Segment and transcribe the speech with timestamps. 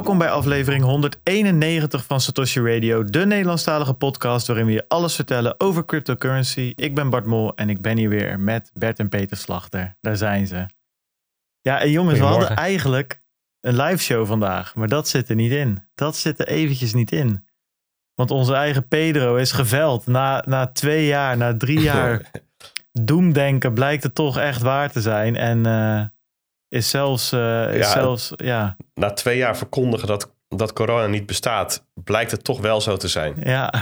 [0.00, 5.60] Welkom bij aflevering 191 van Satoshi Radio, de Nederlandstalige podcast waarin we je alles vertellen
[5.60, 6.72] over cryptocurrency.
[6.76, 9.96] Ik ben Bart Mol en ik ben hier weer met Bert en Peter Slachter.
[10.00, 10.66] Daar zijn ze.
[11.60, 13.20] Ja, en jongens, we hadden eigenlijk
[13.60, 15.88] een live show vandaag, maar dat zit er niet in.
[15.94, 17.46] Dat zit er eventjes niet in.
[18.14, 20.06] Want onze eigen Pedro is geveld.
[20.06, 22.30] Na, na twee jaar, na drie jaar
[22.92, 25.36] doemdenken blijkt het toch echt waar te zijn.
[25.36, 26.04] En uh,
[26.70, 31.26] is zelfs, uh, is Ja, zelfs, ja, Na twee jaar verkondigen dat, dat corona niet
[31.26, 33.34] bestaat, blijkt het toch wel zo te zijn.
[33.42, 33.72] ja.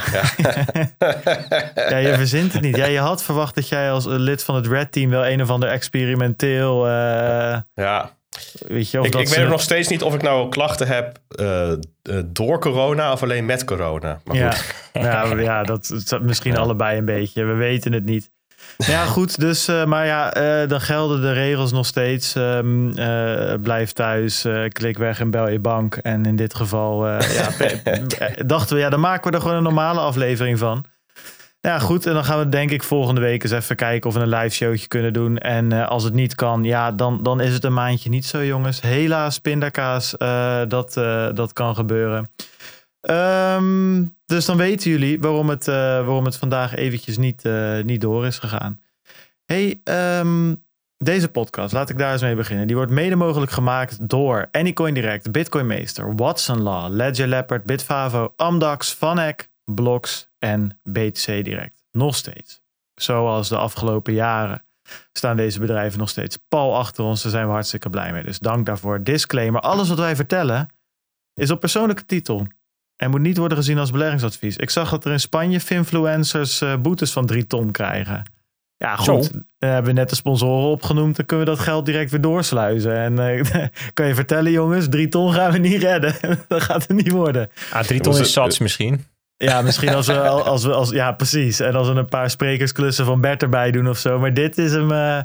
[1.74, 2.76] ja, je verzint het niet.
[2.76, 5.50] Ja, je had verwacht dat jij als lid van het Red Team wel een of
[5.50, 8.16] ander experimenteel, eh, Ja,
[8.66, 11.18] weet je, of ik, dat ik weet nog steeds niet of ik nou klachten heb
[11.28, 11.78] eh, eh,
[12.26, 14.20] door corona of alleen met corona.
[14.24, 17.44] Maar Ja, goed, ja, ja, dat is misschien allebei een beetje.
[17.44, 18.30] We weten het niet.
[18.86, 19.40] Ja, goed.
[19.40, 22.34] Dus, eh, maar ja, eh, dan gelden de regels nog steeds.
[22.34, 25.96] Ehm, eh, blijf thuis, klik weg en bel je bank.
[25.96, 27.50] En in dit geval ja,
[28.46, 30.84] dachten we, ja, dan maken we er gewoon een normale aflevering van.
[31.60, 32.06] Ja, goed.
[32.06, 34.54] En dan gaan we denk ik volgende week eens even kijken of we een live
[34.54, 35.38] showtje kunnen doen.
[35.38, 38.80] En als het niet kan, ja, dan, dan is het een maandje niet zo, jongens.
[38.80, 40.14] Helaas, pindakaas,
[40.68, 40.92] dat,
[41.34, 42.30] dat kan gebeuren.
[43.00, 48.00] Ehm, dus dan weten jullie waarom het, eh, waarom het vandaag eventjes niet, eh, niet
[48.00, 48.80] door is gegaan.
[49.44, 50.54] Hey, ehm,
[50.96, 52.66] deze podcast, laat ik daar eens mee beginnen.
[52.66, 58.32] Die wordt mede mogelijk gemaakt door Anycoin Direct, Bitcoin Meester, Watson Law, Ledger Leopard, Bitfavo,
[58.36, 61.84] Amdax, Vanek, Blocks en BTC Direct.
[61.92, 62.62] Nog steeds.
[62.94, 64.62] Zoals de afgelopen jaren
[65.12, 67.22] staan deze bedrijven nog steeds pal achter ons.
[67.22, 68.24] Daar zijn we hartstikke blij mee.
[68.24, 69.02] Dus dank daarvoor.
[69.02, 70.68] Disclaimer, alles wat wij vertellen
[71.34, 72.46] is op persoonlijke titel.
[72.98, 74.56] En moet niet worden gezien als beleggingsadvies.
[74.56, 78.22] Ik zag dat er in Spanje finfluencers eh, boetes van drie ton krijgen.
[78.76, 79.32] Ja, goed.
[79.32, 81.16] Dan hebben we net de sponsoren opgenoemd.
[81.16, 82.94] Dan kunnen we dat geld direct weer doorsluizen.
[82.96, 83.44] En eh,
[83.94, 86.14] kan je vertellen, jongens, drie ton gaan we niet redden.
[86.48, 87.50] dat gaat het niet worden.
[87.72, 89.04] Ah, drie ton Was is het- eh, misschien.
[89.36, 91.60] Ja, misschien als we, als we als, ja, precies.
[91.60, 94.18] En als we een paar sprekersklussen van Bert erbij doen of zo.
[94.18, 95.20] Maar dit is hem, eh,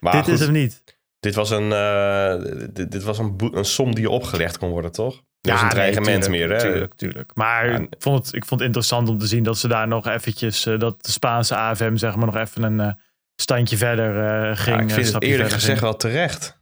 [0.00, 0.82] maar dit goed, is hem niet.
[1.20, 2.34] dit was, een, eh,
[2.72, 5.22] dit, dit was een, een som die opgelegd kon worden, toch?
[5.40, 6.58] Dat is een dreigement meer, hè?
[6.58, 7.30] Tuurlijk, tuurlijk.
[7.34, 9.88] Maar Ja, ik, vond het, ik vond het interessant om te zien dat ze daar
[9.88, 12.92] nog eventjes, eh, dat de Spaanse AFM zeg maar nog even een eh,
[13.34, 14.76] standje verder eh, ging.
[14.76, 16.58] Ja, ik vind het eerlijk gezegd wel terecht.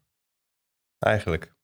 [0.98, 1.56] Eigenlijk.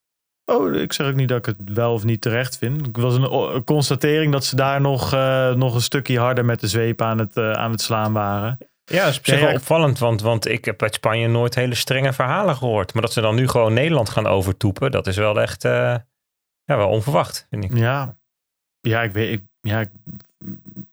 [0.44, 2.86] Oh, ik zeg ook niet dat ik het wel of niet terecht vind.
[2.86, 5.10] Het was een, constatering dat ze daar nog,
[5.56, 8.58] nog een stukje harder met de zweep aan het, aan het slaan waren.
[8.84, 11.28] Ja, dat is op zich Ja, ja, wel opvallend, want, want ik heb uit Spanje
[11.28, 12.92] nooit hele strenge verhalen gehoord.
[12.92, 15.64] Maar dat ze dan nu gewoon Nederland gaan overtoepen, dat is wel echt
[16.64, 17.76] ja, wel onverwacht, vind ik.
[17.76, 18.16] Ja,
[18.80, 19.90] ja ik weet ik, ja, ik,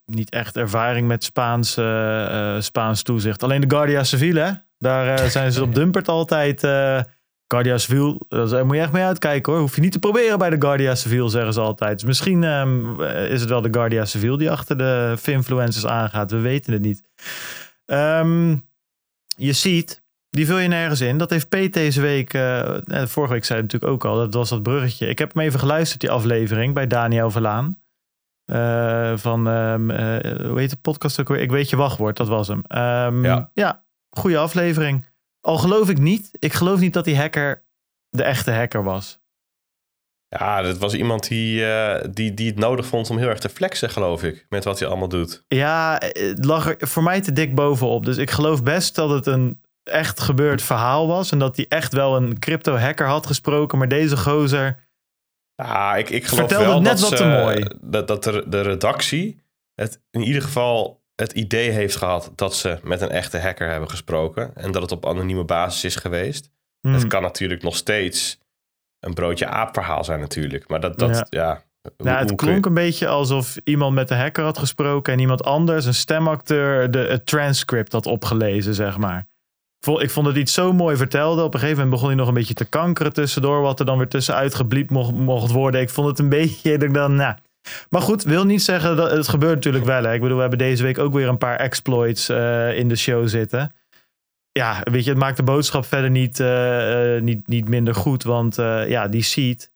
[0.06, 3.42] niet echt ervaring met Spaans, eh, eh, Spaans toezicht.
[3.42, 4.50] Alleen de Guardia Civil, hè?
[4.78, 6.60] Daar eh, zijn ze op Dumpert altijd.
[7.46, 9.60] Guardia Civil, daar moet je echt mee uitkijken hoor.
[9.60, 11.98] Hoef je niet te proberen bij de Guardia Civil, zeggen ze altijd.
[11.98, 16.30] Dus misschien ehm, is het wel de Guardia Civil die achter de finfluencers aangaat.
[16.30, 17.02] We weten het niet.
[17.86, 18.56] Ehm,
[19.36, 20.01] je ziet,
[20.36, 21.18] die vul je nergens in.
[21.18, 24.34] Dat heeft Pete deze week, eh, eh, vorige week zei het natuurlijk ook al, dat
[24.34, 25.06] was dat bruggetje.
[25.08, 27.80] Ik heb hem even geluisterd, die aflevering, bij Daniel Verlaan.
[28.44, 29.74] Eh, van, eh,
[30.48, 31.40] hoe heet de podcast ook weer?
[31.40, 32.62] Ik weet je wachtwoord, dat was hem.
[32.66, 33.50] Ehm, Ja.
[33.54, 35.06] ja, goede aflevering.
[35.40, 37.64] Al geloof ik niet, ik geloof niet dat die hacker
[38.08, 39.20] de echte hacker was.
[40.28, 41.64] Ja, dat was iemand die,
[42.10, 44.46] die, die het nodig vond om heel erg te flexen, geloof ik.
[44.48, 45.44] Met wat hij allemaal doet.
[45.48, 48.04] Ja, het lag er voor mij te dik bovenop.
[48.04, 51.32] Dus ik geloof best dat het een echt gebeurd verhaal was.
[51.32, 53.78] En dat hij echt wel een crypto hacker had gesproken.
[53.78, 54.76] Maar deze gozer...
[55.54, 57.64] Ja, ik, ik geloof wel net dat, wat ze- te mooi.
[57.80, 59.40] dat, dat de, de redactie
[59.74, 63.90] het in ieder geval het idee heeft gehad dat ze met een echte hacker hebben
[63.90, 64.50] gesproken.
[64.54, 66.50] En dat het op anonieme basis is geweest.
[66.80, 68.38] hmm, Het kan natuurlijk nog steeds
[69.00, 70.68] een broodje aap verhaal zijn natuurlijk.
[70.68, 71.62] Maar dat, dat ja.
[71.82, 75.18] hoe- Nou, het klonk je- een beetje alsof iemand met de hacker had gesproken en
[75.18, 79.26] iemand anders, een stemacteur, de, het transcript had opgelezen, zeg maar.
[79.86, 81.42] Ik vond het iets zo mooi vertelde.
[81.42, 83.98] Op een gegeven moment begon hij nog een beetje te kankeren tussendoor, wat er dan
[83.98, 85.80] weer tussenuit gebliept mocht, mocht worden.
[85.80, 87.34] Ik vond het een beetje, dat ik dan, nou.
[87.90, 90.02] Maar goed, wil niet zeggen dat het gebeurt natuurlijk wel.
[90.02, 90.12] Hè.
[90.14, 93.28] Ik bedoel, we hebben deze week ook weer een paar exploits eh, in de show
[93.28, 93.72] zitten.
[94.52, 98.22] Ja, weet je, het maakt de boodschap verder niet, eh, eh, niet, niet minder goed,
[98.22, 98.56] want
[98.86, 99.70] ja, die seed,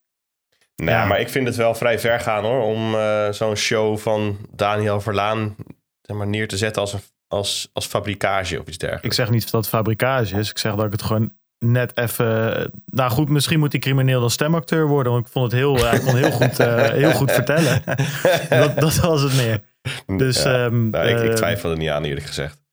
[0.77, 1.05] Nou, Ja.
[1.05, 2.63] maar ik vind het wel vrij ver gaan hoor.
[2.63, 2.97] Om
[3.33, 5.57] zo'n show van Daniel Verlaan
[6.03, 7.01] zeg maar, neer te zetten als, een,
[7.37, 9.07] als, als fabrikage of iets dergelijks.
[9.07, 10.51] Ik zeg niet dat het fabrikage is.
[10.51, 12.71] Ik zeg dat ik het gewoon net even...
[12.87, 15.13] Nou goed, misschien moet die crimineel dan stemacteur worden.
[15.13, 15.77] Want ik vond het heel...
[15.77, 17.83] Hij kon heel goed, eh, heel goed vertellen.
[18.49, 19.63] dat, dat was het meer.
[20.07, 20.43] Dus...
[20.43, 20.65] Ja.
[20.65, 22.65] ehm, Nou, ik, ik eh, twijfel er niet aan eerlijk gezegd.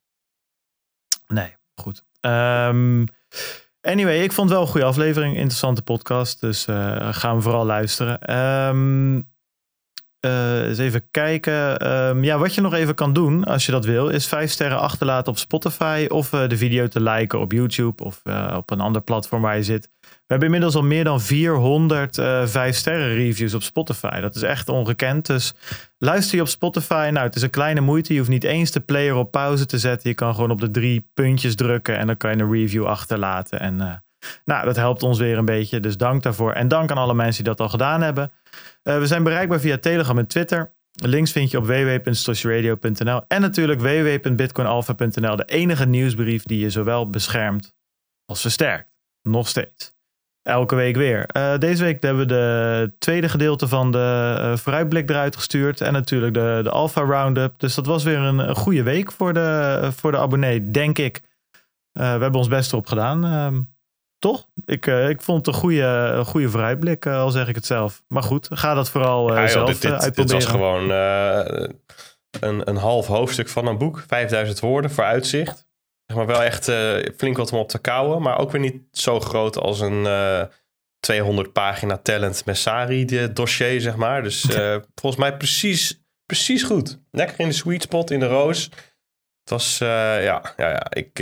[1.28, 2.04] Nee, goed.
[2.20, 3.04] Ehm,
[3.84, 5.36] Anyway, ik vond het wel een goede aflevering.
[5.36, 6.42] Interessante podcast.
[6.42, 8.38] Dus uh, gaan we vooral luisteren.
[8.70, 9.33] Um,
[10.26, 11.92] uh, eens even kijken.
[11.92, 14.80] Um, ja, wat je nog even kan doen, als je dat wil, is vijf sterren
[14.80, 16.06] achterlaten op Spotify.
[16.10, 19.56] Of uh, de video te liken op YouTube of uh, op een ander platform waar
[19.56, 19.90] je zit.
[20.02, 20.10] We
[20.40, 24.20] hebben inmiddels al meer dan 400 vijf sterren reviews op Spotify.
[24.20, 25.26] Dat is echt ongekend.
[25.26, 25.54] Dus
[25.98, 27.10] luister je op Spotify.
[27.12, 28.14] Nou, het is een kleine moeite.
[28.14, 30.10] Je hoeft niet eens de player op pauze te zetten.
[30.10, 33.60] Je kan gewoon op de drie puntjes drukken en dan kan je een review achterlaten.
[33.60, 34.04] En
[34.46, 35.80] nou, dat helpt ons weer een beetje.
[35.80, 36.52] Dus dank daarvoor.
[36.52, 38.32] En dank aan alle mensen die dat al gedaan hebben.
[38.84, 40.74] Uh, we zijn bereikbaar via Telegram en Twitter.
[40.92, 45.36] Links vind je op www.stoshiradio.nl en natuurlijk www.bitcoinalpha.nl.
[45.36, 47.76] De enige nieuwsbrief die je zowel beschermt
[48.26, 48.92] als versterkt.
[49.22, 49.94] Nog steeds.
[50.42, 51.30] Elke week weer.
[51.38, 55.82] Uh, deze week hebben we de tweede gedeelte van de uh, vooruitblik eruit gestuurd.
[55.82, 57.60] En natuurlijk de, de Alpha Roundup.
[57.60, 61.22] Dus dat was weer een, goede week voor de, voor de abonnee, denk ik.
[61.92, 63.22] we hebben ons best erop gedaan.
[64.24, 64.48] Toch?
[64.66, 67.66] Ik, uh, ik vond het een goede, een goede vooruitblik, uh, al zeg ik het
[67.66, 68.04] zelf.
[68.08, 70.28] Maar goed, ga dat vooral uh, ja, zelf dit, dit, uitproberen.
[70.28, 70.90] Dit was gewoon
[72.40, 74.04] een, een half hoofdstuk van een boek.
[74.08, 75.66] 5000 woorden voor uitzicht.
[76.06, 76.72] Zeg maar wel echt
[77.18, 78.22] flink wat om op te kouwen.
[78.22, 80.08] Maar ook weer niet zo groot als een
[81.00, 84.24] 200 pagina talent Messari dossier, zeg maar.
[84.24, 84.42] Dus
[85.02, 87.00] volgens mij precies, precies goed.
[87.12, 88.64] Lekker in de sweet spot, in de roos.
[89.40, 90.86] Het was, ja, ja, ja.
[90.90, 91.20] Ik,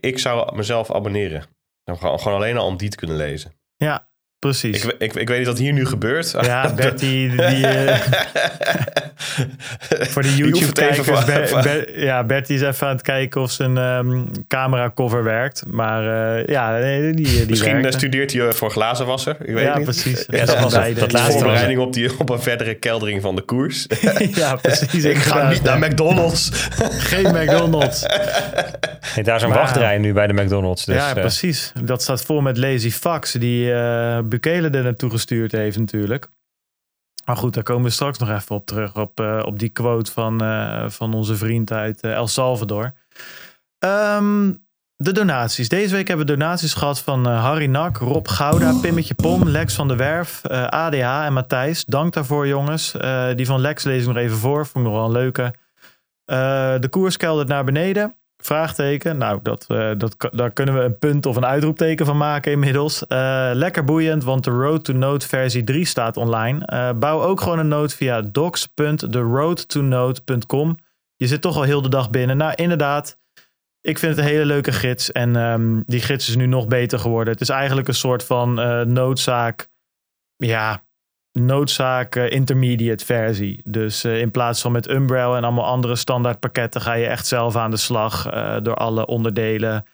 [0.00, 1.54] ik zou mezelf abonneren.
[1.94, 3.52] Gewoon, gewoon alleen al om die te kunnen lezen.
[3.76, 4.84] Ja, precies.
[4.84, 6.34] Ik, ik, ik weet niet wat hier nu gebeurt.
[6.40, 7.96] Ja, Bertie, die, uh,
[10.12, 11.90] voor de YouTube-kijkers.
[11.94, 15.62] Ja, Bertie is even aan het kijken of zijn um, camera cover werkt.
[15.66, 19.36] Maar uh, ja, die, die Misschien studeert hij voor glazenwasser.
[19.40, 19.84] Ik weet ja, niet.
[19.84, 20.24] precies.
[20.36, 23.42] Ja, dat was dat, dat laatste voorbereiding op, die, op een verdere keldering van de
[23.42, 23.86] koers.
[24.34, 25.04] ja, precies.
[25.04, 26.50] ik ga niet naar McDonald's.
[26.98, 28.06] Geen McDonald's.
[29.24, 30.84] Daar is een wachtrij nu bij de McDonald's.
[30.84, 31.72] Dus, ja, precies.
[31.84, 36.28] Dat staat vol met lazy fucks die uh, Bukele er naartoe gestuurd heeft natuurlijk.
[37.24, 38.96] Maar goed, daar komen we straks nog even op terug.
[38.96, 42.92] Op, uh, op die quote van, uh, van onze vriend uit uh, El Salvador.
[43.78, 44.64] Um,
[44.96, 45.68] de donaties.
[45.68, 49.88] Deze week hebben we donaties gehad van Harry Nak, Rob Gouda, Pimmetje Pom, Lex van
[49.88, 51.84] der Werf, ADH en Matthijs.
[51.84, 52.92] Dank daarvoor jongens.
[53.34, 54.66] die van Lex lees ik nog even voor.
[54.66, 55.54] Vond ik nog wel een leuke.
[56.80, 58.16] de koers keldert naar beneden.
[58.36, 59.18] Vraagteken.
[59.18, 63.04] Nou, dat, uh, dat, daar kunnen we een punt of een uitroepteken van maken inmiddels.
[63.08, 66.68] Uh, lekker boeiend, want de Road to Node versie 3 staat online.
[66.72, 70.76] Uh, bouw ook gewoon een note via docs.theroadtonode.com.
[71.16, 72.36] Je zit toch al heel de dag binnen.
[72.36, 73.18] Nou, inderdaad.
[73.80, 75.12] Ik vind het een hele leuke gids.
[75.12, 77.32] En um, die gids is nu nog beter geworden.
[77.32, 78.54] Het is eigenlijk een soort van
[78.92, 79.68] noodzaak.
[80.36, 80.85] Ja,
[81.36, 83.60] noodzaak uh, intermediate versie.
[83.64, 87.26] Dus uh, in plaats van met Umbrella en allemaal andere standaard pakketten ga je echt
[87.26, 89.84] zelf aan de slag uh, door alle onderdelen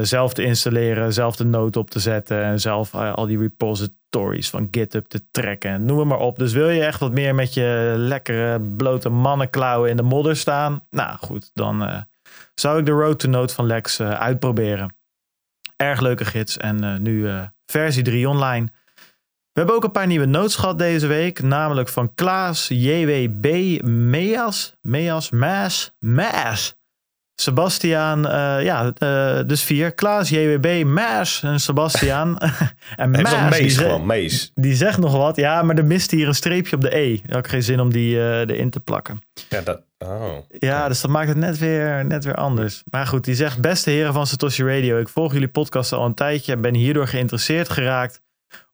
[0.00, 4.68] zelf te installeren, zelf de nood op te zetten en zelf al die repositories van
[4.70, 5.84] GitHub te trekken.
[5.84, 6.38] Noem het maar op.
[6.38, 10.84] Dus wil je echt wat meer met je lekkere blote mannenklauwen in de modder staan?
[10.90, 12.04] Nou goed, dan
[12.54, 14.94] zou ik de Road to Node van Lex uitproberen.
[15.76, 17.28] Erg leuke gids en nu
[17.66, 18.68] versie 3 online.
[19.56, 21.42] We hebben ook een paar nieuwe notes gehad deze week.
[21.42, 26.74] Namelijk van Klaas, JWB, Meas, Meas, Maas, Maas.
[27.34, 29.92] Sebastiaan, uh, ja, uh, dus vier.
[29.92, 32.38] Klaas, JWB, Maas en Sebastiaan.
[32.96, 34.52] en Maas, Mees, die, gewoon, Mees.
[34.54, 35.36] die zegt nog wat.
[35.36, 37.12] Ja, maar er mist hier een streepje op de E.
[37.12, 39.18] Ik had geen zin om die uh, erin te plakken.
[39.48, 40.38] Ja, dat, oh.
[40.48, 42.82] ja, dus dat maakt het net weer, net weer anders.
[42.90, 44.98] Maar goed, die zegt, beste heren van Satoshi Radio.
[44.98, 48.24] Ik volg jullie podcast al een tijdje en ben hierdoor geïnteresseerd geraakt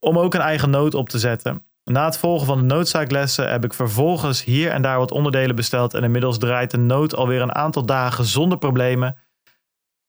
[0.01, 1.63] om ook een eigen noot op te zetten.
[1.85, 5.95] Na het volgen van de noodzaaklessen heb ik vervolgens hier en daar wat onderdelen besteld
[5.95, 9.17] en inmiddels draait de nood alweer een aantal dagen zonder problemen.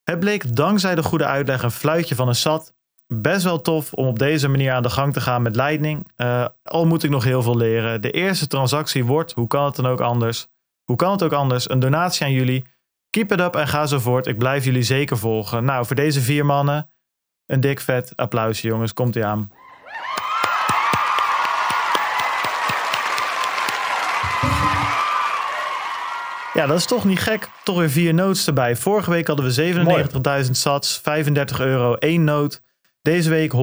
[0.04, 2.74] Het bleek dankzij de goede uitleg een fluitje van een SAT
[3.08, 6.08] best wel tof om op deze manier aan de gang te gaan met Lightning.
[6.18, 8.02] Uh, al moet ik nog heel veel leren.
[8.02, 10.48] De eerste transactie wordt, hoe kan het dan ook anders?
[10.84, 11.70] Hoe kan het ook anders?
[11.70, 12.66] Een donatie aan jullie.
[13.10, 14.28] Keep it up en ga zo voort.
[14.28, 15.66] Ik blijf jullie zeker volgen.
[15.66, 16.90] Nou, voor deze vier mannen
[17.46, 18.94] een dik vet applausje jongens.
[18.94, 19.52] Komt ie aan.
[26.54, 27.50] Ja, dat is toch niet gek.
[27.64, 28.76] Toch weer vier notes erbij.
[28.76, 32.62] Vorige week hadden we 97.000 sats, 35 euro, één noot.
[33.02, 33.54] Deze week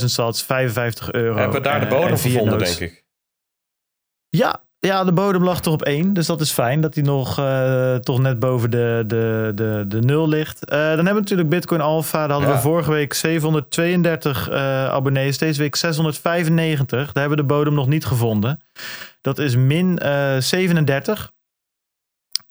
[0.00, 1.36] 170.000 sats, 55 euro.
[1.36, 2.76] Hebben we daar de bodem gevonden, notes.
[2.76, 3.04] denk ik?
[4.28, 6.12] Ja, ja, de bodem lag toch op één.
[6.12, 10.00] Dus dat is fijn dat hij nog uh, toch net boven de, de, de, de
[10.00, 10.62] nul ligt.
[10.64, 12.18] Uh, dan hebben we natuurlijk Bitcoin Alpha.
[12.18, 12.54] Daar hadden ja.
[12.54, 14.56] we vorige week 732 uh,
[14.88, 15.38] abonnees.
[15.38, 17.12] Deze week 695.
[17.12, 18.60] Daar hebben we de bodem nog niet gevonden.
[19.20, 19.98] Dat is min
[20.38, 21.30] 37.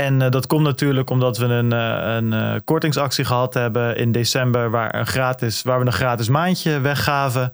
[0.01, 5.07] En dat komt natuurlijk omdat we een, een kortingsactie gehad hebben in december, waar, een
[5.07, 7.53] gratis, waar we een gratis maandje weggaven.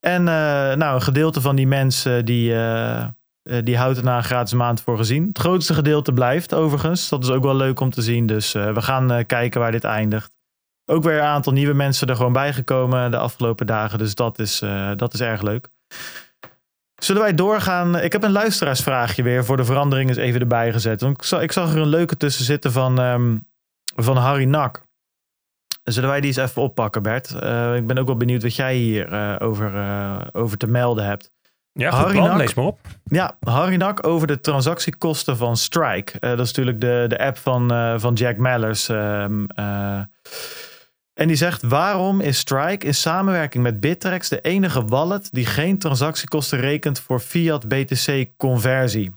[0.00, 2.54] En nou, een gedeelte van die mensen die,
[3.62, 5.26] die houdt er een gratis maand voor gezien.
[5.28, 7.08] Het grootste gedeelte blijft overigens.
[7.08, 8.26] Dat is ook wel leuk om te zien.
[8.26, 10.36] Dus we gaan kijken waar dit eindigt
[10.86, 13.98] ook weer een aantal nieuwe mensen er gewoon bijgekomen de afgelopen dagen.
[13.98, 14.62] Dus dat is,
[14.96, 15.68] dat is erg leuk.
[16.96, 17.98] Zullen wij doorgaan?
[17.98, 21.00] Ik heb een luisteraarsvraagje weer voor de verandering eens even erbij gezet.
[21.00, 23.46] Want ik zag, ik zag er een leuke tussen zitten van, um,
[23.96, 24.84] van Harry Nak.
[25.82, 27.34] Zullen wij die eens even oppakken, Bert?
[27.42, 29.72] Uh, ik ben ook wel benieuwd wat jij hier uh, over,
[30.32, 31.30] over te melden hebt.
[31.72, 32.78] Ja, goed Harry Nak, lees maar op.
[33.04, 36.18] Ja, Harry Nak over de transactiekosten van Strike.
[36.18, 37.68] dat is natuurlijk de, de app van,
[38.00, 38.88] van Jack Mallers.
[38.88, 39.46] Um,
[41.16, 45.78] en die zegt: Waarom is Strike in samenwerking met Bittrex de enige wallet die geen
[45.78, 49.14] transactiekosten rekent voor fiat BTC conversie?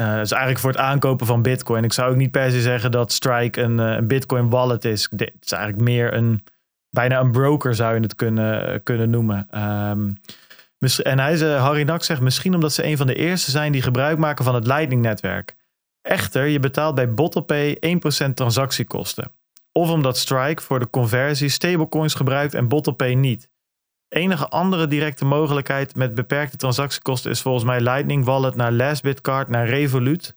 [0.00, 1.84] Uh, is eigenlijk voor het aankopen van Bitcoin.
[1.84, 5.08] Ik zou ook niet per se zeggen dat Strike een, eh, een Bitcoin wallet is.
[5.10, 6.44] Het is eigenlijk meer een
[6.90, 9.48] bijna een broker zou je het kunnen, kunnen noemen.
[9.60, 10.12] Um,
[11.02, 14.18] en hij, Harry Nak zegt misschien omdat ze een van de eerste zijn die gebruik
[14.18, 15.56] maken van het Lightning-netwerk.
[16.02, 19.30] Echter, je betaalt bij BottlePay 1% transactiekosten.
[19.78, 23.50] Of omdat Strike voor de conversie stablecoins gebruikt en BottlePay niet.
[24.08, 29.68] Enige andere directe mogelijkheid met beperkte transactiekosten is volgens mij Lightning Wallet naar Lastbitcard naar
[29.68, 30.36] Revolut.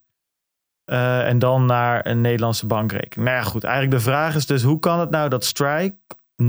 [0.85, 3.29] Uh, en dan naar een Nederlandse bankrekening.
[3.29, 3.63] Nou ja, goed.
[3.63, 5.95] Eigenlijk de vraag is dus: hoe kan het nou dat Strike
[6.43, 6.45] 0%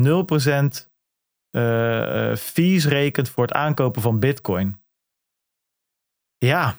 [1.51, 4.83] uh, uh, fees rekent voor het aankopen van Bitcoin?
[6.39, 6.77] Ja,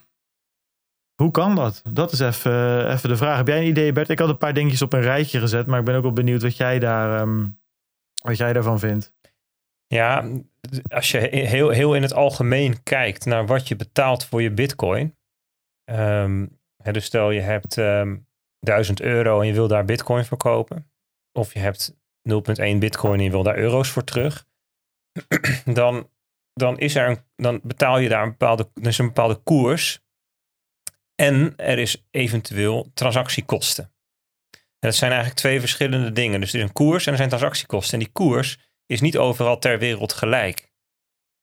[1.23, 1.81] hoe kan dat?
[1.89, 3.37] Dat is even, even de vraag.
[3.37, 4.09] Heb jij een idee, Bert?
[4.09, 6.41] Ik had een paar dingetjes op een rijtje gezet, maar ik ben ook wel benieuwd
[6.41, 7.59] wat jij, daar, um,
[8.23, 9.13] wat jij daarvan vindt.
[9.87, 10.29] Ja,
[10.87, 15.17] als je heel, heel in het algemeen kijkt naar wat je betaalt voor je bitcoin.
[15.91, 16.59] Um,
[16.91, 18.17] dus stel je hebt um, ehm,
[18.59, 20.91] 1000 euro en je wil daar bitcoin verkopen.
[21.31, 21.95] Of je hebt
[22.29, 24.47] 0,1 bitcoin en je wil daar euro's voor terug.
[25.79, 26.09] dan,
[26.53, 30.02] dan, is er een, dan betaal je daar een bepaalde, dus een bepaalde koers
[31.15, 33.83] en er is eventueel transactiekosten.
[34.53, 36.39] En dat zijn eigenlijk twee verschillende dingen.
[36.39, 37.93] Dus er is een koers en er zijn transactiekosten.
[37.93, 40.71] En die koers is niet overal ter wereld gelijk.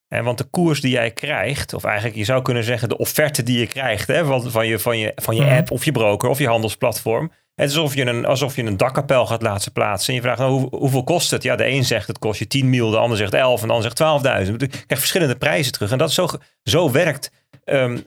[0.07, 3.43] En want de koers die jij krijgt, of eigenlijk je zou kunnen zeggen de offerte
[3.43, 5.55] die je krijgt hè, van, van, je, van, je, van je mhm.
[5.55, 7.31] app of je broker of je handelsplatform.
[7.55, 10.09] Het is alsof je een, alsof je een dakkapel gaat laten plaatsen.
[10.09, 11.43] En je vraagt, nou, hoe, hoeveel kost het?
[11.43, 13.73] Ja, de een zegt het kost je 10 mil, de ander zegt 11 en de
[13.73, 14.51] ander zegt 12.000.
[14.51, 15.91] Je krijgt verschillende prijzen terug.
[15.91, 16.27] En dat is zo,
[16.63, 17.31] zo werkt
[17.65, 18.03] um,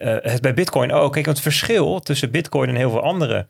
[0.00, 1.12] uh, het bij Bitcoin ook.
[1.12, 3.48] Kijk, het verschil tussen Bitcoin en heel veel andere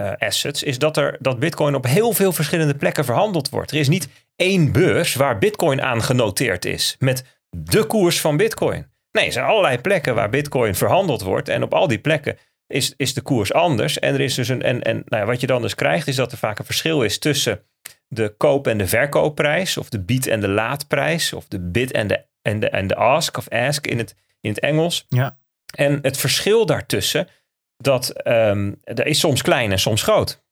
[0.00, 3.70] uh, assets is dat, er, dat Bitcoin op heel veel verschillende plekken verhandeld wordt.
[3.70, 8.86] Er is niet één beurs waar Bitcoin aan genoteerd is met de koers van Bitcoin.
[9.12, 12.94] Nee, er zijn allerlei plekken waar Bitcoin verhandeld wordt en op al die plekken is,
[12.96, 13.98] is de koers anders.
[13.98, 16.16] En, er is dus een, en, en nou ja, wat je dan dus krijgt is
[16.16, 17.62] dat er vaak een verschil is tussen
[18.08, 22.06] de koop- en de verkoopprijs, of de bied- en de laadprijs, of de bid en
[22.06, 25.06] de, en de, en de ask of ask in het, in het Engels.
[25.08, 25.38] Ja.
[25.70, 27.28] En het verschil daartussen,
[27.76, 28.12] dat,
[28.82, 30.42] dat is soms klein en soms groot.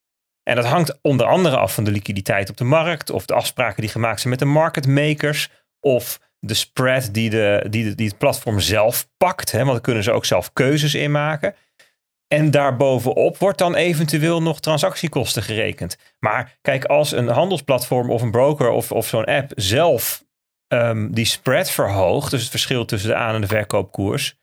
[0.42, 3.80] En dat hangt onder andere af van de liquiditeit op de markt, of de afspraken
[3.80, 8.18] die gemaakt zijn met de market makers, of de spread die, de, die, die het
[8.18, 9.52] platform zelf pakt.
[9.52, 11.54] Hè, want dan kunnen ze ook zelf keuzes in maken.
[12.28, 15.96] En daarbovenop wordt dan eventueel nog transactiekosten gerekend.
[16.18, 20.24] Maar kijk, als een handelsplatform of een broker of, of zo'n app zelf
[20.68, 24.36] um, die spread verhoogt, dus het verschil tussen de aan- en de verkoopkoers,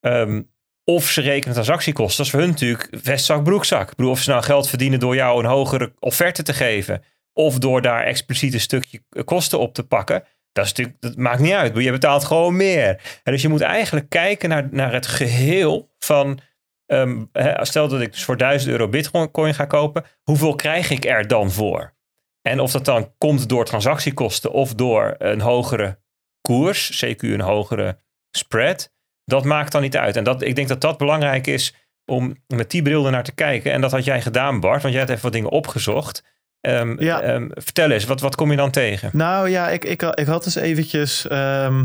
[0.00, 0.50] Um,
[0.84, 2.24] of ze rekenen transactiekosten.
[2.24, 3.90] Is voor hun natuurlijk vestzak, broekzak.
[3.90, 7.02] Ik bedoel, of ze nou geld verdienen door jou een hogere offerte te geven.
[7.32, 10.24] Of door daar expliciet een stukje kosten op te pakken.
[10.52, 11.76] Dat, is natuurlijk, dat maakt niet uit.
[11.76, 13.20] Je betaalt gewoon meer.
[13.22, 16.40] En dus je moet eigenlijk kijken naar, naar het geheel van.
[16.86, 17.30] Um,
[17.60, 20.04] stel dat ik dus voor 1000 euro bitcoin ga kopen.
[20.22, 21.94] Hoeveel krijg ik er dan voor?
[22.42, 25.98] En of dat dan komt door transactiekosten of door een hogere
[26.40, 27.98] koers, CQ een hogere
[28.30, 28.92] spread
[29.30, 30.16] dat maakt dan niet uit.
[30.16, 33.72] En dat, ik denk dat dat belangrijk is om met die bril naar te kijken.
[33.72, 36.24] En dat had jij gedaan, Bart, want jij hebt even wat dingen opgezocht.
[36.60, 37.20] Um, ja.
[37.20, 39.10] Ehm, vertel eens, wat, wat kom je dan tegen?
[39.12, 41.28] Nou ja, ik, ik, ik had dus eventjes...
[41.28, 41.84] Ehm,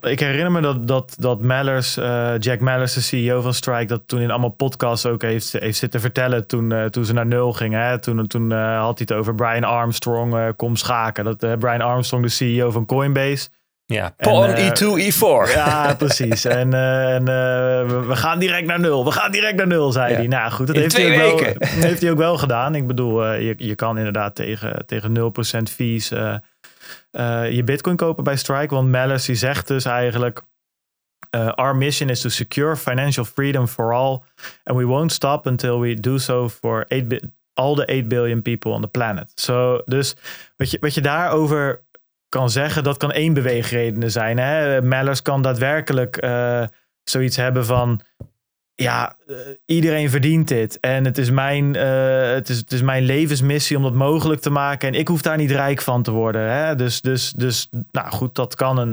[0.00, 4.02] ik herinner me dat, dat, dat Mallers, uh, Jack Mallers, de CEO van Strike, dat
[4.06, 7.52] toen in allemaal podcasts ook heeft, heeft zitten vertellen toen, uh, toen ze naar nul
[7.52, 7.80] gingen.
[7.80, 7.98] Hè?
[7.98, 11.24] Toen, toen uh, had hij het over Brian Armstrong, kom schaken.
[11.24, 13.48] Dat, Brian Armstrong, de CEO van Coinbase,
[13.92, 15.54] ja, Pawn E2, E4.
[15.54, 16.44] Ja, precies.
[16.44, 19.04] En, uh, en uh, we gaan direct naar nul.
[19.04, 20.16] We gaan direct naar nul, zei ja.
[20.16, 20.26] hij.
[20.26, 21.54] Nou goed, dat heeft hij, ook wel,
[21.88, 22.74] heeft hij ook wel gedaan.
[22.74, 26.08] Ik bedoel, uh, je, je kan inderdaad tegen, tegen 0% fees
[27.50, 28.74] je bitcoin kopen bij Strike.
[28.74, 30.42] Want Malice die zegt dus eigenlijk...
[31.54, 34.22] Our mission is to secure financial freedom for all,
[34.64, 36.86] and we won't stop until we do so for
[37.54, 39.32] all the 8 billion people on the planet.
[39.34, 40.14] So, dus
[40.56, 41.82] wat je, wat je daarover
[42.32, 44.38] kan zeggen, dat kan één beweegreden zijn.
[44.38, 44.82] Hè?
[44.82, 46.64] Mellers kan daadwerkelijk uh,
[47.04, 48.00] zoiets hebben van
[48.74, 49.36] ja, uh,
[49.66, 50.80] iedereen verdient dit.
[50.80, 54.50] En het is, mijn, uh, het, is, het is mijn levensmissie om dat mogelijk te
[54.50, 54.88] maken.
[54.88, 56.52] En ik hoef daar niet rijk van te worden.
[56.52, 56.74] Hè?
[56.74, 58.92] Dus, dus, dus nou goed, dat kan, een,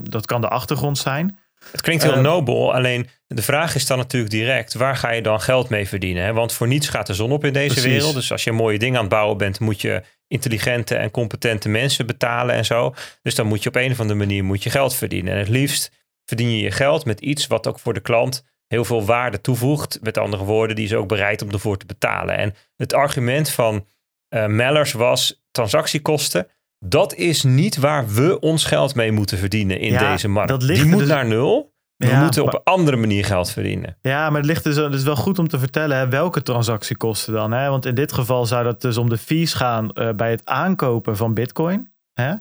[0.00, 1.38] dat kan de achtergrond zijn.
[1.72, 5.40] Het klinkt heel nobel, alleen de vraag is dan natuurlijk direct: waar ga je dan
[5.40, 6.24] geld mee verdienen?
[6.24, 6.32] Hè?
[6.32, 7.92] Want voor niets gaat de zon op in deze Precies.
[7.92, 8.14] wereld.
[8.14, 12.06] Dus als je mooie dingen aan het bouwen bent, moet je intelligente en competente mensen
[12.06, 12.94] betalen en zo.
[13.22, 15.32] Dus dan moet je op een of andere manier moet je geld verdienen.
[15.32, 15.90] En het liefst
[16.24, 19.98] verdien je je geld met iets wat ook voor de klant heel veel waarde toevoegt.
[20.02, 22.36] Met andere woorden, die is ook bereid om ervoor te betalen.
[22.36, 23.86] En het argument van
[24.30, 26.48] uh, Mellers was transactiekosten.
[26.78, 30.66] Dat is niet waar we ons geld mee moeten verdienen in deze markt.
[30.66, 31.08] Die moet dus...
[31.08, 31.74] naar nul.
[31.96, 33.98] We moeten op een andere manier geld verdienen.
[34.00, 37.52] Ja, maar het ligt dus, dus wel goed om te vertellen hè, welke transactiekosten dan.
[37.52, 37.68] Hè?
[37.68, 41.16] Want in dit geval zou dat dus om de fees gaan uh, bij het aankopen
[41.16, 41.92] van Bitcoin.
[42.12, 42.34] Hè?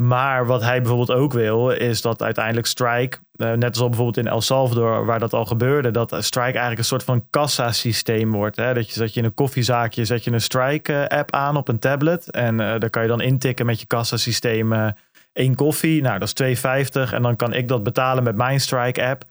[0.00, 4.26] Maar wat hij bijvoorbeeld ook wil, is dat uiteindelijk Strike, uh, net als bijvoorbeeld in
[4.26, 8.56] El Salvador, waar dat al gebeurde, dat Strike eigenlijk een soort van kassa-systeem wordt.
[8.56, 8.74] Hè?
[8.74, 12.30] Dat, je, dat je in een koffiezaakje zet je een Strike-app aan op een tablet.
[12.30, 14.86] En uh, daar kan je dan intikken met je kassasysteem uh,
[15.32, 16.02] één koffie.
[16.02, 17.12] Nou, dat is 2,50.
[17.12, 19.24] En dan kan ik dat betalen met mijn Strike-app.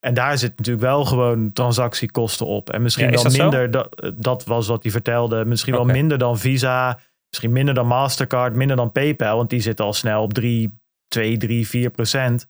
[0.00, 2.70] En daar zit natuurlijk wel gewoon transactiekosten op.
[2.70, 5.86] En misschien ja, wel minder, dat, dat, was wat hij vertelde, misschien okay.
[5.86, 6.98] wel minder dan Visa
[7.28, 11.36] Misschien minder dan Mastercard, minder dan PayPal, want die zitten al snel op 3, 2,
[11.36, 12.48] 3, 4 procent.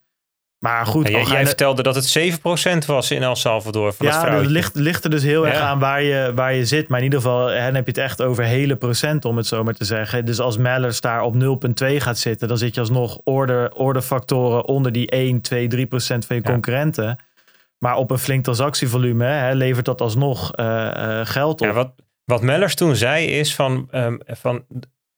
[0.59, 1.09] Maar goed.
[1.09, 2.39] Ja, jij, vertelde dat het
[2.83, 3.93] 7% was in El Salvador.
[3.93, 5.53] Van ja, dat ligt, ligt er dus heel ja.
[5.53, 6.89] erg aan waar je, waar je zit.
[6.89, 9.63] Maar in ieder geval, dan heb je het echt over hele procent, om het zo
[9.63, 10.25] maar te zeggen.
[10.25, 14.93] Dus als Mellers daar op 0,2 gaat zitten, dan zit je alsnog order, orderfactoren onder
[14.93, 16.51] die 1, 2, 3 procent van je ja.
[16.51, 17.19] concurrenten.
[17.79, 21.67] Maar op een flink transactievolume hè, levert dat alsnog uh, uh, geld op.
[21.67, 21.93] Ja, wat,
[22.29, 24.67] wat Mellers toen zei is van, um, van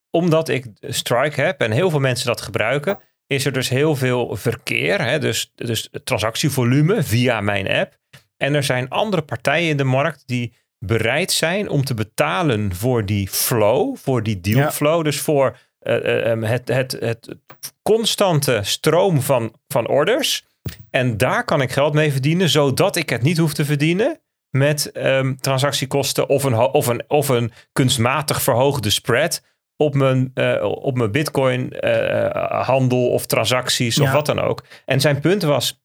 [0.09, 4.35] omdat ik Strike heb en heel veel mensen dat gebruiken, is er dus heel veel
[4.35, 7.97] verkeer, hè, dus, dus transactievolume via mijn app.
[8.37, 13.05] En er zijn andere partijen in de markt die bereid zijn om te betalen voor
[13.05, 14.71] die flow, voor die deal ja.
[14.71, 17.35] flow, dus voor uh, um, het, het, het
[17.81, 20.45] constante stroom van, van orders.
[20.89, 24.19] En daar kan ik geld mee verdienen, zodat ik het niet hoef te verdienen
[24.51, 29.41] met um, transactiekosten of een, of, een, of een kunstmatig verhoogde spread
[29.75, 34.03] op mijn, uh, op mijn bitcoin uh, handel of transacties ja.
[34.03, 34.63] of wat dan ook.
[34.85, 35.81] En zijn punt was,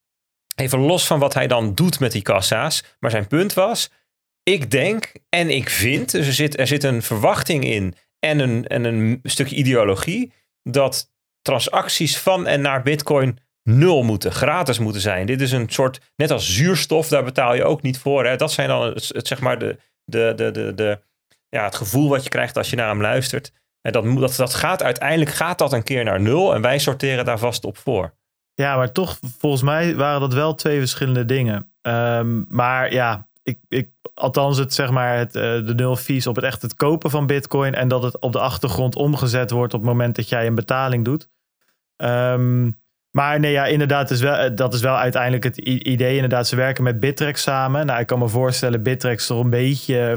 [0.55, 3.91] even los van wat hij dan doet met die kassa's, maar zijn punt was,
[4.43, 8.67] ik denk en ik vind, dus er zit, er zit een verwachting in en een,
[8.67, 15.27] en een stukje ideologie, dat transacties van en naar bitcoin nul moeten, gratis moeten zijn.
[15.27, 18.25] Dit is een soort, net als zuurstof, daar betaal je ook niet voor.
[18.25, 18.37] Hè.
[18.37, 21.01] Dat zijn dan het, zeg maar de, de, de, de,
[21.49, 23.53] ja, het gevoel wat je krijgt als je naar hem luistert.
[23.81, 27.25] En dat, dat, dat gaat uiteindelijk gaat dat een keer naar nul en wij sorteren
[27.25, 28.15] daar vast op voor.
[28.55, 31.73] Ja, maar toch, volgens mij waren dat wel twee verschillende dingen.
[31.83, 36.37] Um, maar ja, ik, ik, althans het, zeg maar, het, uh, de nul fees op
[36.37, 39.81] het echt het kopen van bitcoin en dat het op de achtergrond omgezet wordt op
[39.81, 41.29] het moment dat jij een betaling doet.
[41.97, 42.85] Um,
[43.17, 46.15] maar nee, ja, inderdaad, is wel, dat is wel uiteindelijk het idee.
[46.15, 47.87] Inderdaad, ze werken met Bittrex samen.
[47.87, 50.17] Nou, ik kan me voorstellen, Bittrex is toch een beetje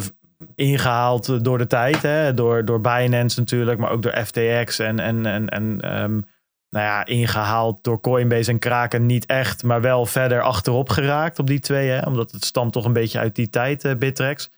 [0.56, 2.02] ingehaald door de tijd.
[2.02, 2.34] Hè?
[2.34, 6.26] Door, door Binance natuurlijk, maar ook door FTX en, en, en, en um,
[6.70, 11.48] nou ja, ingehaald door Coinbase en Kraken niet echt, maar wel verder achterop geraakt op
[11.48, 11.90] die twee.
[11.90, 12.06] Hè?
[12.08, 14.50] Omdat het stamt toch een beetje uit die tijd, uh, Bittrex.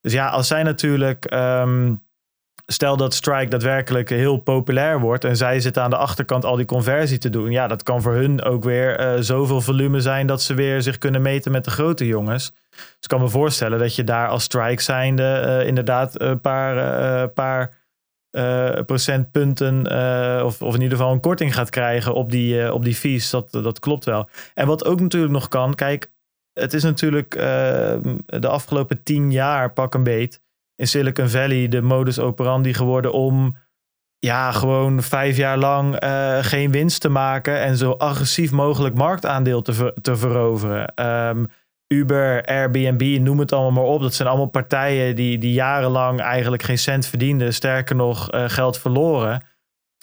[0.00, 1.32] Dus ja, als zij natuurlijk...
[1.34, 2.06] Um,
[2.72, 6.64] stel dat Strike daadwerkelijk heel populair wordt en zij zitten aan de achterkant al die
[6.64, 7.50] conversie te doen.
[7.50, 10.98] Ja, dat kan voor hun ook weer uh, zoveel volume zijn dat ze weer zich
[10.98, 12.52] kunnen meten met de grote jongens.
[12.70, 16.76] Dus ik kan me voorstellen dat je daar als Strike zijnde uh, inderdaad een paar,
[16.76, 17.86] uh, paar
[18.86, 19.86] procentpunten
[20.44, 23.30] of, of in ieder geval een korting gaat krijgen op die, op die fees.
[23.30, 24.28] Dat, dat klopt wel.
[24.54, 26.10] En wat ook natuurlijk nog kan, kijk,
[26.52, 30.40] het is natuurlijk de afgelopen tien jaar pak een beet
[30.78, 33.56] in Silicon Valley de modus operandi geworden om
[34.18, 39.62] ja, gewoon vijf jaar lang uh, geen winst te maken en zo agressief mogelijk marktaandeel
[39.62, 41.06] te, te veroveren.
[41.06, 41.46] Um,
[41.86, 44.00] Uber, Airbnb, noem het allemaal maar op.
[44.00, 47.54] Dat zijn allemaal partijen die, die jarenlang eigenlijk geen cent verdienden.
[47.54, 49.42] Sterker nog, uh, geld verloren.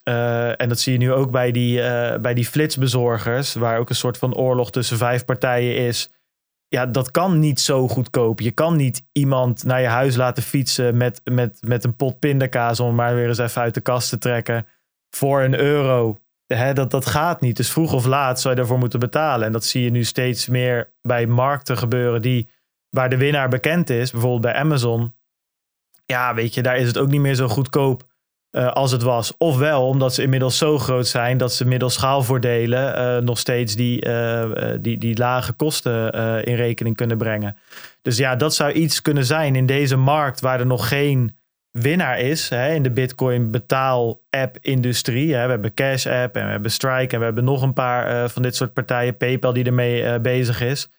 [0.09, 1.81] Uh, en dat zie je nu ook bij die,
[2.19, 6.09] bij die flitsbezorgers, waar ook een soort van oorlog tussen vijf partijen is
[6.67, 8.39] ja, dat kan niet zo goedkoop.
[8.39, 12.80] Je kan niet iemand naar je huis laten fietsen met, met, met een pot pindakaas
[12.80, 14.67] om maar weer eens even uit de kast te trekken
[15.10, 16.17] voor een euro.
[16.47, 17.58] hè, dat, dat gaat niet.
[17.58, 19.45] Dus vroeg of laat zou je daarvoor moeten betalen.
[19.45, 22.49] En dat zie je nu steeds meer bij markten gebeuren die,
[22.89, 24.12] waar de winnaar bekend is.
[24.12, 25.15] Bijvoorbeeld bij Amazon.
[26.06, 28.04] Ja, weet je, daar is het ook niet meer zo goedkoop
[28.55, 29.33] uh, als het was.
[29.37, 34.05] Ofwel omdat ze inmiddels zo groot zijn dat ze middels schaalvoordelen uh, nog steeds die,
[34.05, 36.11] uh, die, die lage kosten
[36.43, 37.57] in rekening kunnen brengen.
[38.01, 41.37] Dus ja, dat zou iets kunnen zijn in deze markt waar er nog geen
[41.71, 45.27] winnaar is hè, in de Bitcoin betaal app industrie.
[45.27, 48.41] We hebben Cash App en we hebben Strike en we hebben nog een paar van
[48.41, 49.17] dit soort partijen.
[49.17, 50.89] PayPal die ermee bezig is.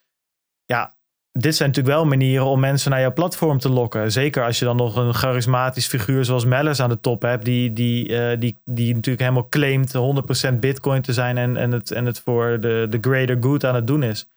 [0.64, 0.95] Ja,
[1.38, 4.12] dit zijn natuurlijk wel manieren om mensen naar jouw platform te lokken.
[4.12, 7.72] Zeker als je dan nog een charismatisch figuur zoals Mellers aan de top hebt, die,
[7.72, 9.94] die, uh, die, die natuurlijk helemaal claimt
[10.52, 13.74] 100% Bitcoin te zijn en, en, het, en het voor de, de greater good aan
[13.74, 14.28] het doen is.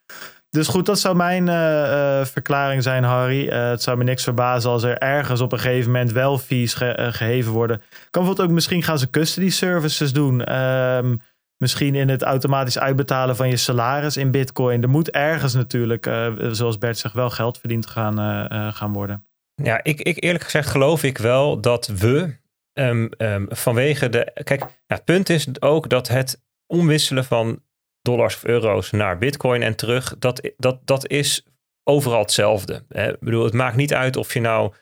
[0.50, 3.48] Dus goed, dat zou mijn uh, uh, verklaring zijn, Harry.
[3.48, 7.08] het zou me niks verbazen als er ergens op een gegeven moment wel fees ge
[7.12, 7.78] geheven worden.
[7.78, 7.86] Kan
[8.24, 10.56] bijvoorbeeld ook misschien gaan ze custody services doen.
[10.56, 11.20] Um,
[11.60, 14.82] misschien in het automatisch uitbetalen van je salaris in bitcoin.
[14.82, 19.26] Er moet ergens natuurlijk, uh, zoals Bert zegt, wel geld verdiend gaan, uh, gaan worden.
[19.56, 22.36] Ja, ik, ik eerlijk gezegd geloof ik wel dat we
[22.74, 24.32] um, um, vanwege de...
[24.44, 27.64] Kijk, het punt is ook dat het omwisselen van
[28.02, 31.46] dollars of euro's naar bitcoin en terug, dat, dat, dat is
[31.84, 32.86] overal hetzelfde.
[32.90, 33.10] Hè?
[33.14, 34.74] Ik bedoel, het maakt niet uit of je nou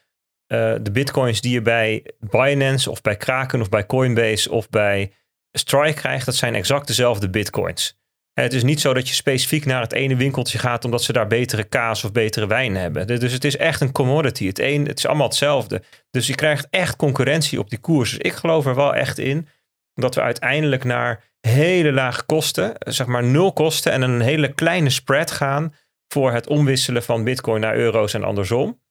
[0.47, 5.11] de bitcoins die je bij Binance of bij Kraken of bij Coinbase of bij
[5.57, 7.97] Strike krijgt, dat zijn exact dezelfde bitcoins.
[8.33, 11.27] Het is niet zo dat je specifiek naar het ene winkeltje gaat omdat ze daar
[11.27, 13.07] betere kaas of betere wijn hebben.
[13.07, 14.47] Dus het is echt een commodity.
[14.47, 15.81] Het, een, het is allemaal hetzelfde.
[16.11, 18.09] Dus je krijgt echt concurrentie op die koers.
[18.09, 19.47] Dus ik geloof er wel echt in
[19.93, 24.89] dat we uiteindelijk naar hele lage kosten, zeg maar nul kosten en een hele kleine
[24.89, 25.73] spread gaan
[26.07, 28.81] voor het omwisselen van bitcoin naar euro's en andersom.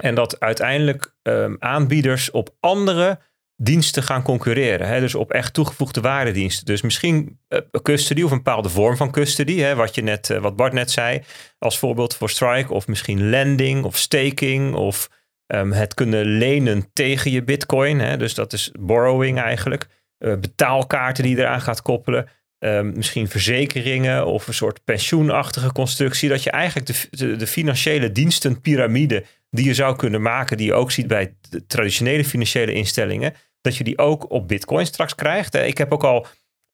[0.00, 3.18] En dat uiteindelijk um, aanbieders op andere
[3.62, 4.88] diensten gaan concurreren.
[4.88, 5.00] Hè?
[5.00, 6.66] Dus op echt toegevoegde waardediensten.
[6.66, 9.58] Dus misschien uh, custody of een bepaalde vorm van custody.
[9.58, 9.74] Hè?
[9.74, 11.22] Wat, je net, uh, wat Bart net zei.
[11.58, 12.72] Als voorbeeld voor Strike.
[12.72, 14.74] Of misschien lending of staking.
[14.74, 15.08] Of
[15.46, 17.98] um, het kunnen lenen tegen je bitcoin.
[17.98, 18.16] Hè?
[18.16, 19.86] Dus dat is borrowing eigenlijk.
[20.18, 22.28] Uh, betaalkaarten die je eraan gaat koppelen.
[22.58, 26.28] Um, misschien verzekeringen of een soort pensioenachtige constructie.
[26.28, 30.74] Dat je eigenlijk de, de, de financiële dienstenpyramide die je zou kunnen maken, die je
[30.74, 31.34] ook ziet bij
[31.66, 35.54] traditionele financiële instellingen, dat je die ook op Bitcoin straks krijgt.
[35.54, 36.26] Ik heb ook al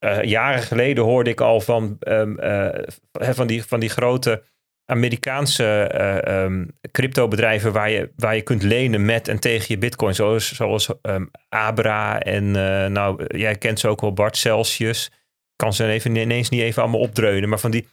[0.04, 2.68] uh, jaren geleden hoorde ik al van, um, uh,
[3.12, 4.42] van, die, van die grote
[4.84, 5.94] Amerikaanse
[6.26, 10.14] uh, um, cryptobedrijven waar je, waar je kunt lenen met en tegen je bitcoin.
[10.14, 12.50] Zoals, zoals um, Abra en
[12.92, 15.10] nou, jij kent ze ook wel, Bart Celsius.
[15.56, 17.48] Kan ze even, ineens niet even allemaal opdreunen.
[17.48, 17.88] Maar van, die,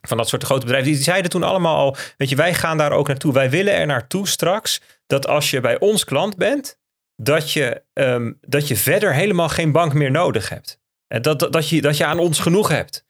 [0.00, 2.92] van dat soort grote bedrijven, die zeiden toen allemaal al, weet je, wij gaan daar
[2.92, 3.32] ook naartoe.
[3.32, 6.80] Wij willen er naartoe straks dat als je bij ons klant bent,
[7.16, 10.80] dat je, um, dat je verder helemaal geen bank meer nodig hebt.
[11.08, 13.04] Dat, dat, dat, je, dat je aan ons genoeg hebt.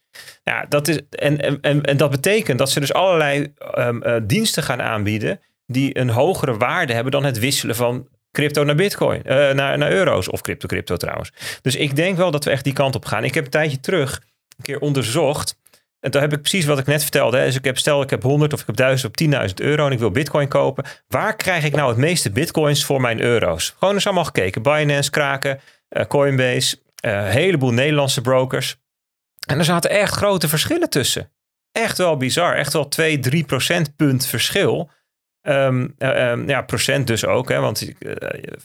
[0.45, 4.63] Ja, dat is, en, en, en dat betekent dat ze dus allerlei um, uh, diensten
[4.63, 9.51] gaan aanbieden die een hogere waarde hebben dan het wisselen van crypto naar bitcoin, uh,
[9.51, 11.33] naar, naar euro's of crypto crypto trouwens.
[11.63, 13.25] Dus ik denk wel dat we echt die kant op gaan.
[13.25, 14.23] Ik heb een tijdje terug
[14.57, 15.57] een keer onderzocht
[16.03, 17.37] en daar heb ik precies wat ik net vertelde.
[17.37, 17.45] Hè.
[17.45, 19.93] Dus ik heb, stel ik heb 100 of ik heb 1000 of 10.000 euro en
[19.93, 20.85] ik wil bitcoin kopen.
[21.09, 23.75] Waar krijg ik nou het meeste bitcoins voor mijn euro's?
[23.79, 24.63] Gewoon eens allemaal gekeken.
[24.63, 25.61] Binance, Kraken,
[25.91, 28.77] uh, Coinbase, uh, heleboel Nederlandse brokers.
[29.47, 31.31] En er zaten echt grote verschillen tussen.
[31.73, 32.55] Echt wel bizar.
[32.55, 34.91] Echt wel 2, 3 procentpunt verschil.
[35.43, 37.49] Um, uh, um, ja, procent dus ook.
[37.49, 37.93] Hè, want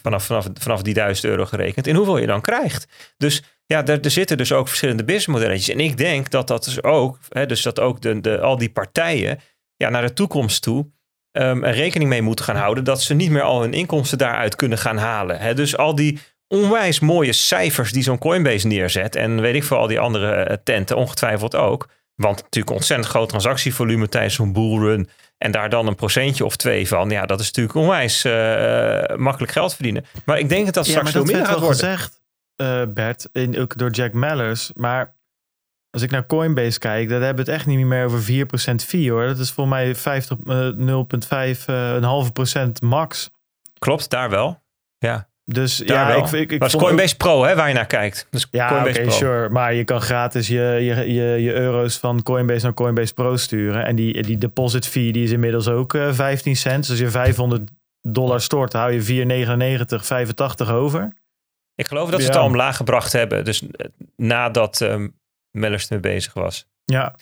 [0.02, 1.88] vanaf, vanaf, vanaf die 1000 euro gerekend.
[1.88, 2.88] In hoeveel je dan krijgt.
[3.18, 5.76] Dus ja, er, er zitten dus ook verschillende businessmodelletjes.
[5.76, 8.70] En ik denk dat dat dus ook, hè, dus dat ook de, de, al die
[8.70, 9.40] partijen
[9.76, 10.92] ja, naar de toekomst toe
[11.38, 14.56] um, er rekening mee moeten gaan houden dat ze niet meer al hun inkomsten daaruit
[14.56, 15.40] kunnen gaan halen.
[15.40, 15.54] Hè.
[15.54, 19.88] Dus al die onwijs mooie cijfers die zo'n Coinbase neerzet en weet ik veel, al
[19.88, 21.88] die andere uh, tenten ongetwijfeld ook.
[22.16, 25.10] Want natuurlijk ontzettend groot transactievolume tijdens zo'n bullrun.
[25.38, 27.10] En daar dan een procentje of twee van.
[27.10, 30.06] Ja, dat is natuurlijk onwijs uh, makkelijk geld verdienen.
[30.26, 31.80] Maar ik denk dat dat ja, straks veel minder gaat worden.
[31.80, 32.17] gezegd
[32.62, 34.72] uh, Bert, in, ook door Jack Mallers.
[34.76, 35.16] Maar
[35.90, 38.22] als ik naar Coinbase kijk, dan hebben we het echt niet meer over
[38.72, 39.26] 4% fee hoor.
[39.26, 43.30] Dat is voor mij 50, uh, 0,5, uh, een halve procent max.
[43.80, 44.62] Klopt, daar wel.
[44.98, 45.28] Ja.
[45.46, 46.26] Dus daar ja, wel.
[46.26, 48.28] ik, ik, ik maar vond Coinbase ook, Pro, hè, waar je naar kijkt.
[48.30, 49.50] Dus ja, oké, sure.
[49.50, 53.86] Maar je kan gratis je, je, je, je euro's van Coinbase naar Coinbase Pro sturen.
[53.86, 56.80] En die, die deposit fee die is inmiddels ook uh, 15 cent.
[56.80, 59.26] Dus als je 500 dollar stort, hou je
[59.88, 61.14] 4,99, 85 over.
[61.78, 62.32] Ik geloof dat ze Ja.
[62.32, 63.46] het al omlaag gebracht hebben.
[63.46, 63.86] Dus eh,
[64.16, 65.20] nadat um,
[65.52, 66.66] Mellers ermee bezig was.
[66.86, 67.16] Ja.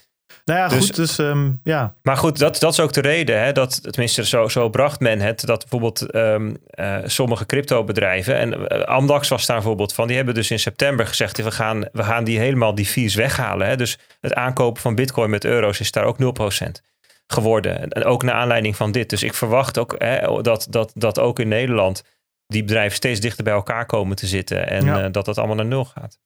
[0.45, 1.93] Nou ja, Dus- goed, dus ehm, ja.
[2.01, 3.43] Maar goed, dat, dat is ook de reden.
[3.43, 5.45] Hè, dat, tenminste, zo, zo bracht men het.
[5.45, 8.35] Dat bijvoorbeeld ehm, eh, sommige cryptobedrijven.
[8.35, 10.07] En eh, Amdax was daar een voorbeeld van.
[10.07, 11.37] Die hebben dus in september gezegd.
[11.43, 13.67] We gaan, we gaan die helemaal die fees weghalen.
[13.67, 13.75] Hè.
[13.75, 16.81] Dus het aankopen van bitcoin met euro's is daar ook 0%
[17.27, 17.79] geworden.
[17.79, 19.09] En- En ook naar aanleiding van dit.
[19.09, 22.03] Dus ik verwacht ook hè, dat, dat, dat ook in Nederland.
[22.47, 24.67] Die bedrijven steeds dichter bij elkaar komen te zitten.
[24.67, 25.03] En Ja.
[25.03, 26.19] eh, dat dat allemaal naar nul gaat.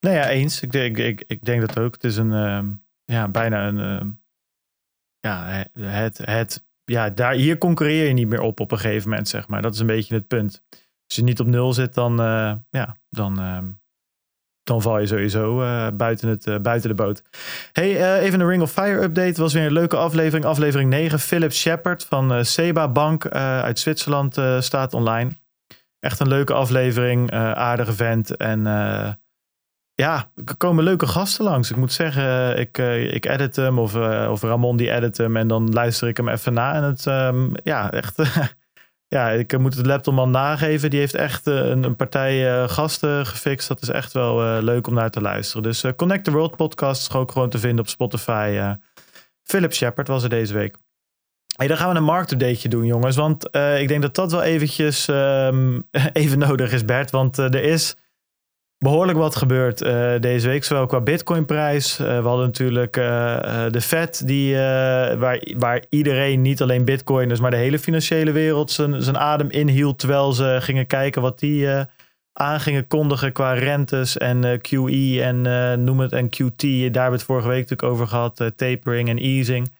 [0.00, 0.62] Nou ja, eens.
[0.62, 1.94] Ik denk, ik, ik denk dat ook.
[1.94, 2.70] Het is een, ehm,
[3.04, 4.10] ja, bijna een, ehm,
[5.20, 9.28] ja, het, het, ja, daar, hier concurreer je niet meer op op een gegeven moment,
[9.28, 9.62] zeg maar.
[9.62, 10.62] Dat is een beetje het punt.
[11.06, 13.70] Als je niet op nul zit, dan, eh, ja, dan, ehm,
[14.64, 17.22] dan val je sowieso eh, buiten, het, eh, buiten de boot.
[17.72, 19.40] Hey, eh, even een Ring of Fire update.
[19.40, 20.44] was weer een leuke aflevering.
[20.44, 21.18] Aflevering 9.
[21.18, 25.30] Philip Shepard van Seba Bank uit Zwitserland staat online.
[26.00, 27.30] Echt een leuke aflevering.
[27.54, 28.36] aardige vent.
[28.36, 28.62] En
[29.94, 31.70] ja, er komen leuke gasten langs.
[31.70, 32.78] Ik moet zeggen, ik,
[33.12, 33.94] ik edit hem of,
[34.28, 36.74] of Ramon die edit hem en dan luister ik hem even na.
[36.74, 38.16] En het, ehm, ja, echt,
[39.14, 40.90] ja, ik moet het laptopman nageven.
[40.90, 43.68] Die heeft echt eh, een, een partij eh, gasten gefixt.
[43.68, 45.62] Dat is echt wel eh, leuk om naar te luisteren.
[45.62, 48.54] Dus eh, Connect the World podcast is ook gewoon te vinden op Spotify.
[48.58, 48.70] eh.
[49.42, 50.76] Philip Shepard was er deze week.
[51.56, 53.16] Hey, dan gaan we een marktupdateje doen, jongens.
[53.16, 55.80] Want eh, ik denk dat dat wel eventjes ehm,
[56.12, 57.10] even nodig is, Bert.
[57.10, 57.96] Want eh, er is
[58.78, 60.64] behoorlijk wat gebeurd eh, deze week.
[60.64, 61.98] Zowel qua bitcoinprijs.
[61.98, 64.54] Eh, we hadden natuurlijk eh, de Fed, die,
[65.18, 69.98] waar, waar iedereen, niet alleen bitcoiners, maar de hele financiële wereld zijn, adem inhield.
[69.98, 71.84] Terwijl ze gingen kijken wat die eh,
[72.32, 76.60] aan gingen kondigen qua rentes en QE en noem het en QT.
[76.62, 78.40] Daar hebben we het vorige week natuurlijk over gehad.
[78.40, 79.72] eh, tapering en easing.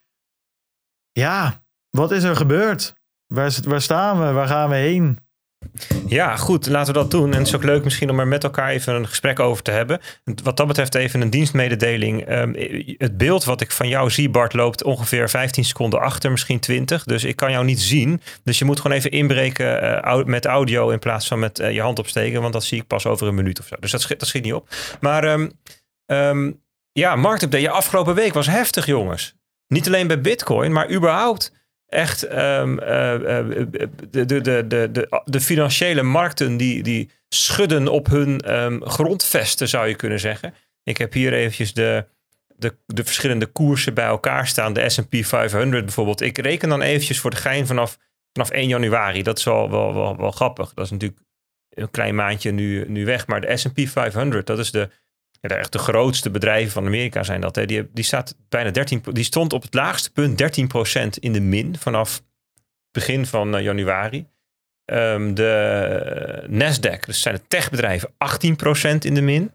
[1.12, 2.94] Ja, wat is er gebeurd?
[3.26, 4.32] Waar staan we?
[4.32, 5.18] Waar gaan we heen?
[6.06, 7.32] Ja, goed, laten we dat doen.
[7.32, 9.70] En het is ook leuk misschien om er met elkaar even een gesprek over te
[9.70, 10.00] hebben.
[10.42, 12.24] Wat dat betreft even een dienstmededeling.
[12.24, 12.52] Ehm,
[12.98, 17.04] het beeld wat ik van jou zie, Bart, loopt ongeveer 15 seconden achter, misschien 20.
[17.04, 18.20] Dus ik kan jou niet zien.
[18.44, 21.80] Dus je moet gewoon even inbreken eh, met audio in plaats van met eh, je
[21.80, 22.40] hand opsteken.
[22.40, 23.76] Want dat zie ik pas over een minuut of zo.
[23.80, 24.68] Dus dat schiet, dat schiet niet op.
[25.00, 25.48] Maar
[26.06, 26.52] ehm,
[26.92, 27.62] ja, marktupdate.
[27.62, 29.34] Ja, afgelopen week was heftig, jongens.
[29.68, 31.52] Niet alleen bij Bitcoin, maar überhaupt
[31.88, 33.66] echt ehm, eh, eh,
[34.10, 39.88] de, de, de, de, de, financiële markten die, die schudden op hun ehm, grondvesten, zou
[39.88, 40.54] je kunnen zeggen.
[40.82, 42.04] Ik heb hier eventjes de,
[42.56, 44.72] de, de verschillende koersen bij elkaar staan.
[44.72, 46.20] De S&P 500 bijvoorbeeld.
[46.20, 47.98] Ik reken dan eventjes voor de gein vanaf,
[48.32, 49.22] vanaf 1 januari.
[49.22, 50.74] Dat is wel, wel, wel grappig.
[50.74, 51.20] Dat is natuurlijk
[51.70, 53.26] een klein maandje nu, nu weg.
[53.26, 54.90] Maar de S&P 500, dat is de,
[55.44, 57.56] ja, de, echt de grootste bedrijven van Amerika zijn dat.
[57.56, 57.66] Hè.
[57.66, 61.78] Die, die, staat bijna 13, die stond op het laagste punt 13% in de min
[61.78, 62.22] vanaf
[62.90, 64.26] begin van eh, januari.
[64.84, 69.52] Ehm, de Nasdaq, dus zijn de techbedrijven, 18% in de min.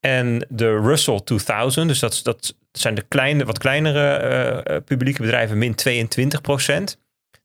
[0.00, 5.22] En de Russell 2000, dus dat, dat zijn de kleine, wat kleinere eh, eh, publieke
[5.22, 6.96] bedrijven, min 22%.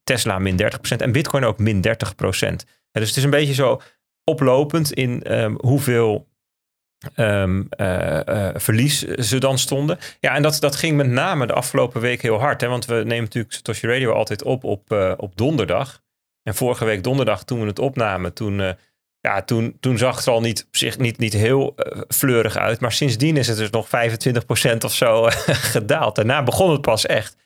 [0.03, 1.87] Tesla min 30% en Bitcoin ook min 30%.
[2.91, 3.81] En dus het is een beetje zo
[4.23, 6.27] oplopend in ehm, hoeveel
[7.15, 9.97] eh, eh, verlies ze dan stonden.
[10.19, 12.61] Ja, en dat, dat ging met name de afgelopen week heel hard.
[12.61, 16.03] Hè, want we nemen natuurlijk Satoshi Radio altijd op op, eh, op donderdag.
[16.47, 18.73] En vorige week donderdag, toen we het opnamen, toen, eh,
[19.19, 22.57] ja, toen, toen zag het er al niet, op zich niet, niet heel eh, fleurig
[22.57, 22.79] uit.
[22.79, 25.35] Maar sindsdien is het dus nog 25% of zo eh,
[25.75, 26.15] gedaald.
[26.15, 27.37] Daarna begon het pas echt.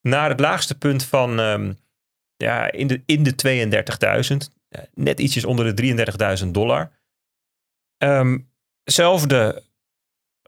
[0.00, 1.72] Naar het laagste punt van ehm,
[2.36, 3.34] ja, in de, in de
[4.30, 4.36] 32.000.
[4.68, 6.92] Ja, net ietsjes onder de 33.000 dollar.
[7.96, 8.38] Ehm,
[8.92, 9.62] zelfde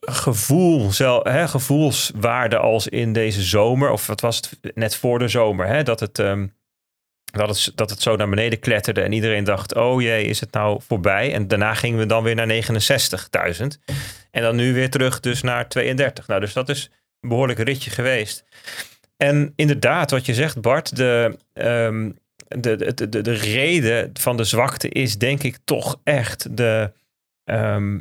[0.01, 3.91] gevoel, zel, hè, gevoelswaarde als in deze zomer.
[3.91, 5.67] Of wat was het net voor de zomer.
[5.67, 6.47] Hè, dat, het, ehm,
[7.25, 9.01] dat, het, dat het zo naar beneden kletterde.
[9.01, 11.33] En iedereen dacht, oh jee, is het nou voorbij?
[11.33, 13.67] En daarna gingen we dan weer naar 69.000.
[14.31, 16.27] En dan nu weer terug dus naar 32.
[16.27, 18.45] Nou, dus dat is een behoorlijk ritje geweest.
[19.17, 22.11] En inderdaad, wat je zegt Bart, de, ehm,
[22.49, 26.93] de, de, de, de reden van de zwakte is denk ik toch echt de,
[27.45, 27.99] ehm,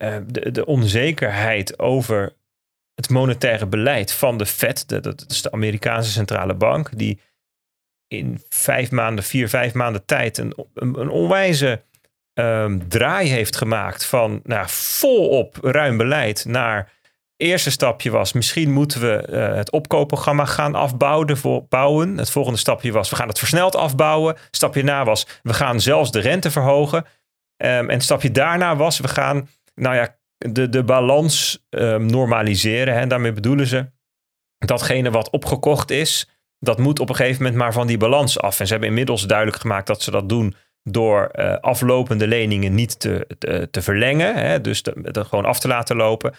[0.00, 2.32] eh, de, de onzekerheid over
[2.94, 4.88] het monetaire beleid van de Fed.
[4.88, 7.20] De, dat is de Amerikaanse centrale bank, die
[8.08, 11.82] in vijf maanden, vier, vijf maanden tijd een, een, onwijze
[12.34, 16.92] ehm, draai heeft gemaakt van nou, volop ruim beleid naar
[17.36, 21.66] eerste stapje was, misschien moeten we uh, het opkoopprogramma gaan afbouwen.
[21.68, 22.18] Bouwen.
[22.18, 24.36] Het volgende stapje was, we gaan het versneld afbouwen.
[24.50, 27.06] Stapje na was, we gaan zelfs de rente verhogen.
[27.62, 29.48] Um, en stapje daarna was, we gaan
[29.80, 32.94] nou ja, de, de balans um, normaliseren.
[32.94, 33.06] Hè.
[33.06, 33.90] Daarmee bedoelen ze
[34.58, 38.60] datgene wat opgekocht is, dat moet op een gegeven moment maar van die balans af.
[38.60, 43.00] En ze hebben inmiddels duidelijk gemaakt dat ze dat doen door uh, aflopende leningen niet
[43.00, 43.26] te,
[43.70, 44.34] te, verlengen.
[44.34, 44.60] Hè.
[44.60, 46.34] Dus de gewoon af te laten lopen.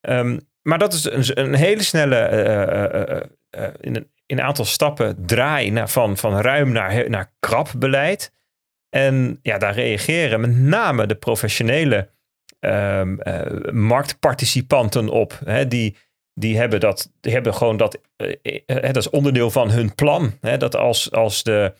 [0.00, 5.26] Um, maar dat is een, een hele snelle, uh, uh, in, een, in aantal stappen
[5.26, 8.32] draai naar, van, van ruim naar, naar krap beleid.
[8.88, 12.08] En ja, daar reageren met name de professionele
[12.66, 13.18] um,
[13.72, 15.38] marktparticipanten op.
[15.44, 15.96] Hè, die,
[16.34, 18.00] die hebben dat, hebben gewoon dat,
[18.66, 20.32] dat is onderdeel van hun plan.
[20.40, 21.72] Hè, dat als, als de,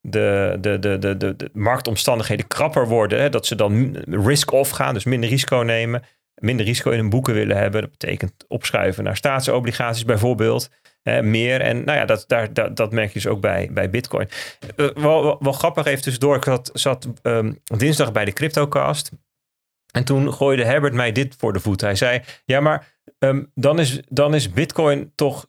[0.00, 4.94] de, de, de, de, de, de marktomstandigheden krapper worden, hè, dat ze dan risk-off gaan,
[4.94, 6.02] dus minder risico nemen,
[6.34, 7.80] minder risico in hun boeken willen hebben.
[7.80, 10.70] Dat betekent opschuiven naar staatsobligaties bijvoorbeeld.
[11.02, 11.60] Hè, meer.
[11.60, 14.28] En nou ja, dat, daar, dat, dat merk je dus ook bij, bij Bitcoin.
[14.76, 16.36] Uh, wel, wel, grappig even tussendoor.
[16.36, 19.10] Ik zat, zat um, dinsdag bij de CryptoCast.
[19.94, 21.80] En toen gooide Herbert mij dit voor de voet.
[21.80, 25.46] Hij zei: Ja, maar um, dan, is, dan is Bitcoin toch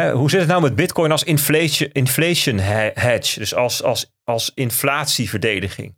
[0.00, 3.38] hoe zit het nou met Bitcoin als inflation, inflation hedge?
[3.38, 5.96] Dus als, als, als inflatieverdediging.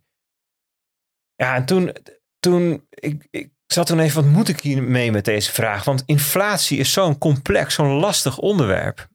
[1.35, 1.91] Ja, en toen,
[2.39, 5.83] toen ik, ik zat toen even, wat moet ik hier mee met deze vraag?
[5.83, 9.07] Want inflatie is zo'n complex, zo'n lastig onderwerp.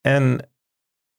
[0.00, 0.50] En,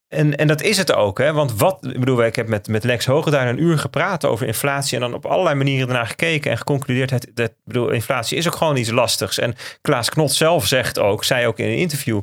[0.07, 1.33] en, en dat is het ook, hè?
[1.33, 4.95] Want wat, ik bedoel, ik heb met, met Lex daar een uur gepraat over inflatie
[4.95, 7.09] en dan op allerlei manieren ernaar gekeken en geconcludeerd.
[7.09, 9.39] Het, dat, ik bedoel, inflatie is ook gewoon iets lastigs.
[9.39, 12.21] En Klaas Knot zelf zegt ook, zei ook in een interview,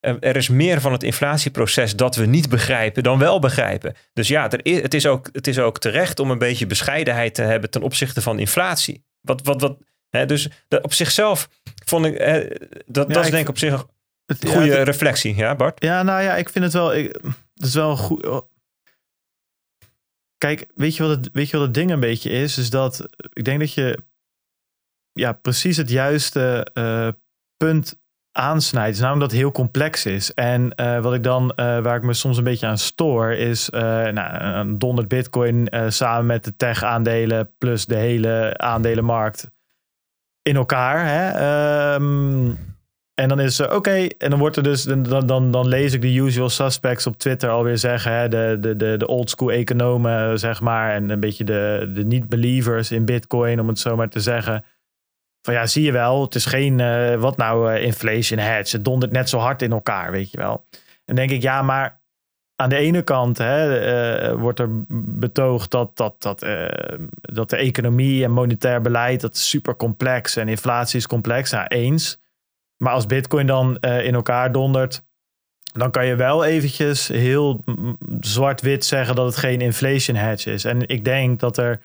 [0.00, 3.94] er is meer van het inflatieproces dat we niet begrijpen dan wel begrijpen.
[4.12, 7.34] Dus ja, er is, het, is ook, het is ook terecht om een beetje bescheidenheid
[7.34, 9.04] te hebben ten opzichte van inflatie.
[9.20, 9.76] Wat, wat, wat,
[10.10, 11.48] hè, dus op zichzelf
[11.86, 12.48] vond ik, hè,
[12.86, 13.86] dat, dat is denk ik op zich
[14.26, 15.82] een goede reflectie, ja Bart?
[15.84, 17.18] Ja, nou ja, ik vind het wel, ik,
[17.54, 18.26] het is wel een goed...
[18.26, 18.50] Oh.
[20.38, 22.58] Kijk, weet je, wat het, weet je wat het ding een beetje is?
[22.58, 23.98] Is dat ik denk dat je
[25.12, 27.08] ja, precies het juiste uh,
[27.56, 28.00] punt
[28.32, 30.34] aansnijdt, is namelijk dat het heel complex is.
[30.34, 33.68] En uh, wat ik dan, uh, waar ik me soms een beetje aan stoor, is
[33.68, 39.50] nou, een donderd bitcoin samen met de tech aandelen plus de hele aandelenmarkt
[40.42, 41.06] in elkaar.
[41.06, 41.94] Hè?
[41.94, 42.71] Um,
[43.14, 46.00] en dan is ze oké, en dan wordt er dus, dan, dan, dan lees ik
[46.00, 50.38] de usual suspects op Twitter alweer zeggen, hè, de, de, de, de old school economen,
[50.38, 54.20] zeg maar, en een beetje de, de niet-believers in bitcoin, om het zo maar te
[54.20, 54.64] zeggen
[55.42, 58.76] van ja, zie je wel, het is geen, uh, wat nou uh, inflation hedge.
[58.76, 60.66] Het dondert net zo hard in elkaar, weet je wel.
[61.04, 62.00] En denk ik, ja, maar
[62.56, 64.68] aan de ene kant hè, uh, wordt er
[65.18, 66.46] betoogd dat, dat, dat,
[67.20, 71.50] dat de economie en monetair beleid, dat is super complex en inflatie is complex.
[71.50, 72.20] Nou, eens.
[72.82, 75.04] Maar als bitcoin dan in elkaar dondert,
[75.72, 77.64] dan kan je wel eventjes heel
[78.20, 80.64] zwart-wit zeggen dat het geen inflation hedge is.
[80.64, 81.82] En ik denk dat er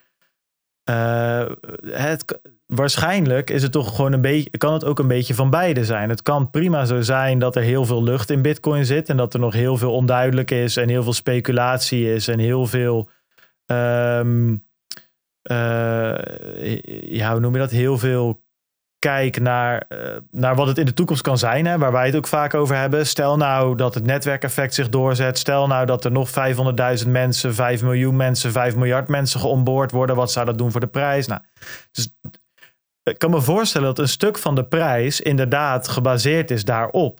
[1.91, 5.85] het, waarschijnlijk is het toch gewoon een beetje, kan het ook een beetje van beide
[5.85, 6.09] zijn.
[6.09, 9.33] Het kan prima zo zijn dat er heel veel lucht in Bitcoin zit en dat
[9.33, 13.09] er nog heel veel onduidelijk is en heel veel speculatie is en heel veel,
[13.65, 14.65] um,
[15.51, 16.15] uh,
[17.01, 17.71] ja, hoe noem je dat?
[17.71, 18.45] Heel veel
[18.99, 19.99] kijk naar, uh,
[20.31, 22.75] naar wat het in de toekomst kan zijn, hè, waar wij het ook vaak over
[22.75, 23.07] hebben.
[23.07, 25.37] Stel nou dat het netwerkeffect zich doorzet.
[25.37, 26.29] Stel nou dat er nog
[27.03, 30.15] 500.000 mensen, 5 miljoen mensen, 5 miljard mensen geonboord worden.
[30.15, 31.27] Wat zou dat doen voor de prijs?
[31.27, 31.41] Nou,
[31.91, 32.15] dus
[33.03, 37.19] ik kan me voorstellen dat een stuk van de prijs inderdaad gebaseerd is daarop.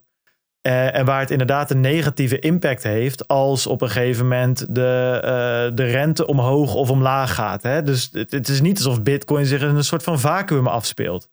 [0.68, 5.72] Uh, en waar het inderdaad een negatieve impact heeft als op een gegeven moment de,
[5.74, 7.64] de rente omhoog of omlaag gaat.
[7.64, 7.84] Hè?
[7.84, 11.30] Dus het, het, is niet alsof Bitcoin zich in een soort van vacuüm afspeelt.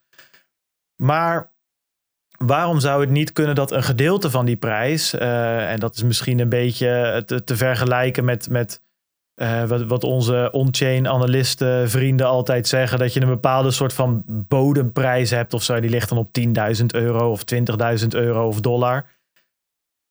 [0.96, 1.52] Maar
[2.38, 6.02] waarom zou het niet kunnen dat een gedeelte van die prijs, uh, en dat is
[6.02, 8.82] misschien een beetje te, te vergelijken met, met
[9.36, 14.22] uh, wat, wat, onze on-chain analisten vrienden altijd zeggen, dat je een bepaalde soort van
[14.26, 15.80] bodemprijs hebt of zo.
[15.80, 16.28] Die ligt dan op
[16.78, 17.42] 10.000 euro of
[18.00, 19.06] 20.000 euro of dollar.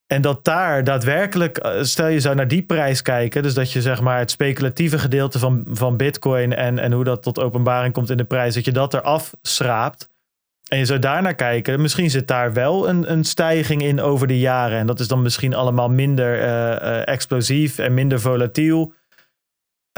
[0.07, 3.81] En dat daar daadwerkelijk, eh, stel je zou naar die prijs kijken, dus dat je
[3.81, 8.09] zeg maar het speculatieve gedeelte van, van Bitcoin en, en hoe dat tot openbaring komt
[8.09, 10.09] in de prijs, dat je dat eraf schraapt.
[10.73, 14.39] En je zou daarnaar kijken, misschien zit daar wel een, een stijging in over de
[14.39, 14.77] jaren.
[14.77, 18.93] En dat is dan misschien allemaal minder uh, uh, explosief en minder volatiel.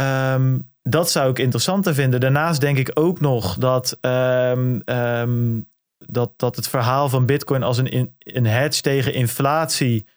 [0.02, 2.20] Um, dat zou ik interessanter vinden.
[2.20, 7.78] Daarnaast denk ik ook nog dat, um, um, dat, dat het verhaal van Bitcoin als
[7.78, 10.08] een, in, een hedge tegen inflatie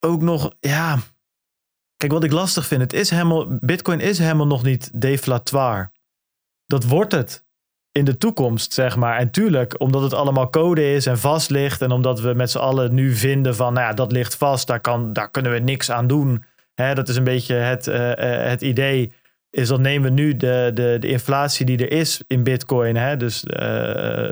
[0.00, 0.98] ook nog, ja.
[1.96, 5.90] Kijk, wat ik lastig vind, het is helemaal, Bitcoin is helemaal nog niet deflatoire.
[6.66, 7.44] Dat wordt het
[7.92, 9.18] in de toekomst, zeg maar.
[9.18, 11.82] En tuurlijk, omdat het allemaal code is en vast ligt.
[11.82, 14.80] En omdat we met z'n allen nu vinden van, nou ja, dat ligt vast, daar,
[14.80, 16.44] kan, daar kunnen we niks aan doen.
[16.74, 18.12] Hè, dat is een beetje het, uh,
[18.48, 19.12] het idee.
[19.50, 22.96] Is dat nemen we nu de, de, de inflatie die er is in Bitcoin.
[22.96, 23.52] Hè, dus uh,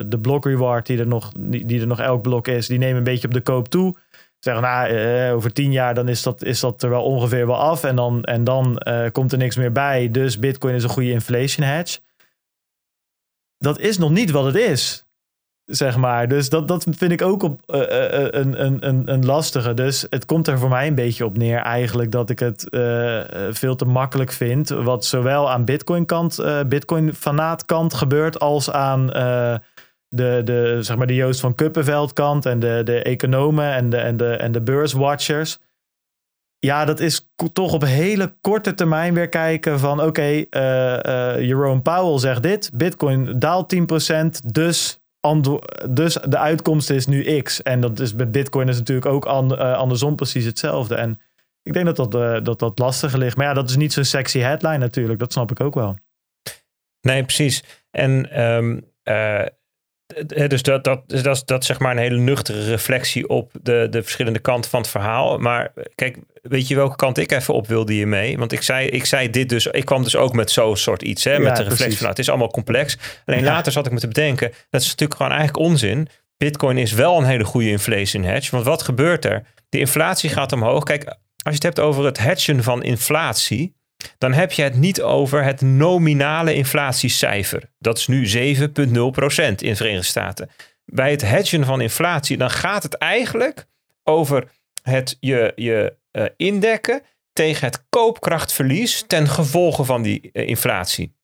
[0.07, 2.67] de block reward die er, nog, die er nog elk blok is.
[2.67, 3.97] Die nemen een beetje op de koop toe.
[4.39, 7.85] Zeggen, nou, over tien jaar dan is dat, is dat er wel ongeveer wel af.
[7.85, 8.83] En dan, en dan
[9.13, 10.11] komt er niks meer bij.
[10.11, 11.99] Dus Bitcoin is een goede inflation hedge.
[13.61, 15.05] Dat is nog niet wat het is.
[15.65, 16.29] zeg maar.
[16.29, 17.81] Dus dat, dat vind ik ook op, uh,
[18.31, 19.75] een, een, een, een lastige.
[19.75, 22.67] Dus het komt er voor mij een beetje op neer eigenlijk dat ik het
[23.51, 24.69] veel te makkelijk vind.
[24.69, 29.11] Wat zowel aan Bitcoin kant, Bitcoin fanaat kant gebeurt als aan
[30.11, 33.97] de, de, zeg maar de Joost van Kuppenveld kant en de, de economen en de,
[33.97, 35.59] en de, en de beurswatchers.
[36.63, 42.19] Ja, dat is toch op hele korte termijn weer kijken van oké, okay, Jerome Powell
[42.19, 45.01] zegt dit, Bitcoin daalt 10%, dus
[45.91, 47.63] dus de uitkomst is nu X.
[47.63, 50.95] En dat is met Bitcoin is natuurlijk ook uh, andersom precies hetzelfde.
[50.95, 51.21] En
[51.63, 53.37] ik denk dat dat, dat dat lastiger ligt.
[53.37, 55.19] Maar ja, dat is niet zo'n sexy headline natuurlijk.
[55.19, 55.97] Dat snap ik ook wel.
[57.01, 57.65] Nee, precies.
[57.91, 58.85] En um,
[60.27, 63.87] dus dat, dat, dat, dat, dat is zeg maar een hele nuchtere reflectie op de,
[63.91, 65.39] de verschillende kanten van het verhaal.
[65.39, 68.39] Maar kijk, weet je welke kant ik even op wilde hiermee?
[68.39, 71.25] Want ik zei, ik zei dit dus, ik kwam dus ook met zo'n soort iets,
[71.25, 72.97] hè, met de reflectie van, nou, het is allemaal complex.
[73.27, 76.09] Alleen later zat ik me te bedenken, dat is natuurlijk gewoon eigenlijk onzin.
[76.37, 79.43] Bitcoin is wel een hele goede inflation hedge, want wat gebeurt er?
[79.69, 80.85] De inflatie gaat omhoog.
[80.85, 83.75] Kijk, als je het hebt over het hedgen van inflatie,
[84.19, 87.71] dan heb je het niet over het nominale inflatiecijfer.
[87.79, 88.27] Dat is nu
[88.57, 90.51] 7,0% in de Verenigde Staten.
[90.85, 93.67] Bij het hedgen van inflatie, dan gaat het eigenlijk
[94.05, 94.49] over
[94.83, 101.15] het je, je uh, indekken tegen het koopkrachtverlies ten gevolge van die uh, inflatie.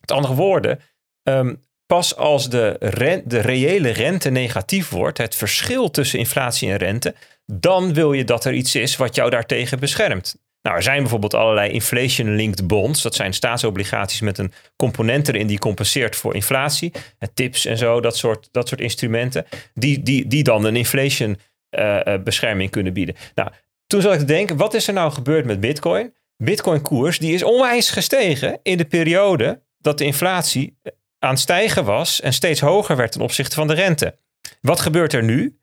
[0.00, 0.80] Met andere woorden,
[1.22, 2.76] um, pas als de,
[3.24, 7.14] de reële rente negatief wordt, het verschil tussen inflatie en rente,
[7.46, 10.36] dan wil je dat er iets is wat jou daartegen beschermt.
[10.64, 13.02] Nou, er zijn bijvoorbeeld allerlei inflation-linked bonds.
[13.02, 16.92] Dat zijn staatsobligaties met een component erin die compenseert voor inflatie.
[17.34, 19.46] tips en zo, dat soort, dat soort instrumenten.
[19.74, 21.38] Die, die, die dan een inflation
[21.78, 23.14] uh, bescherming kunnen bieden.
[23.34, 23.50] Nou,
[23.86, 26.14] toen zat ik te denken, wat is er nou gebeurd met Bitcoin?
[26.36, 30.78] Bitcoin-koers die is onwijs gestegen in de periode dat de inflatie
[31.18, 34.18] aan het stijgen was en steeds hoger werd ten opzichte van de rente.
[34.60, 35.58] Wat gebeurt er nu?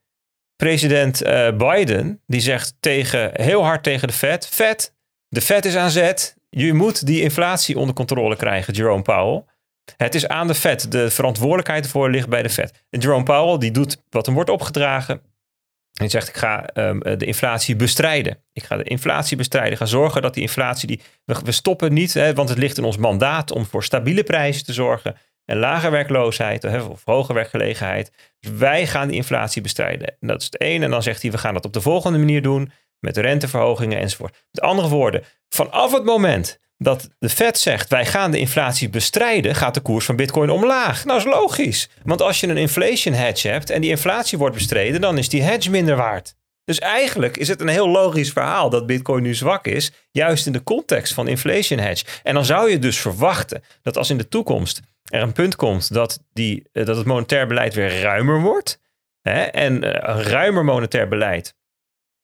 [0.61, 4.95] President uh, Biden die zegt tegen, heel hard tegen de Fed: Fed,
[5.27, 6.35] de Fed is aan zet.
[6.49, 9.43] Je moet die inflatie onder controle krijgen, Jerome Powell.
[9.97, 10.91] Het is aan de Fed.
[10.91, 12.83] De verantwoordelijkheid ervoor ligt bij de Fed.
[12.89, 15.21] En Jerome Powell die doet wat hem wordt opgedragen.
[15.91, 18.37] Hij zegt, ik ga um, de inflatie bestrijden.
[18.53, 19.77] Ik ga de inflatie bestrijden.
[19.77, 22.83] Ga zorgen dat die inflatie, die, we, we stoppen niet, hè, want het ligt in
[22.83, 25.15] ons mandaat om voor stabiele prijzen te zorgen.
[25.45, 28.11] En lage werkloosheid of hoge werkgelegenheid.
[28.39, 30.07] Dus wij gaan die inflatie bestrijden.
[30.07, 30.85] En dat is het ene.
[30.85, 32.71] En dan zegt hij, we gaan dat op de volgende manier doen.
[32.99, 34.45] Met renteverhogingen enzovoort.
[34.51, 39.55] Met andere woorden, vanaf het moment dat de Fed zegt wij gaan de inflatie bestrijden,
[39.55, 41.05] gaat de koers van Bitcoin omlaag.
[41.05, 41.89] Nou, is logisch.
[42.03, 45.41] Want als je een inflation hedge hebt en die inflatie wordt bestreden, dan is die
[45.41, 46.35] hedge minder waard.
[46.63, 50.51] Dus eigenlijk is het een heel logisch verhaal dat Bitcoin nu zwak is, juist in
[50.51, 52.05] de context van inflation hedge.
[52.23, 55.93] En dan zou je dus verwachten dat als in de toekomst er een punt komt
[55.93, 58.79] dat, die, eh, dat het monetair beleid weer ruimer wordt,
[59.21, 61.55] hè, en eh, een ruimer monetair beleid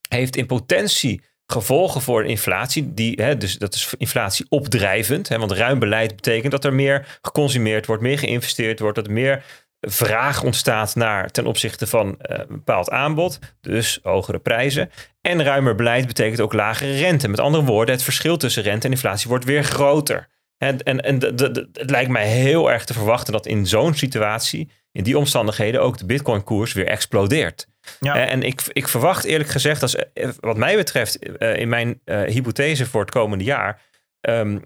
[0.09, 2.93] heeft in potentie gevolgen voor inflatie.
[2.93, 5.29] Die, hè, dus dat is inflatie opdrijvend.
[5.29, 9.13] Hè, want ruim beleid betekent dat er meer geconsumeerd wordt, meer geïnvesteerd wordt, dat er
[9.13, 9.43] meer
[9.81, 14.91] vraag ontstaat naar ten opzichte van uh, een bepaald aanbod, dus hogere prijzen.
[15.21, 17.27] En ruimer beleid betekent ook lagere rente.
[17.27, 20.27] Met andere woorden, het verschil tussen rente en inflatie wordt weer groter.
[20.57, 23.93] En, en, en de, de, het lijkt mij heel erg te verwachten dat in zo'n
[23.93, 27.67] situatie, in die omstandigheden, ook de Bitcoin-koers weer explodeert.
[27.99, 28.15] Ja.
[28.15, 32.85] Eh, en ik, ik verwacht eerlijk gezegd, als, eh, wat mij betreft, in mijn hypothese
[32.85, 33.81] voor het komende jaar,
[34.21, 34.63] um,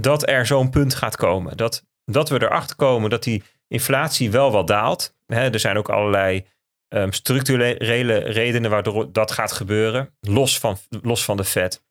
[0.00, 1.56] dat er zo'n punt gaat komen.
[1.56, 5.16] Dat, dat we erachter komen dat die inflatie wel wat daalt.
[5.26, 6.46] Hè, er zijn ook allerlei
[6.88, 11.82] um, structurele redenen waardoor dat gaat gebeuren, los van, los van de Fed.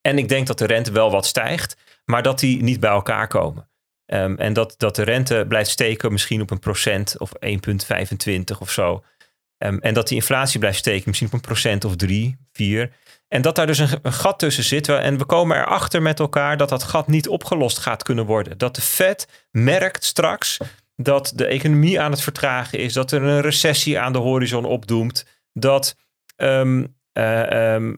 [0.00, 3.28] En ik denk dat de rente wel wat stijgt, maar dat die niet bij elkaar
[3.28, 3.68] komen.
[4.06, 8.70] Um, en dat, dat de rente blijft steken misschien op een procent of 1,25 of
[8.70, 9.04] zo.
[9.58, 12.92] Um, en dat die inflatie blijft steken misschien op een procent of 3, 4.
[13.28, 14.88] En dat daar dus een, gat tussen zit.
[14.88, 18.58] En we komen erachter met elkaar dat dat gat niet opgelost gaat kunnen worden.
[18.58, 20.58] Dat de Fed merkt straks
[20.96, 25.26] dat de economie aan het vertragen is, dat er een recessie aan de horizon opdoemt,
[25.52, 25.96] dat
[26.36, 26.96] uh, um,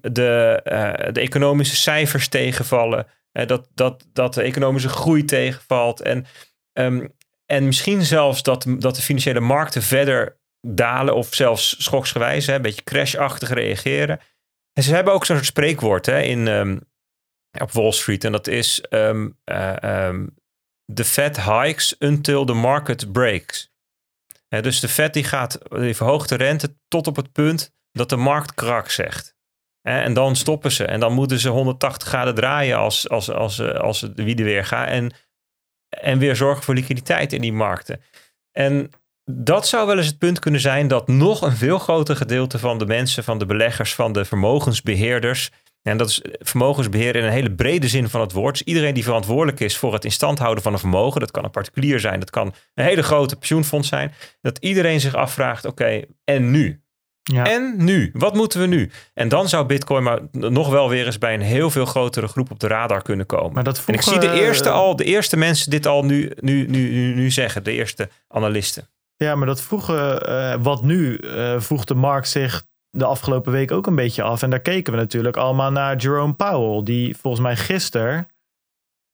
[0.01, 3.07] de, uh, de economische cijfers tegenvallen,
[3.45, 6.27] dat, dat, dat de economische groei tegenvalt en,
[6.73, 7.15] um,
[7.47, 12.63] en misschien zelfs dat, dat de financiële markten verder dalen of zelfs schoksgewijs, hè, een
[12.63, 14.21] beetje crashachtig reageren.
[14.73, 16.49] En ze hebben ook zo'n spreekwoord hè, in,
[17.61, 18.81] op Wall Street en dat is
[20.87, 23.73] de Fed hikes until the market breaks.
[24.49, 28.17] dus de Fed die gaat, die verhoogt de rente tot op het punt dat de
[28.17, 29.36] markt krak zegt.
[29.87, 30.85] En dan stoppen ze.
[30.85, 34.89] En dan moeten ze 180 graden draaien als, als, als, als de wiede weer gaat.
[34.89, 35.13] En,
[35.89, 38.01] en weer zorgen voor liquiditeit in die markten.
[38.53, 38.91] En
[39.25, 42.79] dat zou wel eens het punt kunnen zijn dat nog een veel groter gedeelte van
[42.79, 45.51] de mensen, van de beleggers, van de vermogensbeheerders.
[45.83, 48.61] En dat is vermogensbeheer in een hele brede zin van het woord.
[48.61, 51.21] Iedereen die verantwoordelijk is voor het instand houden van een vermogen.
[51.21, 54.13] Dat kan een particulier zijn, dat kan een hele grote pensioenfonds zijn.
[54.41, 56.86] Dat iedereen zich afvraagt: oké, en nu?
[57.33, 57.45] Ja.
[57.45, 58.11] En nu?
[58.13, 58.91] Wat moeten we nu?
[59.15, 62.51] En dan zou Bitcoin maar nog wel weer eens bij een heel veel grotere groep
[62.51, 63.53] op de radar kunnen komen.
[63.53, 66.67] Maar dat en ik zie de eerste, al, de eerste mensen dit al nu, nu,
[66.67, 68.89] nu, nu, nu zeggen, de eerste analisten.
[69.17, 73.71] Ja, maar dat vroegen, uh, wat nu, uh, vroeg de markt zich de afgelopen week
[73.71, 74.43] ook een beetje af.
[74.43, 78.27] En daar keken we natuurlijk allemaal naar Jerome Powell, die volgens mij gisteren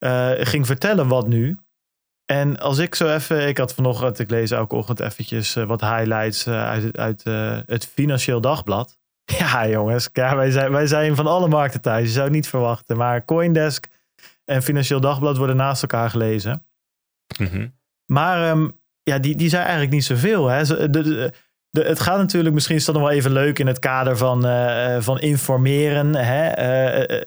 [0.05, 1.57] uh, ging vertellen wat nu.
[2.33, 6.49] En als ik zo even, ik had vanochtend, ik lees elke ochtend eventjes wat highlights
[6.49, 7.25] uit, uit
[7.67, 8.99] het Financieel Dagblad.
[9.39, 12.07] Ja, jongens, ja, wij, zijn, wij zijn van alle markten thuis.
[12.07, 12.97] Je zou het niet verwachten.
[12.97, 13.89] Maar Coindesk
[14.45, 16.65] en Financieel Dagblad worden naast elkaar gelezen.
[17.39, 17.75] Mm
[18.07, 20.47] Maar um, ja, die, die zijn eigenlijk niet zoveel.
[20.47, 20.65] Hè?
[20.65, 21.33] De, de,
[21.71, 24.47] de, het gaat natuurlijk, misschien is dat nog wel even leuk in het kader van,
[24.47, 26.15] uh, van informeren.
[26.15, 26.59] Hè?
[27.09, 27.21] Uh,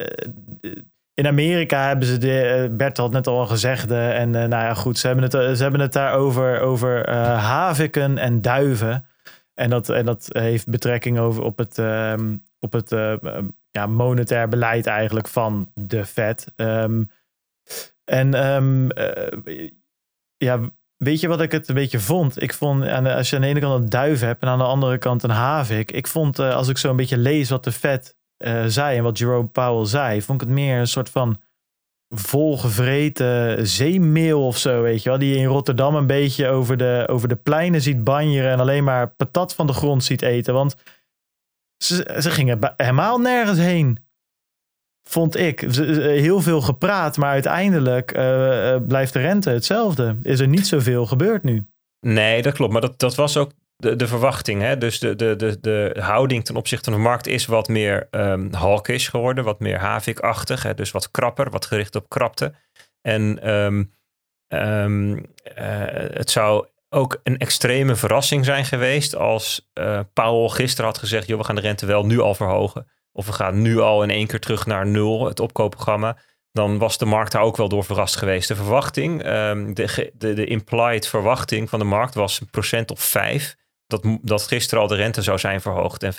[1.16, 5.08] in Amerika hebben ze, de, Bert had net al gezegd, en nou ja, goed, ze
[5.08, 7.10] hebben het, ze hebben het daar over, over
[7.40, 9.06] haviken en duiven.
[9.54, 12.90] En dat, en dat heeft betrekking over op het, um, op het
[13.72, 16.54] ja, monetair beleid eigenlijk van de Fed.
[16.56, 17.10] Um,
[18.04, 18.32] en
[20.38, 20.60] ja,
[20.98, 22.42] Weet je wat ik het een beetje vond?
[22.42, 24.98] Ik vond, als je aan de ene kant een duif hebt en aan de andere
[24.98, 25.92] kant een havik.
[25.92, 29.18] Ik vond, als ik zo een beetje lees wat de Fed uh, zei en wat
[29.18, 31.42] Jerome Powell zei, vond ik het meer een soort van
[32.10, 35.20] volgevreten zeemeel of zo, weet je wel.
[35.20, 38.84] Die je in Rotterdam een beetje over de, over de pleinen ziet banjeren en alleen
[38.84, 40.54] maar patat van de grond ziet eten.
[40.54, 40.76] Want
[41.84, 44.04] ze, ze gingen helemaal nergens heen
[45.10, 45.60] vond ik.
[45.60, 50.18] Heel veel gepraat, maar uiteindelijk uh, blijft de rente hetzelfde.
[50.22, 51.66] Is er niet zoveel gebeurd nu?
[52.00, 52.72] Nee, dat klopt.
[52.72, 54.62] Maar dat, dat was ook de, de verwachting.
[54.62, 54.78] Hè?
[54.78, 58.54] Dus de, de, de, de houding ten opzichte van de markt is wat meer um,
[58.54, 59.44] hawkish geworden.
[59.44, 60.74] Wat meer havikachtig.
[60.74, 62.54] Dus wat krapper, wat gericht op krapte.
[63.02, 63.94] En um,
[64.48, 65.24] um, uh,
[66.14, 71.38] het zou ook een extreme verrassing zijn geweest als uh, Powell gisteren had gezegd: joh,
[71.38, 74.28] we gaan de rente wel nu al verhogen of we gaan nu al in één
[74.28, 76.18] keer terug naar nul, het opkoopprogramma,
[76.52, 78.48] dan was de markt daar ook wel door verrast geweest.
[78.48, 83.00] De verwachting, ehm, de, de, de implied verwachting van de markt was een procent of
[83.00, 83.56] vijf.
[83.88, 86.14] Dat, dat gisteren al de rente zou zijn verhoogd en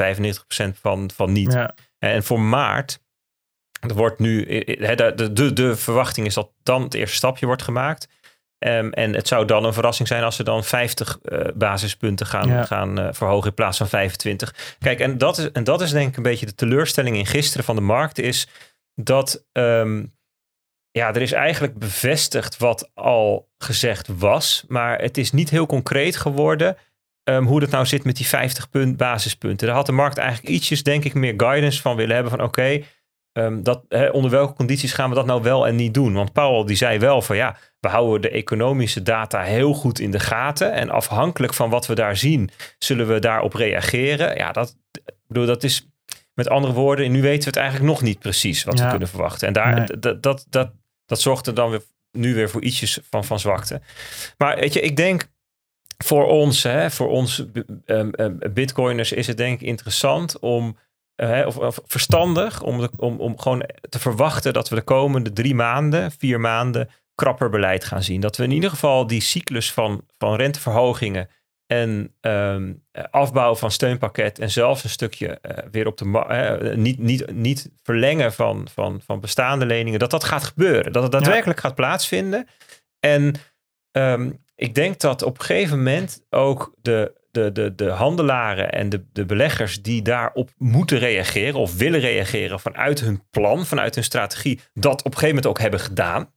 [0.74, 1.58] 95% van, van niet.
[1.98, 3.00] En voor maart
[3.94, 8.08] wordt nu, de, de, de, de verwachting is dat dan het eerste stapje wordt gemaakt.
[8.58, 12.26] Um, en het zou dan een verrassing zijn als ze dan 50 uh, eh, basispunten
[12.26, 14.76] gaan, gaan uh, verhogen in plaats van 25.
[14.78, 17.64] Kijk, en dat, is, en dat is denk ik een beetje de teleurstelling in gisteren
[17.64, 18.48] van de markt, is
[18.94, 20.14] dat um,
[20.90, 26.16] ja, er is eigenlijk bevestigd wat al gezegd was, maar het is niet heel concreet
[26.16, 26.76] geworden
[27.28, 29.66] um, hoe dat nou zit met die 50 punt basispunten.
[29.66, 32.82] Daar had de markt eigenlijk ietsjes, denk ik, meer guidance van willen hebben van oké,
[33.38, 36.12] Um, dat, onder welke condities gaan we dat nou wel en niet doen?
[36.12, 40.10] Want Powell die zei wel van ja, we houden de economische data heel goed in
[40.10, 40.72] de gaten.
[40.72, 44.36] En afhankelijk van wat we daar zien, zullen we daarop reageren.
[44.36, 44.76] Ja, dat,
[45.26, 45.88] bedoel, dat is
[46.34, 49.48] met andere woorden, nu weten we het eigenlijk nog niet precies wat we kunnen verwachten.
[49.48, 50.72] En daar, dat, dat, dat,
[51.06, 53.80] dat zorgt er dan weer, nu weer voor ietsjes van, van zwakte.
[54.38, 55.28] Maar weet je, ik denk
[55.96, 57.44] voor ons, hè, voor ons
[57.86, 60.76] um, um, bitcoiners is het denk ik interessant om
[61.16, 65.54] uh, of, of, verstandig om, om, om gewoon te verwachten dat we de komende drie
[65.54, 68.20] maanden, vier maanden, krapper beleid gaan zien.
[68.20, 71.28] Dat we in ieder geval die cyclus van, van renteverhogingen
[71.66, 76.98] en um, afbouw van steunpakket en zelfs een stukje uh, weer op de uh, niet,
[76.98, 80.92] niet, niet verlengen van, van, van bestaande leningen, dat dat gaat gebeuren.
[80.92, 82.48] Dat het daadwerkelijk gaat plaatsvinden.
[83.00, 83.34] En
[83.92, 88.88] um, ik denk dat op een gegeven moment ook de, de, de, de handelaren en
[88.88, 94.04] de, de beleggers die daarop moeten reageren of willen reageren vanuit hun plan, vanuit hun
[94.04, 96.32] strategie, dat op een gegeven moment ook hebben gedaan.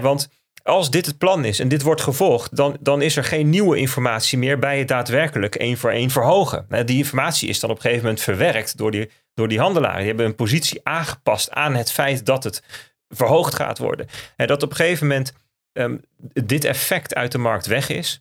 [0.00, 0.28] want
[0.62, 3.76] als dit het plan is en dit wordt gevolgd, dan, dan is er geen nieuwe
[3.76, 6.66] informatie meer bij het daadwerkelijk één voor één verhogen.
[6.84, 9.98] die informatie is dan op een gegeven moment verwerkt door die, door die handelaren.
[9.98, 12.62] Die hebben een positie aangepast aan het feit dat het
[13.08, 14.06] verhoogd gaat worden.
[14.36, 15.32] En dat op een gegeven moment
[15.78, 16.00] um,
[16.32, 18.20] dit effect uit de markt weg is.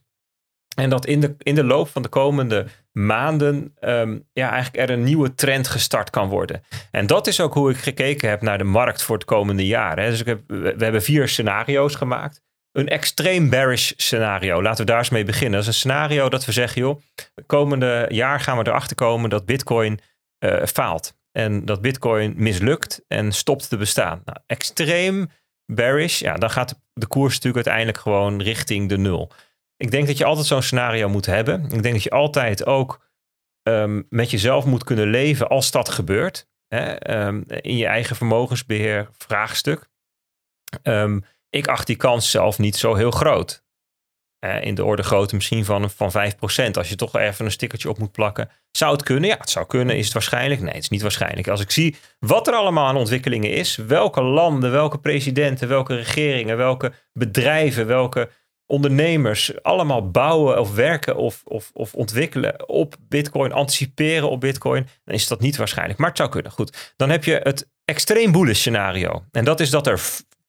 [0.76, 4.96] En dat in de, in de loop van de komende maanden um, ja, eigenlijk er
[4.96, 6.64] een nieuwe trend gestart kan worden.
[6.92, 10.00] En dat is ook hoe ik gekeken heb naar de markt voor het komende jaar.
[10.00, 10.10] Hè.
[10.10, 12.42] Dus ik heb, we hebben vier scenario's gemaakt.
[12.72, 14.62] Een extreem bearish scenario.
[14.62, 15.52] Laten we daar eens mee beginnen.
[15.52, 17.02] Dat is een scenario dat we zeggen, joh,
[17.46, 20.00] komende jaar gaan we erachter komen dat Bitcoin
[20.40, 21.16] uh, faalt.
[21.32, 24.22] En dat Bitcoin mislukt en stopt te bestaan.
[24.26, 25.30] Nou, extreem
[25.66, 26.76] bearish, ja, dan gaat de
[27.08, 29.32] koers natuurlijk uiteindelijk gewoon richting de nul.
[29.78, 31.64] ik denk dat je altijd zo'n scenario moet hebben.
[31.64, 33.04] Ik denk dat je altijd ook
[33.64, 36.48] ehm, met jezelf moet kunnen leven als dat gebeurt.
[36.68, 36.94] Hè?
[36.94, 39.90] Ehm, in je eigen vermogensbeheer vraagstuk.
[40.82, 41.20] Ehm,
[41.50, 43.65] ik acht die kans zelf niet zo heel groot.
[44.46, 46.72] Uh, in de orde grootte misschien van, van 5%.
[46.72, 48.50] Als je toch even een stickertje op moet plakken.
[48.72, 49.30] Zou het kunnen?
[49.30, 49.98] Ja, het zou kunnen.
[49.98, 50.62] Is het waarschijnlijk?
[50.62, 51.48] Nee, het is niet waarschijnlijk.
[51.48, 53.76] Als ik zie wat er allemaal aan ontwikkelingen is.
[53.76, 58.30] Welke landen, welke presidenten, welke regeringen, welke bedrijven, welke
[58.66, 65.16] ondernemers allemaal bouwen of werken of, of, of ontwikkelen op Bitcoin, anticiperen op Bitcoin, dan
[65.16, 66.00] is dat niet waarschijnlijk.
[66.00, 66.52] Maar het zou kunnen.
[66.52, 69.24] Goed, dan heb je het extreem bullish scenario.
[69.32, 70.02] En dat is dat er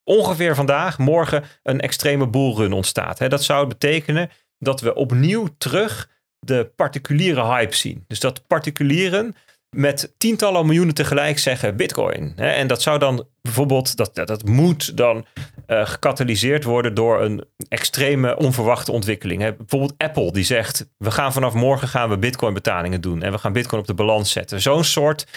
[0.07, 3.29] ongeveer vandaag, morgen, een extreme bullrun ontstaat.
[3.29, 4.29] Dat zou betekenen
[4.59, 8.03] dat we opnieuw terug de particuliere hype zien.
[8.07, 9.35] Dus dat particulieren
[9.75, 12.33] met tientallen miljoenen tegelijk zeggen Bitcoin.
[12.35, 15.25] En dat zou dan bijvoorbeeld, dat, dat, moet dan
[15.67, 19.57] uh, gecatalyseerd worden door een extreme onverwachte ontwikkeling.
[19.57, 23.37] Bijvoorbeeld Apple die zegt, we gaan vanaf morgen gaan we Bitcoin betalingen doen en we
[23.37, 24.61] gaan Bitcoin op de balans zetten.
[24.61, 25.27] Zo'n soort,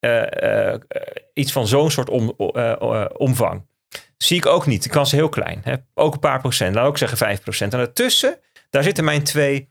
[0.00, 0.74] uh, uh,
[1.34, 2.34] iets van zo'n soort om,
[3.16, 3.62] omvang.
[4.22, 4.82] Zie ik ook niet.
[4.82, 5.60] De kans is heel klein.
[5.64, 5.74] Hè?
[5.94, 6.74] Ook een paar procent.
[6.74, 7.74] Laat ook zeggen 5 procent.
[7.74, 8.38] En ertussen,
[8.70, 9.70] daar zitten mijn twee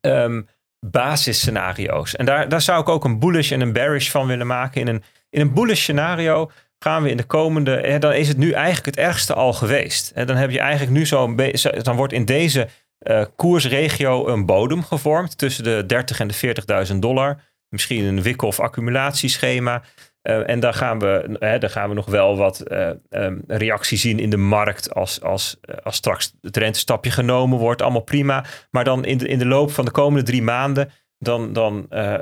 [0.00, 0.48] um,
[0.86, 2.16] basisscenario's.
[2.16, 4.80] En daar, daar zou ik ook een bullish en een bearish van willen maken.
[4.80, 7.70] In een, in een bullish scenario gaan we in de komende.
[7.70, 10.10] Hè, dan is het nu eigenlijk het ergste al geweest.
[10.10, 11.40] En dan heb je eigenlijk nu zo'n.
[11.82, 12.68] Dan wordt in deze
[13.02, 17.40] uh, koersregio een bodem gevormd tussen de 30 en de 40.000 dollar.
[17.68, 19.82] Misschien een wikkel- of accumulatieschema.
[20.22, 23.98] Uh, en dan gaan, we, hè, dan gaan we nog wel wat uh, um, reactie
[23.98, 27.82] zien in de markt als, als, als straks het rentestapje genomen wordt.
[27.82, 28.44] Allemaal prima.
[28.70, 32.14] Maar dan in de, in de loop van de komende drie maanden, dan, dan uh,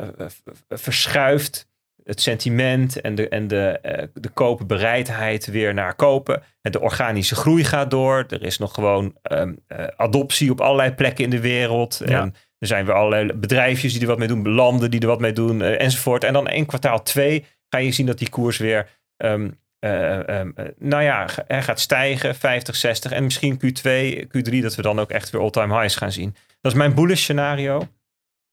[0.68, 1.68] verschuift
[2.05, 3.80] het sentiment en de, en de,
[4.14, 6.42] de kopenbereidheid weer naar kopen.
[6.62, 8.24] En de organische groei gaat door.
[8.28, 9.59] Er is nog gewoon um,
[9.97, 12.03] adoptie op allerlei plekken in de wereld.
[12.05, 12.20] Ja.
[12.20, 15.20] En er zijn weer allerlei bedrijfjes die er wat mee doen, landen die er wat
[15.20, 16.24] mee doen, enzovoort.
[16.24, 20.54] En dan in kwartaal twee ga je zien dat die koers weer, um, uh, um,
[20.78, 23.90] nou ja, gaat stijgen, 50, 60 en misschien Q2,
[24.26, 26.36] Q3, dat we dan ook echt weer all-time highs gaan zien.
[26.60, 27.88] Dat is mijn bullish scenario.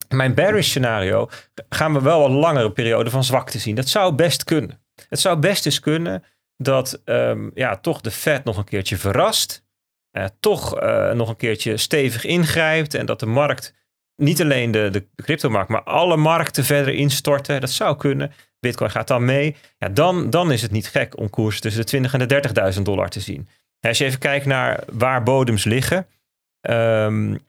[0.10, 1.30] Mijn bearish scenario
[1.70, 3.76] gaan we wel een langere periode van zwakte zien.
[3.76, 4.82] Dat zou best kunnen.
[5.10, 6.24] Het zou best eens kunnen
[6.58, 9.66] dat um, ja, toch de Fed nog een keertje verrast.
[10.40, 10.82] Toch
[11.14, 12.94] nog een keertje stevig ingrijpt.
[12.94, 13.74] En dat de markt,
[14.16, 17.62] niet alleen de, de cryptomarkt, maar alle markten verder instorten.
[17.62, 18.32] Dat zou kunnen.
[18.64, 19.56] Bitcoin gaat dan mee.
[19.78, 22.82] Ja, dan, dan is het niet gek om koersen tussen de 20 en de 30.000
[22.82, 23.48] dollar te zien.
[23.80, 26.08] Als je even kijkt naar waar bodems liggen.
[26.70, 27.40] Um,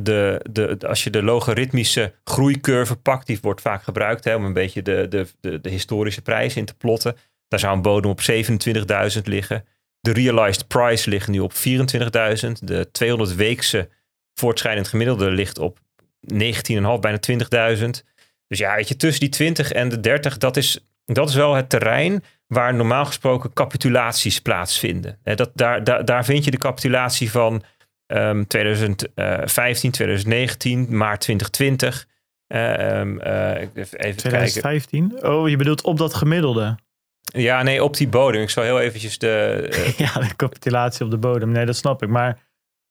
[0.00, 4.52] de, de, als je de logaritmische groeicurve pakt, die wordt vaak gebruikt hè, om een
[4.52, 7.16] beetje de, de, de, de historische prijs in te plotten.
[7.48, 8.20] Daar zou een bodem op
[9.16, 9.64] 27.000 liggen.
[10.00, 11.58] De realized price ligt nu op 24.000.
[12.60, 13.88] De 200-weekse
[14.34, 15.78] voortschrijdend gemiddelde ligt op
[16.34, 16.38] 19,5,
[17.00, 17.18] bijna
[17.76, 18.09] 20.000.
[18.50, 21.54] Dus ja, weet je, tussen die 20 en de 30, dat is, dat is wel
[21.54, 25.18] het terrein waar normaal gesproken capitulaties plaatsvinden.
[25.22, 27.62] Dat, daar, daar, daar vind je de capitulatie van
[28.06, 32.06] um, 2015, 2019, maart 2020.
[32.46, 33.60] Um, uh,
[33.92, 35.08] even 2015?
[35.08, 35.32] Kijken.
[35.32, 36.78] Oh, je bedoelt op dat gemiddelde?
[37.20, 38.42] Ja, nee, op die bodem.
[38.42, 39.66] Ik zal heel eventjes de...
[39.70, 41.50] Uh, ja, de capitulatie op de bodem.
[41.50, 42.08] Nee, dat snap ik.
[42.08, 42.38] Maar...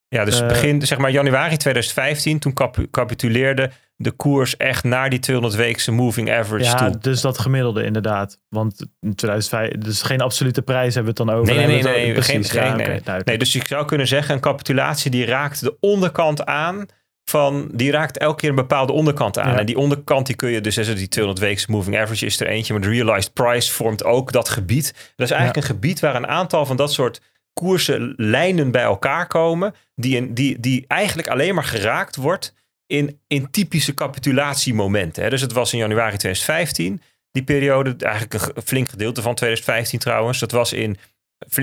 [0.10, 5.10] Ja, dus uh, begin, zeg maar januari 2015, toen cap capituleerde de koers echt naar
[5.10, 6.98] die 200 weekse moving average ja, toe.
[6.98, 8.40] dus dat gemiddelde inderdaad.
[8.50, 11.56] Want in 2005, dus geen absolute prijs hebben we het dan over.
[11.56, 13.00] Nee, nee, nee, nee, geen, geen, ja, nee.
[13.00, 13.38] Okay, nee.
[13.38, 16.86] Dus ik zou kunnen zeggen, een capitulatie die raakt de onderkant aan
[17.30, 19.52] van, die raakt elke keer een bepaalde onderkant aan.
[19.52, 19.60] Ja.
[19.60, 22.74] En die onderkant die kun je dus, die 200 weekse moving average is er eentje,
[22.74, 24.94] maar de realized price vormt ook dat gebied.
[25.16, 27.22] Dat is eigenlijk een gebied waar een aantal van dat soort
[27.60, 32.54] koersen lijnen bij elkaar komen, die, die, die eigenlijk alleen maar geraakt wordt
[32.86, 35.24] in, in typische capitulatiemomenten.
[35.24, 35.30] Hè.
[35.30, 37.02] Dus het was in januari 2015,
[37.32, 40.40] die periode, eigenlijk een flink gedeelte van 2015 trouwens.
[40.40, 40.98] Dat was in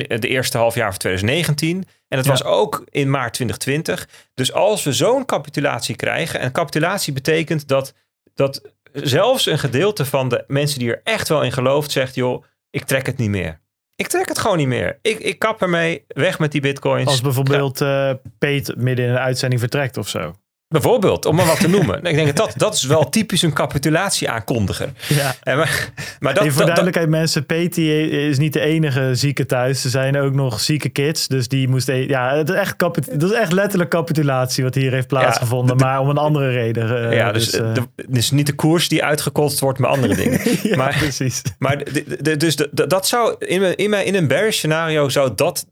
[0.07, 1.85] de eerste half jaar van 2019.
[2.09, 4.09] En het was ook in maart 2020.
[4.35, 7.95] Dus als we zo'n capitulatie krijgen, en capitulatie betekent dat,
[8.35, 12.45] dat zelfs een gedeelte van de mensen die er echt wel in gelooft, zegt: joh,
[12.71, 13.61] ik trek het niet meer.
[13.97, 14.99] Ik trek het gewoon niet meer.
[15.03, 17.07] Ik, ik kap ermee, weg met die bitcoins.
[17.07, 20.35] Als bijvoorbeeld uh, Peet midden in een uitzending vertrekt of zo.
[20.69, 22.03] Bijvoorbeeld, om maar wat te noemen.
[22.03, 24.97] ik denk dat dat is wel typisch een capitulatie aankondigen.
[25.09, 25.35] Ja.
[25.43, 29.85] En maar, maar dat, voor duidelijkheid, mensen, Peti is niet de enige zieke thuis.
[29.85, 31.29] Er zijn ook nog zieke kids.
[31.29, 31.89] Dus die moest.
[31.89, 35.77] E- ja, het is echt, dat is echt letterlijk capitulatie wat hier heeft plaatsgevonden.
[35.77, 37.11] maar om een andere reden.
[37.11, 40.41] Uh, ja, dus, dus uh, is niet de koers die uitgekotst wordt met andere dingen.
[40.63, 41.43] ja, maar, precies.
[41.59, 45.67] Maar de, de, dus dat zou in, in, in een bearish scenario zou dat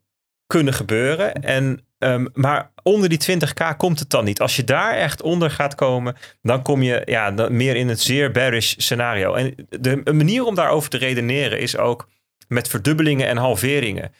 [0.46, 1.32] kunnen gebeuren.
[1.32, 4.40] En Um, maar onder die 20k komt het dan niet.
[4.40, 8.30] Als je daar echt onder gaat komen, dan kom je ja, meer in het zeer
[8.30, 9.34] bearish scenario.
[9.34, 12.08] En de een manier om daarover te redeneren is ook
[12.48, 14.12] met verdubbelingen en halveringen.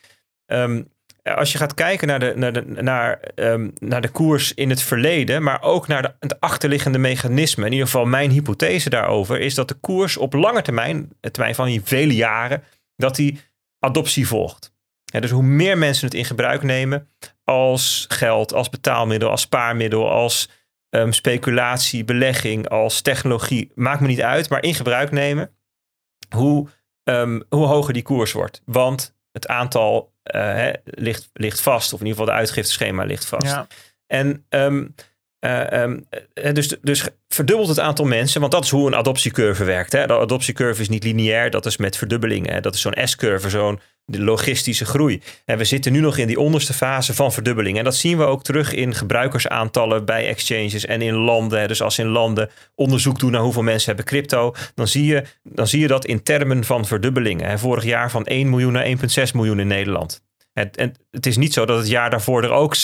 [0.47, 0.83] Ehm,
[1.23, 4.83] als je gaat kijken naar de, naar, de, naar, ehm, naar de koers in het
[4.83, 7.67] verleden, maar ook naar de, het achterliggende mechanisme.
[7.67, 11.55] In ieder geval mijn hypothese daarover is dat de koers op lange termijn, het termijn
[11.55, 12.63] van vele jaren,
[12.97, 13.41] dat die
[13.79, 14.74] adoptie volgt.
[15.21, 17.09] Dus hoe meer mensen het in gebruik nemen
[17.45, 20.49] als geld, als betaalmiddel, als spaarmiddel, als
[20.91, 25.57] um, speculatie, belegging, als technologie, maakt me niet uit, maar in gebruik nemen,
[26.37, 26.69] hoe,
[27.49, 28.63] hoe hoger die koers wordt.
[28.65, 31.93] Want het aantal uh, ligt, ligt vast.
[31.93, 33.47] Of in ieder geval de uitgifteschema ligt vast.
[33.47, 33.67] Ja.
[34.07, 34.95] En um,
[35.45, 39.93] uh, dus, dus verdubbelt het aantal mensen, want dat is hoe een adoptiecurve werkt.
[39.93, 40.07] Hè?
[40.07, 42.63] De adoptiecurve is niet lineair, dat is met verdubbelingen.
[42.63, 45.23] Dat is zo'n S-curve, zo'n logistische groei.
[45.45, 47.79] En we zitten nu nog in die onderste fase van verdubbeling.
[47.79, 51.69] En dat zien we ook terug in gebruikersaantallen bij exchanges en in landen.
[51.69, 55.67] Dus als in landen onderzoek doen naar hoeveel mensen hebben crypto, dan zie je, dan
[55.67, 57.59] zie je dat in termen van verdubbelingen.
[57.59, 60.23] Vorig jaar van 1 miljoen naar 1,6 miljoen in Nederland.
[60.55, 62.77] Het, en het is niet zo dat het jaar daarvoor er ook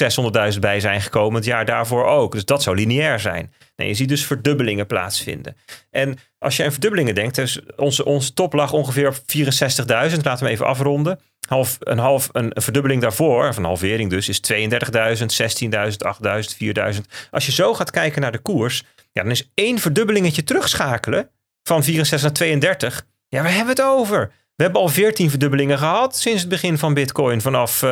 [0.53, 1.35] 600.000 bij zijn gekomen.
[1.35, 2.33] Het jaar daarvoor ook.
[2.33, 3.53] Dus dat zou lineair zijn.
[3.77, 5.57] Nee, je ziet dus verdubbelingen plaatsvinden.
[5.91, 10.23] En als je aan verdubbelingen denkt, dus onze, top lag ongeveer op 64.000.
[10.23, 11.21] Laten we even afronden.
[11.49, 15.71] Half, een, half, een, verdubbeling daarvoor, of een halvering dus, is 32.000, 16.000,
[16.23, 17.01] 8.000, 4.000.
[17.31, 21.31] Als je zo gaat kijken naar de koers, ja, dan is één verdubbelingetje terugschakelen
[21.63, 23.07] van 64 naar 32.
[23.29, 24.33] Ja, waar hebben we het over?
[24.61, 27.41] We hebben al 14 verdubbelingen gehad sinds het begin van Bitcoin.
[27.41, 27.91] Vanaf uh,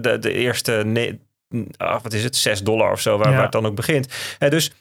[0.00, 1.20] de, de eerste, nee,
[1.76, 4.12] ah, wat is het, 6 dollar of zo, waar, waar het dan ook begint.
[4.38, 4.72] Uh, dus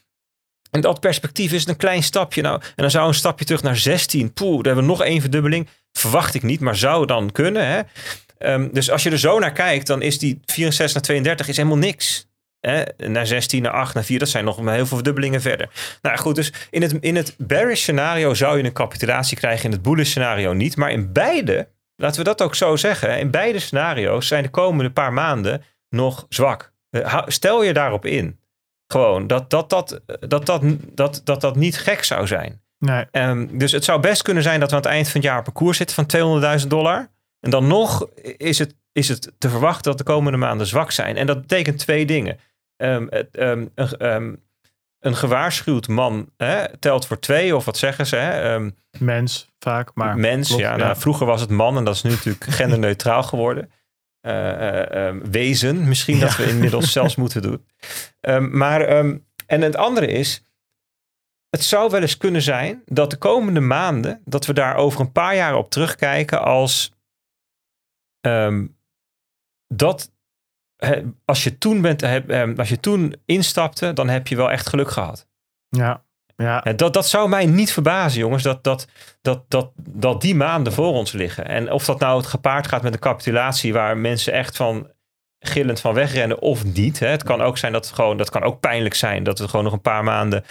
[0.71, 2.41] in dat perspectief is het een klein stapje.
[2.41, 4.33] Nou, en dan zou een stapje terug naar 16.
[4.33, 5.67] Poeh, dan hebben we nog één verdubbeling.
[5.91, 7.67] Verwacht ik niet, maar zou dan kunnen.
[7.67, 7.81] Hè?
[8.53, 11.57] Um, dus als je er zo naar kijkt, dan is die 64 naar 32 is
[11.57, 12.26] helemaal niks.
[12.59, 15.69] Hè, naar 16, naar 8, naar 4, dat zijn nog heel veel verdubbelingen verder.
[16.01, 19.71] Nou goed, dus in het, in het bearish scenario zou je een capitulatie krijgen, in
[19.71, 20.75] het bullish scenario niet.
[20.75, 24.91] Maar in beide, laten we dat ook zo zeggen, in beide scenario's zijn de komende
[24.91, 26.71] paar maanden nog zwak.
[26.89, 28.39] Eh, stel je daarop in.
[28.87, 30.61] Gewoon, dat dat, dat, dat, dat,
[30.93, 32.61] dat, dat, dat niet gek zou zijn.
[32.79, 33.05] Nee.
[33.11, 35.39] Um, dus het zou best kunnen zijn dat we aan het eind van het jaar
[35.39, 37.09] op een koers zitten van 200.000 dollar.
[37.39, 41.17] En dan nog is het, is het te verwachten dat de komende maanden zwak zijn.
[41.17, 42.39] En dat betekent twee dingen.
[42.77, 44.39] Um, um, een,
[44.99, 48.15] een gewaarschuwd man hè, telt voor twee, of wat zeggen ze?
[48.15, 48.59] Hè?
[48.99, 49.91] mens, vaak.
[49.93, 53.71] Maar mens, ja, nou, Vroeger was het man en dat is nu natuurlijk genderneutraal geworden.
[54.21, 57.65] Uh, wezen, misschien dat we inmiddels zelfs moeten doen.
[58.51, 58.81] maar,
[59.45, 60.43] en het andere is,
[61.49, 65.11] het zou wel eens kunnen zijn dat de komende maanden, dat we daar over een
[65.11, 66.91] paar jaar op terugkijken als
[69.67, 70.11] dat
[71.25, 74.91] als je toen bent, ehm, als je toen instapte, dan heb je wel echt geluk
[74.91, 75.27] gehad.
[75.69, 76.05] Ja.
[76.35, 76.61] Ja.
[76.61, 78.87] Dat, dat zou mij niet verbazen, jongens, dat, dat,
[79.21, 81.45] dat, dat, dat die maanden voor ons liggen.
[81.45, 84.91] En of dat nou het gepaard gaat met een capitulatie waar mensen echt van
[85.39, 86.99] gillend van wegrennen of niet.
[86.99, 87.07] Hè.
[87.07, 89.65] Het kan ook zijn dat het gewoon, dat kan ook pijnlijk zijn dat we gewoon
[89.65, 90.43] nog een paar maanden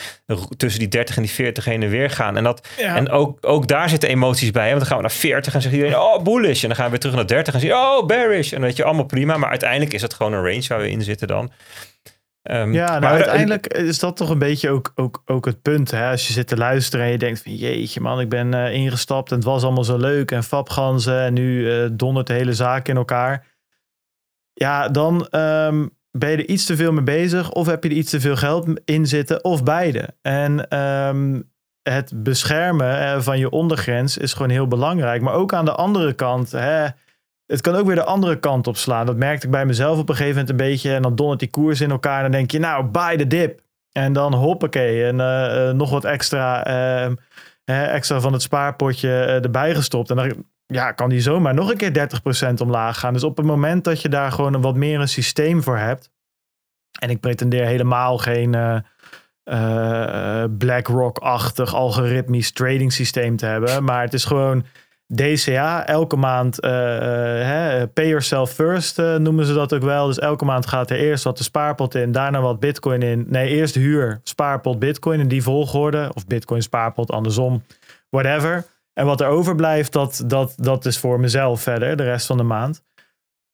[0.57, 2.37] tussen die 30 en die 40 heen en weer gaan.
[2.37, 4.66] En, dat, en ook, ook daar zitten emoties bij.
[4.66, 6.62] Want dan gaan we naar 40 en zegt iedereen, oh bullish.
[6.62, 8.53] En dan gaan we weer terug naar 30 en zeggen, oh bearish.
[8.53, 9.37] En weet je, allemaal prima.
[9.37, 11.53] Maar uiteindelijk is het gewoon een range waar we in zitten dan.
[12.51, 15.91] Um, ja, nou, maar uiteindelijk is dat toch een beetje ook, ook, ook het punt.
[15.91, 16.11] Hè?
[16.11, 19.30] Als je zit te luisteren en je denkt van jeetje man, ik ben uh, ingestapt
[19.30, 22.89] en het was allemaal zo leuk en fapganzen en nu uh, dondert de hele zaak
[22.89, 23.45] in elkaar
[24.59, 27.50] ja, dan um, ben je er iets te veel mee bezig.
[27.50, 29.44] Of heb je er iets te veel geld in zitten.
[29.44, 30.09] Of beide.
[30.22, 31.50] En um,
[31.82, 35.22] het beschermen eh, van je ondergrens is gewoon heel belangrijk.
[35.22, 36.50] Maar ook aan de andere kant.
[36.50, 36.86] Hè,
[37.46, 39.07] het kan ook weer de andere kant op slaan.
[39.07, 40.94] Dat merkte ik bij mezelf op een gegeven moment een beetje.
[40.94, 42.16] En dan dondert die koers in elkaar.
[42.16, 43.61] En dan denk je, nou, buy the dip.
[43.92, 45.04] En dan hoppakee.
[45.04, 49.11] En uh, nog wat extra, uh, extra van het spaarpotje
[49.42, 50.11] erbij gestopt.
[50.11, 52.08] En dan ja, kan die zomaar nog een keer
[52.50, 53.12] 30% omlaag gaan.
[53.12, 56.10] Dus op het moment dat je daar gewoon een wat meer een systeem voor hebt.
[57.00, 58.78] En ik pretendeer helemaal geen uh,
[59.44, 63.84] uh, BlackRock-achtig algoritmisch trading systeem te hebben.
[63.84, 64.64] Maar het is gewoon
[65.14, 65.86] DCA.
[65.86, 70.06] Elke maand hè, pay yourself first noemen ze dat ook wel.
[70.06, 72.12] Dus elke maand gaat er eerst wat de spaarpot in.
[72.12, 73.24] Daarna wat bitcoin in.
[73.28, 76.10] Nee, eerst huur, spaarpot, bitcoin in die volgorde.
[76.14, 77.62] Of bitcoin, spaarpot, andersom.
[78.10, 78.64] Whatever.
[78.99, 82.42] En wat er overblijft, dat, dat, dat is voor mezelf verder, de rest van de
[82.42, 82.82] maand.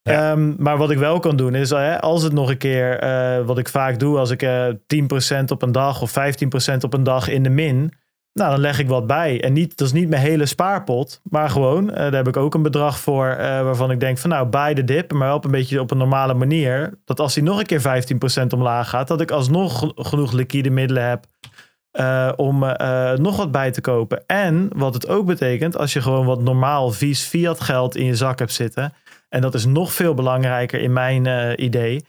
[0.03, 3.47] Ehm, maar wat ik wel kan doen is, uh, als het nog een keer, uh,
[3.47, 6.95] wat ik vaak doe, als ik uh, eh, 10% op een dag of 15% op
[6.95, 7.93] een dag in de min,
[8.33, 9.43] Nou, dan leg ik wat bij.
[9.43, 12.63] En niet, dat is niet mijn hele spaarpot, maar gewoon, daar heb ik ook een
[12.63, 15.81] bedrag voor waarvan ik denk van nou, bij de dip, maar wel op een beetje
[15.81, 16.99] op een normale manier.
[17.05, 17.81] Dat als hij nog een keer
[18.43, 21.27] 15% omlaag gaat, dat ik alsnog genoeg liquide middelen heb
[21.93, 22.59] uh, om
[23.17, 24.23] nog wat bij te kopen.
[24.27, 28.17] En wat het ook betekent, als je gewoon wat normaal vies fiat geld in je
[28.17, 28.93] zak hebt zitten,
[29.29, 32.05] en dat is nog veel belangrijker in mijn idee,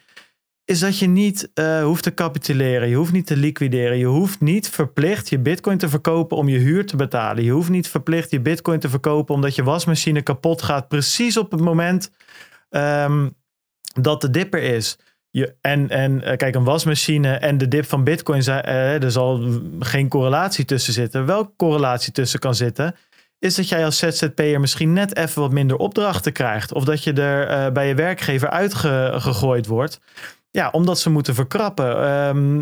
[0.65, 1.51] is dat je niet
[1.83, 2.89] hoeft te capituleren.
[2.89, 3.97] Je hoeft niet te liquideren.
[3.97, 7.43] Je hoeft niet verplicht je bitcoin te verkopen om je huur te betalen.
[7.43, 10.87] Je hoeft niet verplicht je bitcoin te verkopen omdat je wasmachine kapot gaat.
[10.87, 12.11] Precies op het moment
[12.69, 13.35] um,
[14.01, 14.97] dat de dip er is.
[15.35, 19.41] Je, en, en uh, kijk, een wasmachine en de dip van bitcoin, uh, er zal
[19.79, 21.25] geen correlatie tussen zitten.
[21.25, 22.95] Welke correlatie tussen kan zitten,
[23.39, 26.73] is dat jij als ZZP'er misschien net even wat minder opdrachten krijgt.
[26.73, 29.99] Of dat je er bij je werkgever uitgegooid wordt.
[30.51, 31.95] Ja, omdat ze moeten verkrappen.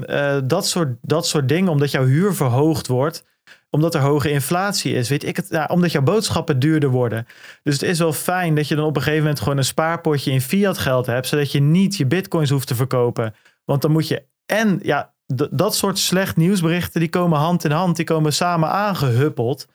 [0.10, 3.24] Uh, dat, soort, dat soort dingen, omdat jouw huur verhoogd wordt
[3.72, 7.28] omdat er hoge inflatie is, weet ik het, ja, omdat jouw boodschappen duurder worden.
[7.64, 10.32] Dus het is wel fijn dat je dan op een gegeven moment gewoon een spaarpotje
[10.32, 13.36] in fiat geld hebt, zodat je niet je bitcoins hoeft te verkopen.
[13.66, 15.14] Want dan moet je en ja,
[15.52, 19.68] dat soort slecht nieuwsberichten die komen hand in hand, die komen samen aangehuppeld.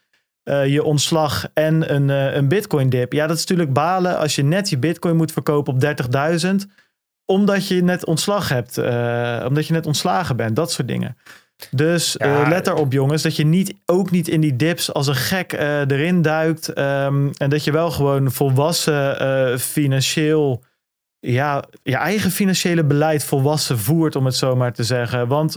[0.45, 3.13] Uh, je ontslag en een, uh, een bitcoin dip.
[3.13, 5.81] Ja, dat is natuurlijk balen als je net je bitcoin moet verkopen op
[6.45, 6.55] 30.000
[7.25, 8.79] omdat je net ontslag hebt.
[8.79, 10.57] Uh, omdat je net ontslagen bent.
[10.57, 11.17] Dat soort dingen.
[11.71, 15.07] Dus ja, uh, let erop, jongens, dat je niet, ook niet in die dips als
[15.07, 16.79] een gek uh, erin duikt.
[16.79, 20.65] Um, en dat je wel gewoon volwassen financieel
[21.21, 25.29] ja, je eigen financiële beleid volwassen voert, om het zo maar te zeggen.
[25.29, 25.57] Want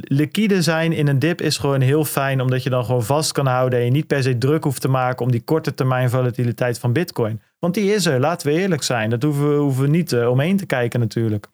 [0.00, 3.46] liquide zijn in een dip is gewoon heel fijn, omdat je dan gewoon vast kan
[3.46, 6.78] houden en je niet per se druk hoeft te maken om die korte termijn volatiliteit
[6.78, 7.40] van Bitcoin.
[7.58, 9.10] Want die is er, laten we eerlijk zijn.
[9.10, 11.46] Dat hoeven we, hoeven we niet omheen te kijken natuurlijk.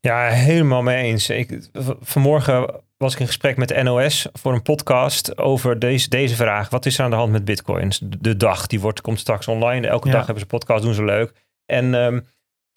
[0.00, 1.30] Ja, helemaal mee eens.
[1.30, 1.68] Ik,
[2.00, 6.70] vanmorgen was ik in gesprek met de NOS voor een podcast over deze, deze vraag.
[6.70, 8.00] Wat is er aan de hand met bitcoins?
[8.02, 9.86] De dag, die wordt, komt straks online.
[9.86, 10.12] Elke ja.
[10.12, 11.32] dag hebben ze een podcast, doen ze leuk.
[11.66, 12.26] En um,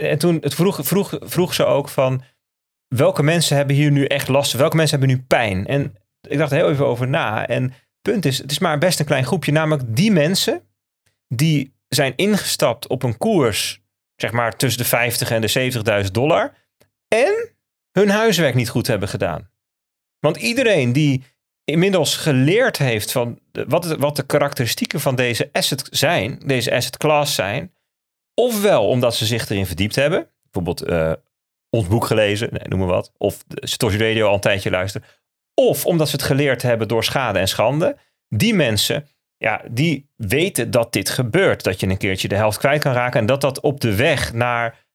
[0.02, 2.24] en toen het vroeg, vroeg, vroeg ze ook van
[2.88, 4.54] welke mensen hebben hier nu echt last?
[4.54, 5.68] Welke mensen hebben nu pijn?
[5.68, 5.96] En
[6.28, 7.48] ik dacht heel even over na.
[7.48, 9.52] En punt is, het is maar best een klein groepje.
[9.52, 10.68] Namelijk die mensen
[11.28, 13.82] die zijn ingestapt op een koers,
[14.16, 16.54] zeg maar tussen de 50 en de 70.000 dollar.
[17.08, 17.54] En
[17.92, 19.50] hun huiswerk niet goed hebben gedaan.
[20.26, 21.24] Want iedereen die
[21.64, 27.36] inmiddels geleerd heeft van wat, wat de karakteristieken van deze asset zijn, deze asset class
[27.36, 27.72] zijn,
[28.34, 30.30] Ofwel omdat ze zich erin verdiept hebben.
[30.44, 31.14] Bijvoorbeeld uh,
[31.70, 33.12] ons boek gelezen, nee, noem maar wat.
[33.18, 35.08] Of Satoshi Radio al een tijdje luisteren.
[35.54, 37.98] Of omdat ze het geleerd hebben door schade en schande.
[38.28, 39.08] Die mensen,
[39.38, 41.64] ja, die weten dat dit gebeurt.
[41.64, 43.20] Dat je een keertje de helft kwijt kan raken.
[43.20, 44.86] En dat dat op de weg naar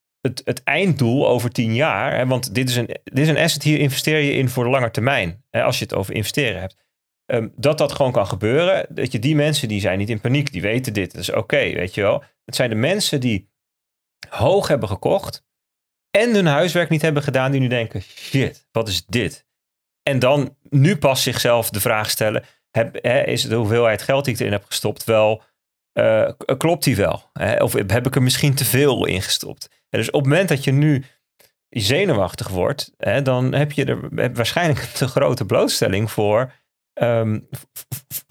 [0.43, 2.15] het, einddoel over tien jaar.
[2.15, 4.69] Hè, want dit is, een, dit is een asset, hier investeer je in voor de
[4.69, 5.43] lange termijn.
[5.49, 6.75] Hè, als je het over investeren hebt.
[7.25, 8.85] Um, dat dat gewoon kan gebeuren.
[8.89, 10.51] Dat je die mensen, die zijn niet in paniek.
[10.51, 11.11] Die weten dit.
[11.11, 12.23] Dat is oké, weet je wel.
[12.45, 13.49] Het zijn de mensen die
[14.29, 15.45] hoog hebben gekocht
[16.11, 19.45] en hun huiswerk niet hebben gedaan, die nu denken: shit, wat is dit?
[20.03, 24.33] En dan nu pas zichzelf de vraag stellen: heb, hè, is de hoeveelheid geld die
[24.33, 25.43] ik erin heb gestopt wel,
[25.93, 27.29] uh, klopt die wel?
[27.33, 27.63] Hè?
[27.63, 29.69] Of heb ik er misschien te veel in gestopt?
[29.89, 31.03] En dus op het moment dat je nu
[31.69, 36.53] zenuwachtig wordt, hè, dan heb je er waarschijnlijk een te grote blootstelling voor
[37.01, 37.47] um,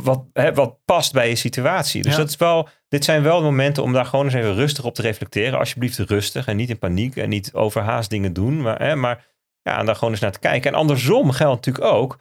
[0.02, 2.02] wat, hè, wat past bij je situatie.
[2.02, 4.94] Dus dat is wel, dit zijn wel momenten om daar gewoon eens even rustig op
[4.94, 5.58] te reflecteren.
[5.58, 8.62] Alsjeblieft rustig en niet in paniek en niet overhaast dingen doen.
[8.62, 9.26] Maar, hè, maar
[9.62, 10.72] ja, daar gewoon eens naar te kijken.
[10.72, 12.18] En andersom geldt natuurlijk ook,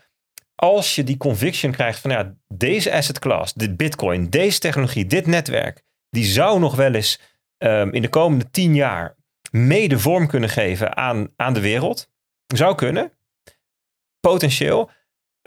[0.56, 5.28] als je die conviction krijgt van ja, deze asset class, dit bitcoin, deze technologie, dit
[5.28, 7.22] netwerk, die zou nog wel eens
[7.58, 9.16] um, in de komende tien jaar
[9.56, 12.10] mede vorm kunnen geven aan, aan de wereld.
[12.46, 13.12] Zou kunnen.
[14.20, 14.90] Potentieel.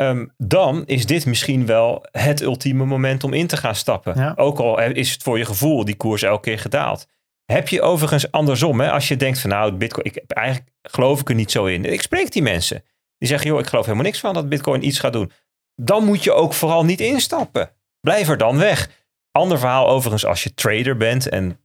[0.01, 4.15] Um, dan is dit misschien wel het ultieme moment om in te gaan stappen.
[4.17, 4.33] Ja.
[4.37, 7.07] Ook al is het voor je gevoel die koers elke keer gedaald.
[7.45, 11.29] Heb je overigens andersom, hè, als je denkt van nou, Bitcoin, ik, eigenlijk geloof ik
[11.29, 11.85] er niet zo in.
[11.85, 12.85] Ik spreek die mensen.
[13.19, 15.33] Die zeggen, joh, ik geloof helemaal niks van dat Bitcoin iets gaat doen.
[15.75, 17.71] Dan moet je ook vooral niet instappen.
[18.01, 18.91] Blijf er dan weg.
[19.31, 21.61] Ander verhaal overigens als je trader bent en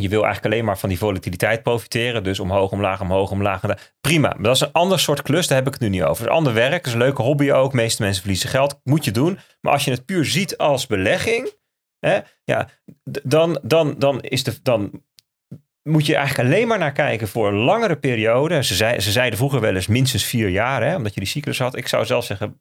[0.00, 2.22] je wil eigenlijk alleen maar van die volatiliteit profiteren.
[2.22, 3.62] Dus omhoog, omlaag, omhoog, omlaag.
[4.00, 4.28] Prima.
[4.28, 5.46] Maar dat is een ander soort klus.
[5.46, 6.22] Daar heb ik het nu niet over.
[6.22, 6.76] Het is ander werk.
[6.76, 7.72] Dat is een leuke hobby ook.
[7.72, 8.80] Meeste mensen verliezen geld.
[8.84, 9.38] Moet je doen.
[9.60, 11.52] Maar als je het puur ziet als belegging.
[11.98, 12.68] Hè, ja,
[13.04, 15.02] dan, dan, dan, is de, dan
[15.82, 18.62] moet je eigenlijk alleen maar naar kijken voor een langere periode.
[18.62, 20.82] Ze, zei, ze zeiden vroeger wel eens minstens vier jaar.
[20.82, 21.76] Hè, omdat je die cyclus had.
[21.76, 22.60] Ik zou zelf zeggen,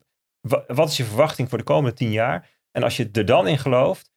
[0.68, 2.50] wat is je verwachting voor de komende tien jaar?
[2.72, 4.09] En als je er dan in gelooft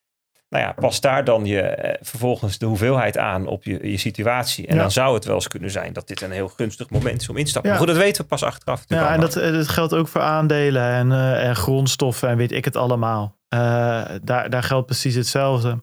[0.52, 4.66] Nou ja, pas daar dan je eh, vervolgens de hoeveelheid aan op je, je situatie.
[4.66, 4.80] En Ja.
[4.80, 7.36] dan zou het wel eens kunnen zijn dat dit een heel gunstig moment is om
[7.36, 7.58] in te.
[7.62, 7.68] Ja.
[7.68, 8.84] Maar goed, dat weten we pas achteraf.
[8.86, 12.52] Ja, en dat, eh, dat geldt ook voor aandelen en, eh, en grondstoffen en weet
[12.52, 13.36] ik het allemaal.
[13.48, 15.82] Daar, daar geldt precies hetzelfde.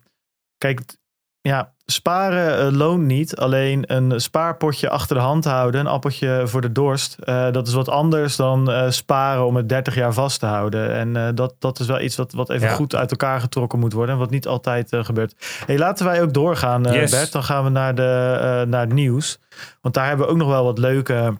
[0.57, 0.81] Kijk,
[1.41, 3.35] ja, sparen eh, loont niet.
[3.37, 7.17] Alleen een spaarpotje achter de hand houden, een appeltje voor de dorst.
[7.19, 10.93] eh, dat is wat anders dan eh, sparen om het 30 jaar vast te houden.
[10.93, 12.73] En dat, dat is wel iets wat, wat even Ja.
[12.73, 14.13] goed uit elkaar getrokken moet worden.
[14.13, 15.35] En wat niet altijd gebeurt.
[15.65, 17.11] Hey, laten wij ook doorgaan, Yes.
[17.11, 17.31] Bert.
[17.31, 19.39] Dan gaan we naar, de, naar het nieuws.
[19.81, 21.37] Want daar hebben we ook nog wel wat leuke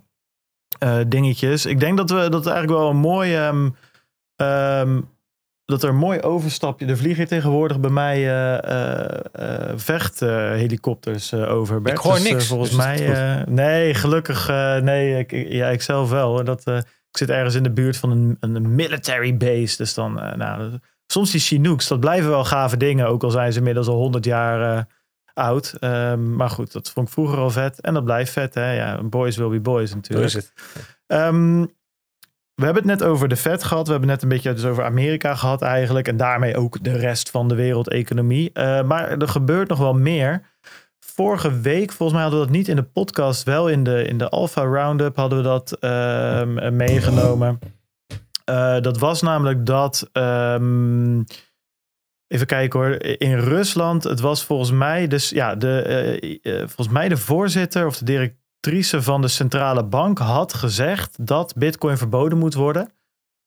[1.08, 1.66] dingetjes.
[1.66, 3.36] Ik denk dat we dat eigenlijk wel een mooi.
[3.36, 3.70] ehm,
[4.36, 5.02] ehm,
[5.70, 6.86] dat er een mooi overstapje.
[6.86, 11.82] Er vliegen hier tegenwoordig bij mij eh, vechthelikopters over.
[11.82, 11.98] Bert.
[11.98, 13.14] Ik hoor Dus, eh, niks, volgens dus mij.
[13.40, 14.50] eh, nee, gelukkig.
[14.50, 16.44] eh, nee, ik, ja, ik zelf wel.
[16.44, 19.78] Dat, eh, ik zit ergens in de buurt van een, een military base.
[19.78, 20.20] Dus dan.
[20.20, 20.72] eh, nou,
[21.08, 23.08] soms die Chinooks, dat blijven wel gave dingen.
[23.08, 24.78] Ook al zijn ze inmiddels al 100 jaar.
[24.78, 24.84] eh,
[25.34, 25.76] Oud.
[25.80, 27.82] Ehm, maar goed, dat vond ik vroeger al vet.
[27.82, 28.72] En dat blijft vet, hè?
[28.74, 30.28] Ja, boys will be boys natuurlijk.
[30.28, 30.54] is het.
[31.08, 31.66] Ehm,
[32.60, 33.86] we hebben het net over de Fed gehad.
[33.86, 36.08] We hebben net een beetje dus over Amerika gehad eigenlijk.
[36.08, 38.52] En daarmee ook de rest van de wereldeconomie.
[38.54, 40.42] Eh, maar er gebeurt nog wel meer.
[41.00, 43.44] Vorige week, volgens mij hadden we dat niet in de podcast.
[43.44, 47.60] Wel in de, in de Alpha Roundup hadden we dat ehm, meegenomen.
[48.46, 50.10] Eh, dat was namelijk dat...
[50.12, 51.22] ehm,
[52.28, 53.04] Even kijken hoor.
[53.04, 55.82] In Rusland, het was volgens mij, dus ja, de,
[56.42, 61.54] eh, volgens mij de voorzitter of de directrice van de centrale bank had gezegd dat
[61.56, 62.92] Bitcoin verboden moet worden.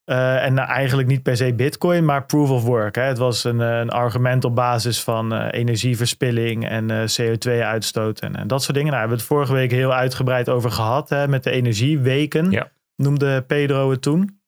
[0.04, 2.94] Eh, en nou, eigenlijk niet per se Bitcoin, maar proof of work.
[2.94, 3.02] Hè.
[3.02, 8.36] Het was een, eh, een argument op basis van eh, energieverspilling en eh, CO2-uitstoot en,
[8.36, 8.92] en dat soort dingen.
[8.92, 12.50] Nou, daar hebben we het vorige week heel uitgebreid over gehad hè, met de energieweken,
[12.50, 12.70] Ja.
[12.96, 14.40] noemde Pedro het toen.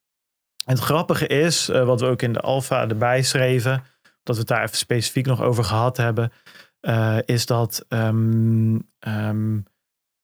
[0.64, 3.82] En het grappige is, wat we ook in de Alpha erbij schreven,
[4.22, 6.32] dat we het daar even specifiek nog over gehad hebben,
[7.24, 9.58] is dat ehm, ehm,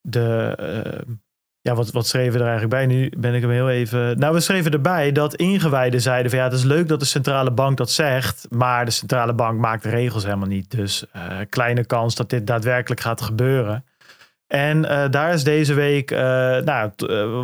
[0.00, 0.54] de.
[0.58, 1.14] eh,
[1.62, 2.86] ja, wat, wat schreven we er eigenlijk bij?
[2.86, 4.18] Nu ben ik hem heel even.
[4.18, 7.50] Nou, we schreven erbij dat ingewijden zeiden: van ja, het is leuk dat de centrale
[7.50, 10.70] bank dat zegt, maar de centrale bank maakt de regels helemaal niet.
[10.70, 13.84] Dus eh, kleine kans dat dit daadwerkelijk gaat gebeuren.
[14.46, 16.90] En eh, daar is deze week, nou,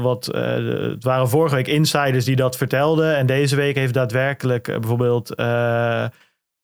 [0.01, 3.17] wat, het waren vorige week insiders die dat vertelden.
[3.17, 5.31] En deze week heeft daadwerkelijk bijvoorbeeld,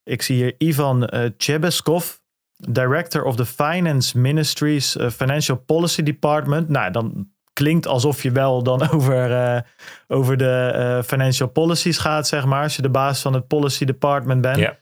[0.02, 2.21] ik zie hier Ivan Chebeskov,
[2.70, 6.68] Director of the Finance Ministry's eh, Financial Policy Department.
[6.68, 9.60] Nou, dan klinkt alsof je wel dan over, eh,
[10.08, 12.62] over de eh, financial policies gaat, zeg maar.
[12.62, 14.56] Als je de baas van het policy department bent.
[14.56, 14.76] Ja.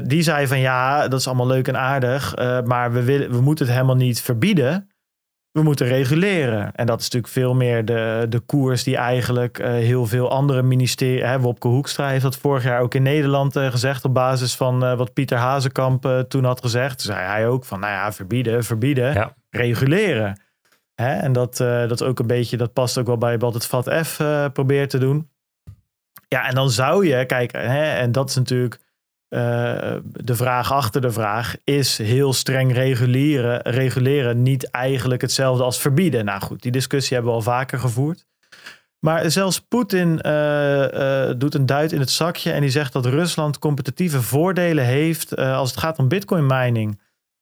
[0.00, 3.64] Die zei van ja, dat is allemaal leuk en aardig, maar we, willen, we moeten
[3.64, 4.88] het helemaal niet verbieden.
[5.56, 6.72] We moeten reguleren.
[6.74, 10.62] En dat is natuurlijk veel meer de, de koers die eigenlijk eh, heel veel andere
[10.62, 11.22] ministeries...
[11.22, 14.04] Hè, Wopke Hoekstra heeft dat vorig jaar ook in Nederland eh, gezegd...
[14.04, 17.00] op basis van eh, wat Pieter Hazekamp toen had gezegd.
[17.00, 19.34] Zei hij ook van, nou ja, verbieden, verbieden, Ja.
[19.50, 20.40] reguleren.
[20.94, 21.14] Hè?
[21.14, 24.06] En dat, dat is ook een beetje, dat past ook wel bij wat het VAT
[24.06, 24.16] F
[24.52, 25.30] probeert te doen.
[26.28, 28.80] Ja, en dan zou je, kijk, hè, en dat is natuurlijk
[29.28, 35.80] eh, de vraag achter de vraag: is heel streng reguleren, reguleren niet eigenlijk hetzelfde als
[35.80, 36.24] verbieden?
[36.24, 38.26] Nou goed, die discussie hebben we al vaker gevoerd.
[38.98, 43.06] Maar zelfs Poetin eh, eh, doet een duit in het zakje en die zegt dat
[43.06, 47.00] Rusland competitieve voordelen heeft als het gaat om bitcoin mining.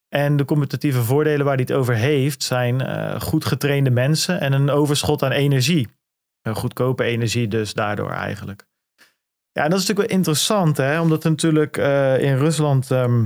[0.09, 2.81] En de competitieve voordelen waar hij het over heeft zijn
[3.21, 5.89] goed getrainde mensen en een overschot aan energie.
[6.45, 8.67] Eh, goedkope energie dus daardoor eigenlijk.
[9.55, 11.01] Ja, dat is natuurlijk wel interessant, hè?
[11.01, 13.25] omdat er natuurlijk eh, in Rusland ehm,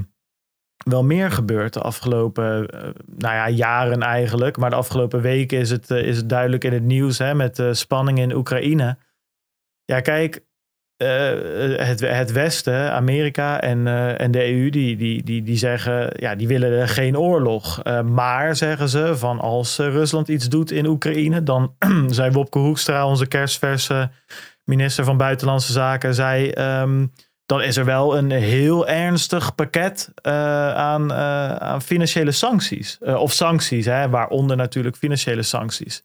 [0.85, 4.57] wel meer gebeurt de afgelopen eh, nou ja, jaren eigenlijk.
[4.57, 7.57] Maar de afgelopen weken is het, eh, is het duidelijk in het nieuws hè, met
[7.57, 8.97] de spanning in Oekraïne.
[9.85, 10.47] Ja, kijk,
[10.97, 13.87] het, het Westen, Amerika en,
[14.19, 17.83] en de EU, die, die, die, die zeggen, ja, die willen geen oorlog.
[18.05, 21.75] Maar zeggen ze, van als Rusland iets doet in Oekraïne, dan
[22.09, 24.11] zei Wopke Hoekstra, onze kerstverse
[24.69, 27.07] minister van Buitenlandse Zaken, zei, ehm,
[27.49, 32.99] dan is er wel een heel ernstig pakket eh, aan, eh, aan financiële sancties.
[33.01, 36.05] Eh, of sancties, hè, waaronder natuurlijk financiële sancties.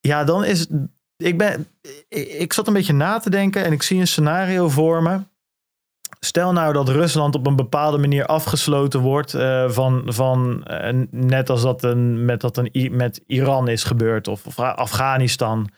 [0.00, 0.66] Ja, dan is
[1.16, 1.66] ik, ben,
[2.08, 5.20] ik, zat een beetje na te denken en ik zie een scenario voor me.
[6.20, 9.30] Stel nou dat Rusland op een bepaalde manier afgesloten wordt
[9.66, 10.64] van, van
[11.10, 15.70] net als dat een, met, dat een, met Iran is gebeurd of Afghanistan.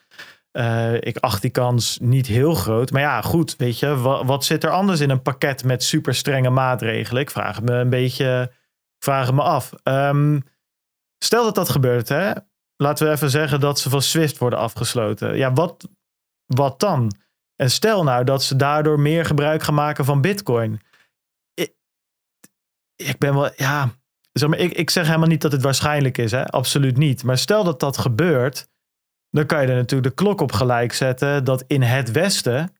[0.53, 2.91] Uh, ik acht die kans niet heel groot.
[2.91, 6.51] Maar ja, goed, weet je, wat, zit er anders in een pakket met super strenge
[6.51, 7.23] maatregelen?
[7.23, 8.53] Ik vraag me een beetje,
[8.99, 9.73] vraag me af.
[9.85, 10.43] Um,
[11.19, 12.33] stel dat dat gebeurt, hè?
[12.83, 15.37] laten we even zeggen dat ze van Swift worden afgesloten.
[15.37, 15.89] Ja, wat,
[16.47, 17.13] wat dan?
[17.57, 20.81] En stel nou dat ze daardoor meer gebruik gaan maken van Bitcoin.
[22.97, 23.91] ik ben wel, ja,
[24.33, 26.47] zeg maar, ik, ik zeg helemaal niet dat het waarschijnlijk is, hè?
[26.47, 27.25] absoluut niet.
[27.25, 28.69] Maar stel dat dat gebeurt,
[29.33, 32.73] dan kan je er natuurlijk de klok op gelijk zetten dat in het Westen,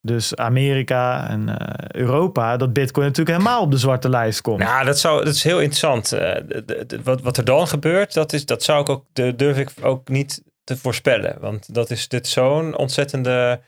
[0.00, 1.56] dus Amerika en uh,
[1.88, 4.58] Europa, dat Bitcoin natuurlijk helemaal op de zwarte lijst komt.
[4.58, 6.08] Nou, dat, zou, dat is heel interessant.
[6.08, 9.70] De, wat, wat er dan gebeurt, dat, is, dat zou ik ook, de, durf ik
[9.82, 11.36] ook niet te voorspellen.
[11.40, 13.60] Want dat is dit zo'n ontzettende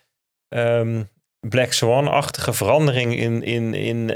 [0.49, 1.09] um,
[1.41, 4.13] Black Swan-achtige verandering in, in, in, uh,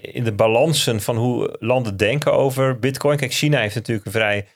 [0.00, 3.16] in de balansen van hoe landen denken over Bitcoin.
[3.16, 4.46] Kijk, China heeft natuurlijk een vrij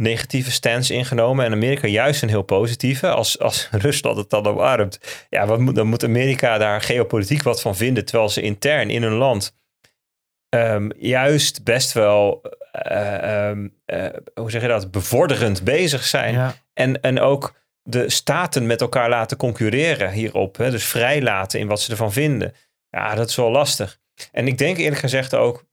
[0.00, 3.08] negatieve stance ingenomen en Amerika juist een heel positieve.
[3.10, 7.60] Als, als Rusland het dan omarmt, ja, wat moet, dan moet Amerika daar geopolitiek wat
[7.60, 9.58] van vinden, terwijl ze intern in hun land
[10.50, 12.42] um, juist best wel,
[12.90, 16.34] uh, um, uh, hoe zeg je dat, bevorderend bezig zijn.
[16.34, 16.54] Ja.
[16.72, 20.56] En, en ook de staten met elkaar laten concurreren hierop.
[20.56, 20.70] Hè?
[20.70, 22.54] Dus vrijlaten in wat ze ervan vinden.
[22.90, 23.98] Ja, dat is wel lastig.
[24.32, 25.64] En ik denk eerlijk gezegd ook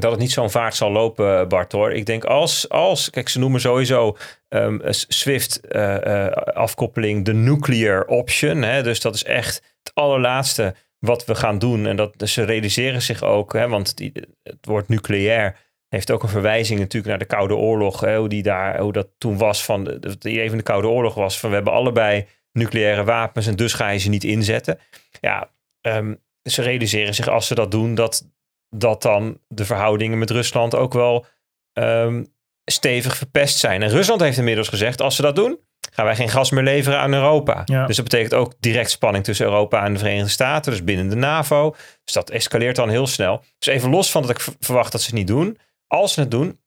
[0.00, 1.92] dat het niet zo'n vaart zal lopen, Bart hoor.
[1.92, 4.16] Ik denk als, als kijk, ze noemen sowieso
[4.48, 8.62] um, Swift uh, uh, afkoppeling de nuclear option.
[8.62, 8.82] Hè?
[8.82, 11.86] Dus dat is echt het allerlaatste wat we gaan doen.
[11.86, 14.12] En dat dus ze realiseren zich ook, hè, want die,
[14.42, 15.56] het woord nucleair
[15.88, 18.00] heeft ook een verwijzing natuurlijk naar de Koude Oorlog.
[18.00, 19.88] Hè, hoe, die daar, hoe dat toen was van,
[20.20, 23.98] even de Koude Oorlog was van we hebben allebei nucleaire wapens en dus ga je
[23.98, 24.78] ze niet inzetten.
[25.20, 28.28] Ja, um, ze realiseren zich als ze dat doen, dat,
[28.76, 31.26] dat dan de verhoudingen met Rusland ook wel
[31.72, 33.82] um, stevig verpest zijn.
[33.82, 35.58] En Rusland heeft inmiddels gezegd, als ze dat doen,
[35.90, 37.62] gaan wij geen gas meer leveren aan Europa.
[37.64, 37.86] Ja.
[37.86, 41.16] Dus dat betekent ook direct spanning tussen Europa en de Verenigde Staten, dus binnen de
[41.16, 41.74] NAVO.
[42.04, 43.44] Dus dat escaleert dan heel snel.
[43.58, 45.58] Dus even los van dat ik verwacht dat ze het niet doen.
[45.86, 46.60] Als ze het doen,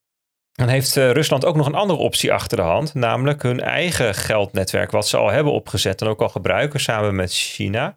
[0.51, 4.15] dan heeft uh, Rusland ook nog een andere optie achter de hand, namelijk hun eigen
[4.15, 7.95] geldnetwerk, wat ze al hebben opgezet en ook al gebruiken samen met China.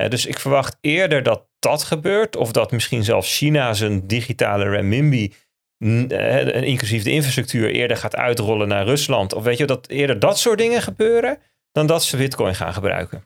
[0.00, 4.68] Uh, dus ik verwacht eerder dat dat gebeurt, of dat misschien zelfs China zijn digitale
[4.68, 5.32] renminbi
[5.78, 9.34] uh, inclusief de infrastructuur eerder gaat uitrollen naar Rusland.
[9.34, 11.38] Of weet je, dat eerder dat soort dingen gebeuren
[11.72, 13.24] dan dat ze bitcoin gaan gebruiken.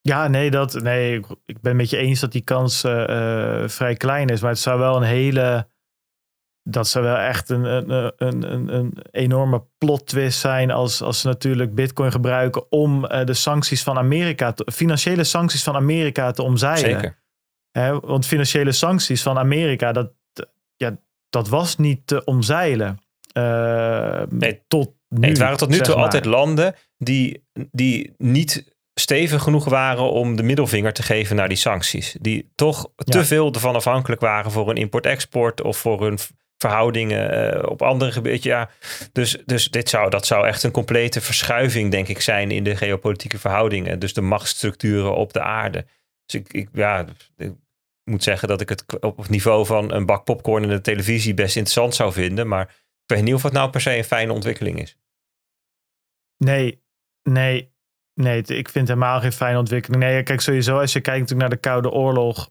[0.00, 4.28] Ja, nee, dat, nee ik ben met je eens dat die kans uh, vrij klein
[4.28, 4.40] is.
[4.40, 5.68] Maar het zou wel een hele.
[6.68, 11.26] Dat zou wel echt een, een, een, een enorme plot twist zijn als, als ze
[11.26, 16.42] natuurlijk Bitcoin gebruiken om uh, de sancties van Amerika, te, financiële sancties van Amerika te
[16.42, 16.90] omzeilen.
[16.90, 17.18] Zeker.
[17.70, 20.12] Hè, want financiële sancties van Amerika, dat,
[20.76, 20.96] ja,
[21.30, 22.98] dat was niet te omzeilen.
[23.32, 25.18] Uh, nee, tot nu.
[25.18, 30.36] Nee, het waren tot nu toe altijd landen die, die niet stevig genoeg waren om
[30.36, 32.16] de middelvinger te geven naar die sancties.
[32.20, 36.18] Die toch te veel ervan afhankelijk waren voor hun import-export of voor hun
[36.58, 38.50] verhoudingen eh, op andere gebieden.
[38.50, 38.70] Ja,
[39.12, 42.76] dus dus dit zou, dat zou echt een complete verschuiving, denk ik, zijn in de
[42.76, 43.98] geopolitieke verhoudingen.
[43.98, 45.86] Dus de machtsstructuren op de aarde.
[46.24, 47.04] Dus ik, ik, ja,
[48.10, 51.34] moet zeggen dat ik het op het niveau van een bak popcorn in de televisie
[51.34, 52.48] best interessant zou vinden.
[52.48, 52.68] Maar
[53.02, 54.98] ik weet niet of het nou per se een fijne ontwikkeling is.
[56.36, 56.82] Nee,
[57.22, 57.74] nee,
[58.14, 58.42] nee.
[58.42, 60.02] Ik vind helemaal geen fijne ontwikkeling.
[60.02, 62.50] Nee, kijk, sowieso als je kijkt natuurlijk naar de Koude Oorlog.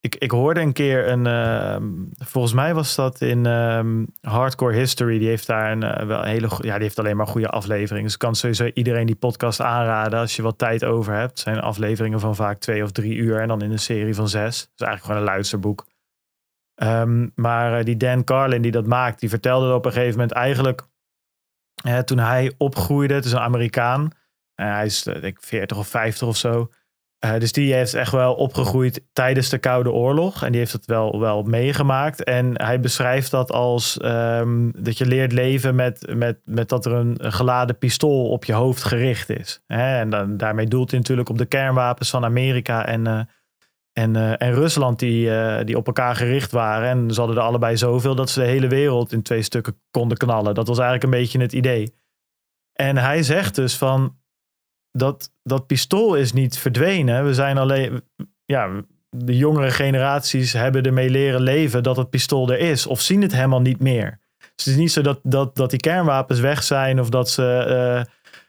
[0.00, 1.84] Ik, ik hoorde een keer een, ehm,
[2.16, 5.18] volgens mij was dat in ehm, Hardcore History.
[5.18, 8.04] Die heeft daar een eh, wel hele, ja, die heeft alleen maar goede afleveringen.
[8.04, 11.38] Dus ik kan sowieso iedereen die podcast aanraden als je wat tijd over hebt.
[11.38, 14.56] Zijn afleveringen van vaak twee of drie uur en dan in een serie van zes.
[14.56, 15.86] Is eigenlijk gewoon een luisterboek.
[16.74, 20.32] Ehm, maar eh, die Dan Carlin die dat maakt, die vertelde op een gegeven moment
[20.32, 20.88] eigenlijk
[22.04, 24.10] toen hij opgroeide, het is een Amerikaan.
[24.54, 26.70] Eh, hij is denk ik 40 of 50 of zo.
[27.20, 30.42] Eh, dus die heeft echt wel opgegroeid tijdens de Koude Oorlog.
[30.42, 32.24] En die heeft het wel, wel meegemaakt.
[32.24, 36.92] En hij beschrijft dat als ehm, dat je leert leven met, met, met dat er
[36.92, 39.62] een, geladen pistool op je hoofd gericht is.
[39.66, 39.98] Hè?
[39.98, 43.20] En dan, daarmee doelt hij natuurlijk op de kernwapens van Amerika en, eh,
[43.92, 45.30] en, eh, en Rusland die,
[45.64, 46.88] die op elkaar gericht waren.
[46.88, 50.16] En ze hadden er allebei zoveel dat ze de hele wereld in twee stukken konden
[50.16, 50.54] knallen.
[50.54, 51.94] Dat was eigenlijk een beetje het idee.
[52.72, 54.18] En hij zegt dus van
[54.92, 57.24] dat, dat pistool is niet verdwenen.
[57.24, 58.02] We zijn alleen,
[58.44, 62.86] ja, de jongere generaties hebben ermee leren leven dat het pistool er is.
[62.86, 64.18] Of zien het helemaal niet meer.
[64.38, 68.06] Dus het is niet zo dat, dat, dat die kernwapens weg zijn of dat ze,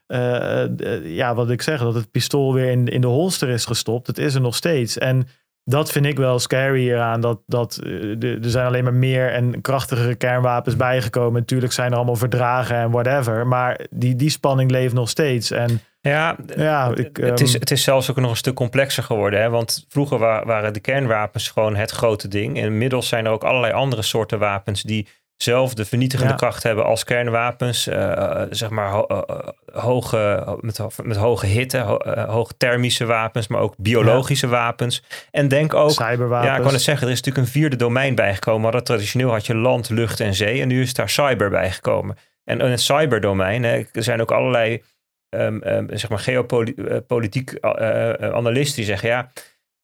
[0.07, 3.65] eh, eh, ja, wat ik zeg, dat het pistool weer in, in de holster is
[3.65, 4.07] gestopt.
[4.07, 4.97] Het is er nog steeds.
[4.97, 5.27] En
[5.63, 7.21] dat vind ik wel scary hieraan.
[7.21, 11.39] Dat, dat eh, er zijn alleen maar meer en krachtigere kernwapens bijgekomen.
[11.39, 13.47] Natuurlijk zijn er allemaal verdragen en whatever.
[13.47, 15.51] Maar die, die spanning leeft nog steeds.
[15.51, 19.03] En Ja, ja, ik, het, is, ehm, het is zelfs ook nog een stuk complexer
[19.03, 19.41] geworden.
[19.41, 19.49] Hè?
[19.49, 22.57] Want vroeger wa- waren de kernwapens gewoon het grote ding.
[22.57, 25.07] En inmiddels zijn er ook allerlei andere soorten wapens die
[25.37, 26.37] zelf de vernietigende Ja.
[26.37, 27.87] kracht hebben als kernwapens.
[27.87, 29.47] eh, zeg maar ho- eh, eh,
[29.83, 35.03] hoge, met, ho- met hoge hitte, ho- hoge thermische wapens, maar ook biologische wapens.
[35.31, 36.49] En denk ook, Cyberwapens.
[36.51, 38.61] ja, ik kan het zeggen, er is natuurlijk een vierde domein bijgekomen.
[38.61, 40.61] Maar dat traditioneel had je land, lucht en zee.
[40.61, 42.17] En nu is daar cyber bijgekomen.
[42.43, 44.83] En in het cyberdomein hè, er zijn ook allerlei
[45.31, 49.09] ehm, ehm, zeg maar geopolitiek eh, eh, analisten die zeggen...
[49.09, 49.31] ja,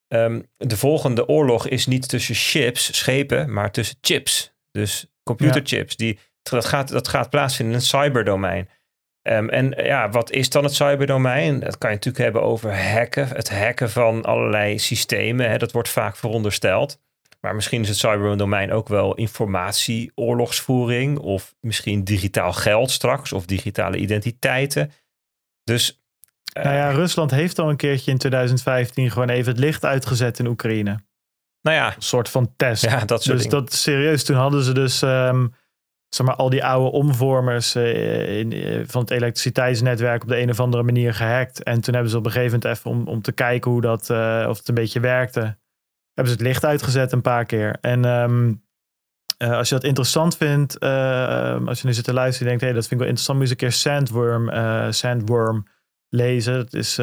[0.07, 4.53] ehm, de volgende oorlog is niet tussen chips, schepen, maar tussen chips.
[4.71, 5.95] Dus computerchips.
[5.95, 8.69] Die, dat, gaat, dat gaat plaatsvinden in een cyberdomein.
[9.21, 11.59] En ja, wat is dan het cyberdomein?
[11.59, 13.27] Dat kan je natuurlijk hebben over hacken.
[13.27, 15.49] Het hacken van allerlei systemen.
[15.49, 16.99] Hè, dat wordt vaak verondersteld.
[17.41, 21.17] Maar misschien is het cyberdomein ook wel informatieoorlogsvoering.
[21.17, 23.33] Of misschien digitaal geld straks.
[23.33, 24.91] Of digitale identiteiten.
[25.67, 26.01] Dus
[26.53, 30.39] eh, Nou ja, Rusland heeft al een keertje in 2015 gewoon even het licht uitgezet
[30.39, 30.99] in Oekraïne.
[31.61, 32.83] nou ja, Een soort van test.
[32.83, 33.63] ja, dat soort dus dingen.
[33.63, 34.23] dat serieus.
[34.23, 35.47] Toen hadden ze dus ehm,
[36.09, 40.49] zeg maar, al die oude omvormers eh, in, eh, van het elektriciteitsnetwerk op de een
[40.49, 41.63] of andere manier gehackt.
[41.63, 44.09] En toen hebben ze op een gegeven moment even om, om te kijken hoe dat,
[44.49, 45.39] of het een beetje werkte,
[46.13, 47.77] hebben ze het licht uitgezet een paar keer.
[47.81, 48.53] En ehm,
[49.37, 52.61] eh, als je dat interessant vindt, eh, als je nu zit te luisteren en denkt,
[52.61, 55.67] hey, dat vind ik wel interessant, moet je eens een keer Sandworm, eh, Sandworm
[56.09, 56.53] lezen.
[56.53, 56.93] Het is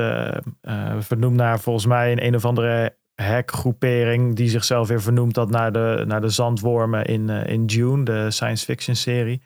[0.98, 5.72] vernoemd naar volgens mij een een of andere hackgroepering die zichzelf weer vernoemt dat naar
[5.72, 9.42] de, naar de zandwormen in, in June, de science fiction serie.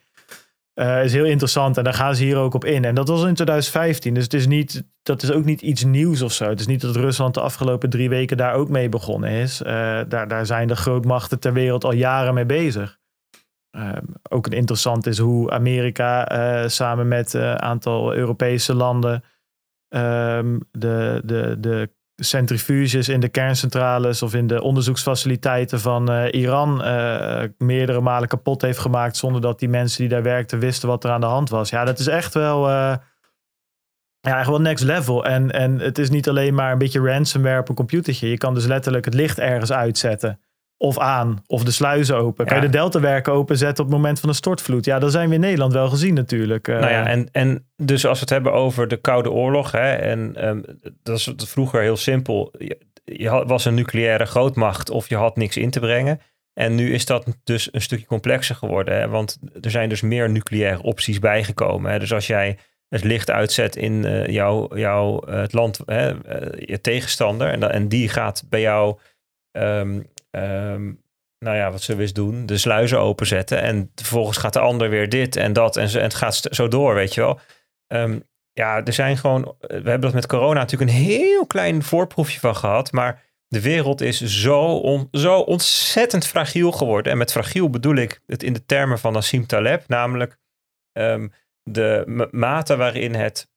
[0.79, 2.85] Eh, is heel interessant en daar gaan ze hier ook op in.
[2.85, 6.21] En dat was in 2015, dus het is niet, dat is ook niet iets nieuws
[6.21, 6.49] of zo.
[6.49, 9.61] Het is niet dat Rusland de afgelopen drie weken daar ook mee begonnen is.
[9.61, 9.71] Eh,
[10.07, 12.99] daar, daar zijn de grootmachten ter wereld al jaren mee bezig.
[13.69, 13.91] Eh,
[14.29, 19.23] ook interessant is hoe Amerika eh, samen met een aantal Europese landen
[19.87, 21.89] ehm, de, de, de
[22.19, 28.61] centrifuges in de kerncentrales of in de onderzoeksfaciliteiten van eh, Iran eh, meerdere malen kapot
[28.61, 31.49] heeft gemaakt zonder dat die mensen die daar werkten wisten wat er aan de hand
[31.49, 31.69] was.
[31.69, 32.95] Ja, dat is echt wel, eh,
[34.19, 35.25] ja, echt wel next level.
[35.25, 38.29] En, en het is niet alleen maar een beetje ransomware op een computertje.
[38.29, 40.39] Je kan dus letterlijk het licht ergens uitzetten.
[40.81, 42.45] Of aan, of de sluizen open.
[42.45, 42.61] Kan Ja.
[42.63, 44.85] je de deltawerken openzetten op het moment van een stortvloed?
[44.85, 46.67] Ja, dat zijn we in Nederland wel gezien natuurlijk.
[46.67, 49.91] Eh, Nou ja, en, en dus als we het hebben over de Koude Oorlog, hè,
[49.93, 50.61] en ehm,
[51.03, 52.53] dat is vroeger heel simpel.
[52.57, 56.19] Je, je had- was een nucleaire grootmacht of je had niks in te brengen.
[56.53, 58.99] En nu is dat dus een stukje complexer geworden.
[58.99, 61.91] Hè, want er zijn dus meer nucleaire opties bijgekomen.
[61.91, 61.99] Hè.
[61.99, 62.57] Dus als jij
[62.89, 66.07] het licht uitzet in eh, jouw, jouw, eh, het land, hè,
[66.57, 68.97] je tegenstander, en, en die gaat bij jou
[69.51, 69.99] ehm,
[70.31, 70.93] ehm,
[71.39, 72.45] nou ja, wat we eens doen?
[72.45, 73.61] De sluizen openzetten.
[73.61, 75.77] En vervolgens gaat de ander weer dit en dat.
[75.77, 77.39] En, en het gaat zo door, weet je wel.
[77.87, 78.19] Ehm,
[78.53, 79.55] ja, er zijn gewoon.
[79.59, 82.91] We hebben dat met corona natuurlijk een heel klein voorproefje van gehad.
[82.91, 84.81] Maar de wereld is zo,
[85.11, 87.11] zo ontzettend fragiel geworden.
[87.11, 89.87] En met fragiel bedoel ik het in de termen van Nassim Taleb.
[89.87, 90.37] Namelijk
[90.91, 91.27] ehm,
[91.63, 93.49] de mate waarin het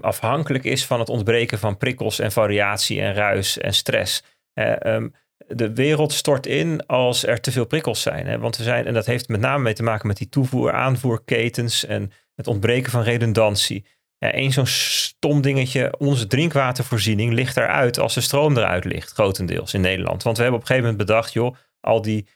[0.00, 4.22] afhankelijk is van het ontbreken van prikkels en variatie en ruis en stress.
[4.52, 5.08] Eh, ehm,
[5.46, 8.26] de wereld stort in als er te veel prikkels zijn.
[8.26, 8.38] Hè?
[8.38, 11.84] Want we zijn, en dat heeft met name mee te maken met die toevoer, aanvoerketens
[11.84, 13.84] en het ontbreken van redundantie.
[14.18, 19.80] Eén zo'n stom dingetje, onze drinkwatervoorziening ligt eruit als de stroom eruit ligt, grotendeels in
[19.80, 20.22] Nederland.
[20.22, 22.26] Want we hebben op een gegeven moment bedacht, joh, al die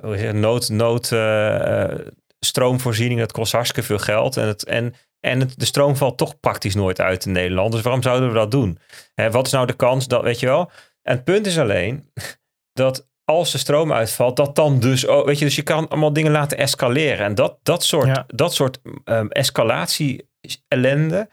[0.00, 1.98] hoe zeg je, nood, nood eh, eh,
[2.46, 4.36] stroomvoorziening, dat kost hartstikke veel geld.
[4.36, 7.72] En, het, en, en het, de stroom valt toch praktisch nooit uit in Nederland.
[7.72, 8.78] Dus waarom zouden we dat doen?
[9.14, 10.70] Hè, wat is nou de kans dat, weet je wel?
[11.02, 12.10] En het punt is alleen
[12.72, 16.12] dat als de stroom uitvalt, dat dan dus ook, weet je, dus je kan allemaal
[16.12, 17.26] dingen laten escaleren.
[17.26, 18.24] En dat, dat soort, Ja.
[18.26, 20.28] dat soort ehm, escalatie
[20.68, 21.28] ellende,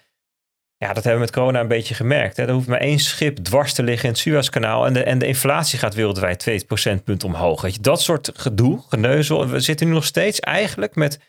[0.80, 2.38] ja, dat hebben we met corona een beetje gemerkt.
[2.38, 2.46] Hè.
[2.46, 5.28] Er hoeft maar één schip dwars te liggen in het Suezkanaal en de, en de
[5.28, 7.72] inflatie gaat wereldwijd 2 procentpunt omhoog.
[7.72, 9.48] Dat soort gedoe, geneuzel.
[9.48, 11.20] We zitten nu nog steeds eigenlijk met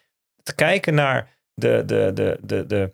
[0.42, 2.92] te kijken naar de, de, de, de, de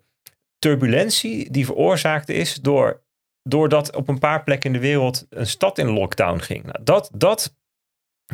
[0.58, 3.02] turbulentie die veroorzaakt is door,
[3.42, 6.64] doordat op een paar plekken in de wereld een stad in lockdown ging.
[6.64, 7.54] Nou, dat, dat,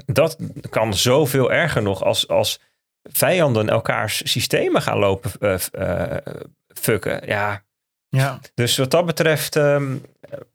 [0.06, 0.38] dat
[0.70, 2.60] kan zoveel erger nog als, als
[3.02, 6.16] vijanden elkaars systemen gaan lopen eh, eh,
[6.74, 7.26] fucken.
[7.26, 7.64] Ja,
[8.16, 8.38] ja.
[8.54, 9.96] dus wat dat betreft ehm,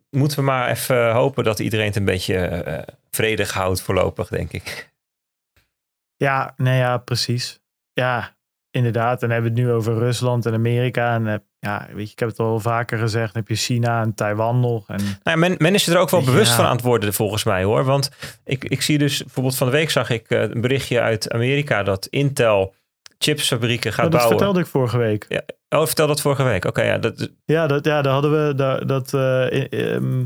[0.09, 4.51] moeten we maar even hopen dat iedereen het een beetje eh, vredig houdt voorlopig, denk
[4.51, 4.89] ik.
[6.17, 7.59] Ja, nee, ja, precies.
[7.93, 8.35] Ja,
[8.71, 9.13] inderdaad.
[9.13, 11.13] En dan hebben we het nu over Rusland en Amerika.
[11.15, 13.33] En eh, ja, weet je, ik heb het al vaker gezegd.
[13.33, 14.87] Dan heb je China en Taiwan nog.
[14.89, 16.25] En Nou, ja, men, men is er ook wel Ja.
[16.25, 17.83] bewust van aan het worden, volgens mij hoor.
[17.83, 18.11] Want
[18.43, 21.83] ik, ik zie dus, bijvoorbeeld van de week zag ik eh, een berichtje uit Amerika
[21.83, 22.73] dat Intel
[23.17, 24.37] chipsfabrieken gaat Oh, dat bouwen.
[24.37, 25.43] vertelde ik vorige week.
[25.69, 26.65] Oh, vertel dat vorige week.
[26.65, 30.25] Oké, ja, dat, Ja, dat, ja, daar hadden we dat, dat eh, ehm,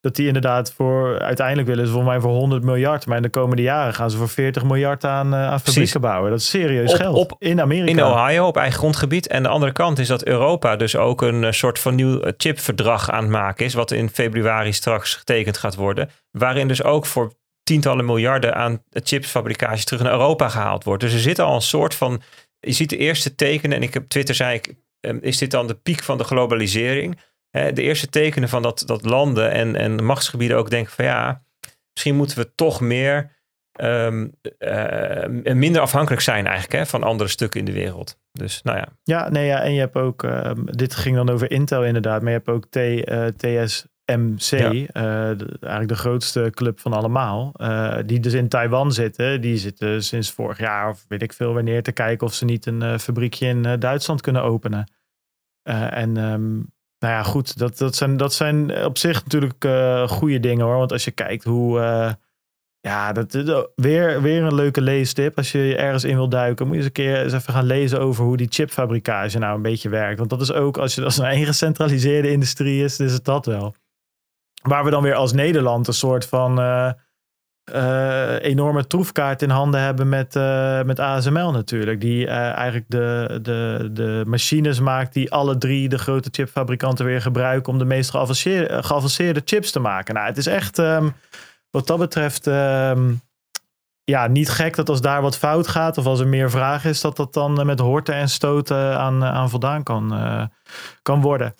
[0.00, 3.06] dat die inderdaad voor uiteindelijk willen ze voor mij voor 100 miljard.
[3.06, 6.30] Maar in de komende jaren gaan ze voor 40 miljard aan, uh, aan fabrieken bouwen.
[6.30, 7.16] Dat is serieus Op- geld.
[7.16, 7.90] op- in Amerika.
[7.90, 9.26] In Ohio, op eigen grondgebied.
[9.28, 12.32] En de andere kant is dat Europa dus ook een eh, soort van nieuw eh,
[12.36, 13.74] chipverdrag aan het maken is.
[13.74, 16.10] Wat in februari straks getekend gaat worden.
[16.30, 17.32] Waarin dus ook voor
[17.70, 21.02] tientallen miljarden aan chipsfabricage terug naar Europa gehaald wordt.
[21.02, 22.22] Dus er zit al een soort van.
[22.60, 23.76] Je ziet de eerste tekenen.
[23.76, 24.74] En ik heb Twitter zei ik.
[25.00, 27.18] eh, Is dit dan de piek van de globalisering?
[27.50, 31.42] De eerste tekenen van dat, dat landen en, en machtsgebieden ook denken van ja,
[31.92, 33.36] misschien moeten we toch meer
[33.72, 34.28] ehm,
[34.58, 38.18] eh, minder afhankelijk zijn eigenlijk hè, van andere stukken in de wereld.
[38.32, 41.50] Dus nou ja, Ja, nee, ja, en je hebt ook, ehm, dit ging dan over
[41.50, 43.26] Intel inderdaad, maar je hebt ook T, eh,
[44.92, 45.30] Ja.
[45.30, 49.40] eh, de- eigenlijk de grootste club van allemaal, eh, die dus in Taiwan zitten.
[49.40, 52.66] Die zitten sinds vorig jaar, of weet ik veel wanneer, te kijken of ze niet
[52.66, 54.92] een eh, fabriekje in Duitsland kunnen openen.
[55.62, 56.54] En ehm,
[56.98, 59.64] nou ja, goed, dat, dat, zijn, dat zijn op zich natuurlijk
[60.10, 60.76] goede dingen hoor.
[60.76, 61.78] Want als je kijkt hoe.
[62.80, 65.36] ja, dat, dat- weer, weer een leuke leestip.
[65.36, 68.00] Als je ergens in wil duiken, moet je eens een keer eens even gaan lezen
[68.00, 70.18] over hoe die chipfabrikage nou een beetje werkt.
[70.18, 73.46] Want dat is ook, als je als een één gecentraliseerde industrie is, is het dat
[73.46, 73.74] wel.
[74.60, 76.90] Waar we dan weer als Nederland een soort van eh,
[77.64, 82.00] eh, enorme troefkaart in handen hebben met, eh, met ASML natuurlijk.
[82.00, 87.72] Die eigenlijk de, de, de machines maakt die alle drie de grote chipfabrikanten weer gebruiken
[87.72, 90.14] om de meest geavanceerde, geavanceerde chips te maken.
[90.14, 91.08] Nou, het is echt ehm,
[91.70, 93.12] wat dat betreft ehm,
[94.04, 97.00] ja, niet gek dat als daar wat fout gaat of als er meer vraag is,
[97.00, 100.14] dat dat dan met horten en stoten aan, aan voldaan kan,
[101.02, 101.54] kan worden.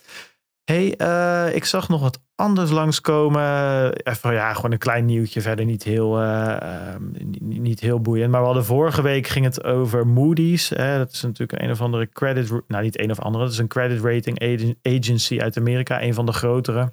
[0.65, 3.93] Hey, eh, ik zag nog wat anders langskomen.
[3.93, 7.03] Even, ja, gewoon een klein nieuwtje, verder niet heel, eh, ehm,
[7.41, 8.31] niet, heel boeiend.
[8.31, 10.69] Maar we hadden vorige week ging het over Moody's.
[10.69, 10.99] Hè?
[10.99, 13.69] Dat is natuurlijk een of andere credit, nou niet een of andere, dat is een
[13.69, 16.93] credit rating agen- agency uit Amerika, een van de grotere.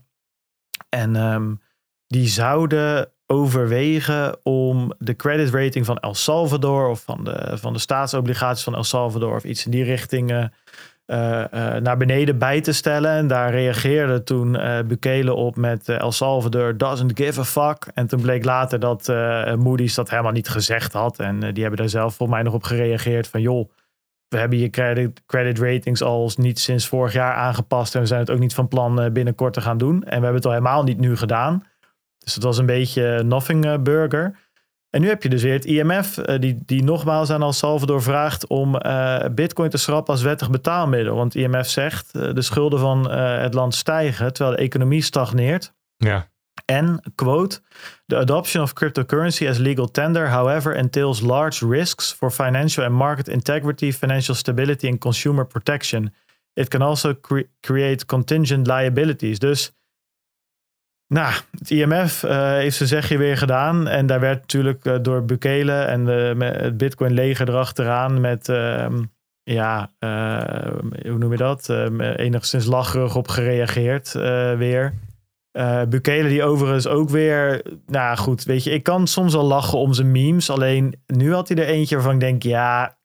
[0.89, 1.53] En ehm,
[2.07, 7.80] die zouden overwegen om de credit rating van El Salvador of van de, van de
[7.80, 10.52] staatsobligaties van El Salvador of iets in die richting
[11.08, 13.12] eh, eh, naar beneden bij te stellen.
[13.12, 17.88] En daar reageerde toen eh Bukele op met El Salvador doesn't give a fuck.
[17.94, 19.08] En toen bleek later dat
[19.58, 21.20] Moody's dat helemaal niet gezegd had.
[21.20, 23.70] En die hebben daar zelf volgens mij nog op gereageerd van joh,
[24.28, 27.96] we hebben je credit, credit ratings al niet sinds vorig jaar aangepast.
[27.96, 29.96] En we zijn het ook niet van plan binnenkort te gaan doen.
[29.96, 31.64] En we hebben het al helemaal niet nu gedaan.
[32.18, 34.47] Dus het was een beetje nothing burger.
[34.89, 38.01] En nu heb je dus weer het IMF, eh, die, die nogmaals aan El Salvador
[38.01, 41.15] vraagt om eh, Bitcoin te schrappen als wettig betaalmiddel.
[41.15, 45.73] Want IMF zegt uh, de schulden van uh, het land stijgen terwijl de economie stagneert.
[45.97, 46.30] Ja.
[46.65, 47.59] En, quote,
[48.05, 53.27] the adoption of cryptocurrency as legal tender, however, entails large risks for financial and market
[53.27, 56.14] integrity, financial stability and consumer protection.
[56.53, 59.39] It can also cre create contingent liabilities.
[59.39, 59.77] Dus
[61.08, 63.88] nou, het IMF uh, heeft zijn zegje weer gedaan.
[63.88, 68.88] En daar werd natuurlijk uh, door Bukele en de, het Bitcoin-leger erachteraan met, uh,
[69.44, 70.74] ja, uh,
[71.04, 71.70] hoe noem je dat?
[72.16, 74.12] enigszins lacherig op gereageerd
[74.58, 74.94] weer.
[75.90, 79.94] Bukele die overigens ook weer, nou goed, weet je, ik kan soms al lachen om
[79.94, 80.50] zijn memes.
[80.50, 82.97] Alleen nu had hij er eentje waarvan ik denk, ja,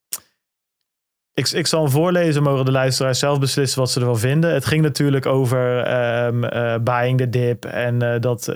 [1.34, 4.52] ik, ik zal hem voorlezen, mogen de luisteraars zelf beslissen wat ze ervan vinden.
[4.52, 5.92] Het ging natuurlijk over
[6.26, 8.48] um, uh, buying the dip en uh, dat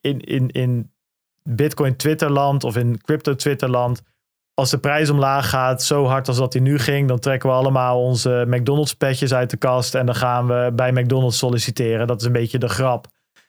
[0.00, 0.92] in, in, in
[1.42, 4.02] Bitcoin Twitterland of in crypto Twitterland,
[4.54, 7.54] als de prijs omlaag gaat, zo hard als dat hij nu ging, dan trekken we
[7.54, 12.06] allemaal onze McDonald's petjes uit de kast en dan gaan we bij McDonald's solliciteren.
[12.06, 13.06] Dat is een beetje de grap.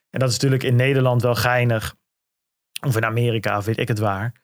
[0.09, 1.95] En dat is natuurlijk in Nederland wel geinig.
[2.87, 4.42] Of in Amerika, weet ik het waar.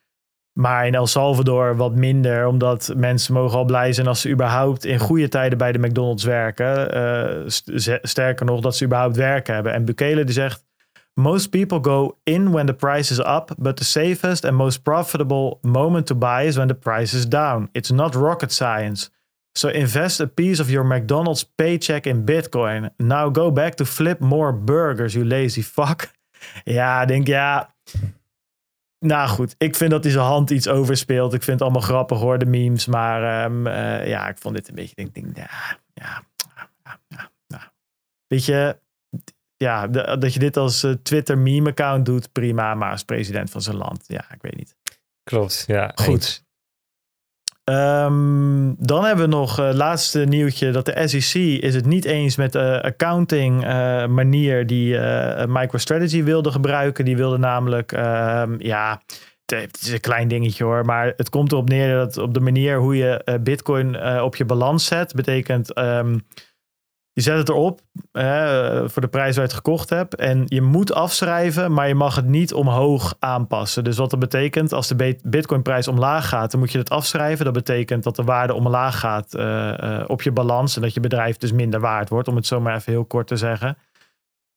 [0.60, 4.86] Maar in El Salvador wat minder, omdat mensen mogen al blij zijn als ze überhaupt
[4.86, 6.98] in goede tijden bij de McDonald's werken.
[6.98, 9.73] Uh, sterker nog, dat ze überhaupt werk hebben.
[9.73, 10.65] En Bukele die zegt,
[11.14, 15.57] most people go in when the price is up, but the safest and most profitable
[15.61, 17.69] moment to buy is when the price is down.
[17.72, 19.10] It's not rocket science.
[19.52, 22.90] So invest a piece of your McDonald's paycheck in Bitcoin.
[22.98, 26.07] Now go back to flip more burgers, you lazy fuck.
[26.64, 27.76] Ja, denk ja.
[28.99, 31.34] Nou goed, ik vind dat hij zijn hand iets overspeelt.
[31.34, 32.85] Ik vind het allemaal grappig hoor, de memes.
[32.85, 35.49] Maar um, uh, ja, ik vond dit een beetje, denk, denk ja,
[35.93, 36.23] ja,
[37.47, 37.73] ja.
[38.27, 38.80] Weet je,
[39.55, 42.76] ja, de, dat je dit als uh, Twitter meme account doet, prima.
[42.76, 44.76] Maar als president van zijn land, ja, ik weet niet.
[45.23, 45.91] Klopt, ja.
[45.95, 46.07] Goed.
[46.07, 46.47] Eens.
[47.69, 52.05] Um, dan hebben we nog het uh, laatste nieuwtje dat de SEC is het niet
[52.05, 57.05] eens met de accounting uh, manier die uh, MicroStrategy wilde gebruiken.
[57.05, 57.91] Die wilde namelijk,
[58.57, 59.01] ja,
[59.45, 62.77] het is een klein dingetje hoor, maar het komt erop neer dat op de manier
[62.77, 66.25] hoe je Bitcoin op je balans zet, betekent um,
[67.19, 67.81] Je zet het erop
[68.11, 70.15] eh, voor de prijs waar je het gekocht hebt.
[70.15, 73.83] En je moet afschrijven, maar je mag het niet omhoog aanpassen.
[73.83, 77.45] Dus wat dat betekent, als de Bitcoin-prijs omlaag gaat, dan moet je het afschrijven.
[77.45, 80.75] Dat betekent dat de waarde omlaag gaat uh, op je balans.
[80.75, 83.27] En dat je bedrijf dus minder waard wordt, om het zo maar even heel kort
[83.27, 83.77] te zeggen.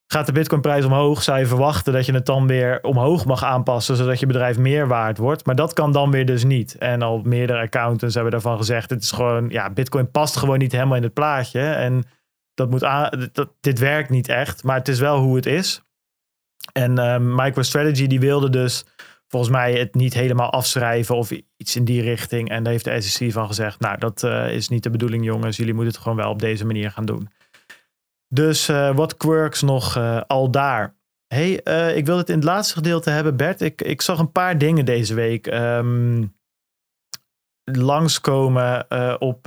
[0.06, 3.96] Gaat de Bitcoin-prijs omhoog, zou je verwachten dat je het dan weer omhoog mag aanpassen,
[3.96, 5.46] zodat je bedrijf meer waard wordt.
[5.46, 6.76] Maar dat kan dan weer dus niet.
[6.78, 10.72] En al meerdere accountants hebben daarvan gezegd: het is gewoon, ja, Bitcoin past gewoon niet
[10.72, 11.60] helemaal in het plaatje.
[11.60, 12.04] En
[12.54, 12.80] dat moet
[13.32, 15.82] dat, dit werkt niet echt, maar het is wel hoe het is.
[16.72, 18.84] En uh, MicroStrategy die wilde dus
[19.28, 22.48] volgens mij het niet helemaal afschrijven of iets in die richting.
[22.48, 25.56] En daar heeft de SEC van gezegd, nou dat uh, is niet de bedoeling jongens,
[25.56, 27.28] jullie moeten het gewoon wel op deze manier gaan doen.
[28.28, 30.96] Dus uh, wat quirks nog uh, al daar.
[31.26, 31.52] hey,
[31.94, 33.36] ik wil het in het laatste gedeelte hebben.
[33.36, 36.34] Bert, ik, ik zag een paar dingen deze week um,
[37.64, 39.46] langskomen op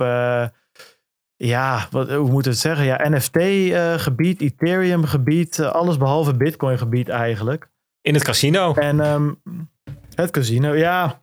[1.36, 2.84] ja, wat, hoe moet het zeggen?
[2.84, 7.68] Ja, NFT-gebied, uh, Ethereum-gebied, uh, alles behalve Bitcoin-gebied eigenlijk.
[8.00, 8.74] In het casino.
[8.74, 9.40] En um,
[10.14, 11.22] het casino, ja.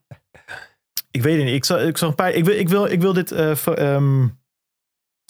[1.11, 1.53] Ik weet het niet.
[1.53, 2.31] Ik zag, ik zag een paar.
[2.31, 4.39] Ik wil, ik wil, ik wil dit uh, um,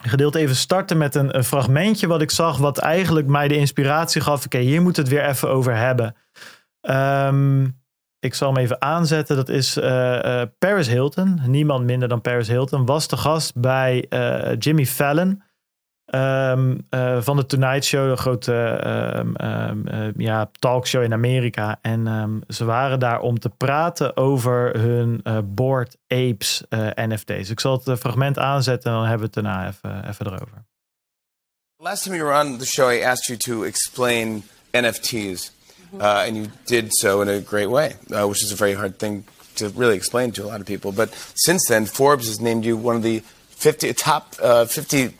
[0.03, 4.21] gedeelte even starten met een, een, fragmentje wat ik zag, wat eigenlijk mij de inspiratie
[4.21, 4.45] gaf.
[4.45, 6.15] Oké, okay, hier moet het weer even over hebben.
[6.81, 7.82] Um,
[8.23, 9.35] ik zal hem even aanzetten.
[9.35, 11.41] Dat is uh, uh, Paris Hilton.
[11.45, 12.85] Niemand minder dan Paris Hilton.
[12.85, 15.43] Was de gast bij uh, Jimmy Fallon.
[16.15, 16.87] Um,
[17.21, 18.09] van de Tonight Show.
[18.09, 18.53] Een grote
[19.17, 19.35] um,
[19.87, 21.79] um, ja, talkshow in Amerika.
[21.81, 26.63] En ze waren daar om te praten over hun Board Apes
[26.95, 27.49] NFT's.
[27.49, 30.65] Ik zal het fragment aanzetten en dan hebben we het daarna even, even erover.
[31.77, 35.52] Last time you were on the show, I asked you to explain NFTs.
[35.99, 38.99] Uh, and you did so in a great way, uh, which is a very hard
[38.99, 39.23] thing
[39.55, 40.91] to really explain to a lot of people.
[40.91, 45.13] But since then, Forbes has named you one of the 50 top uh, 50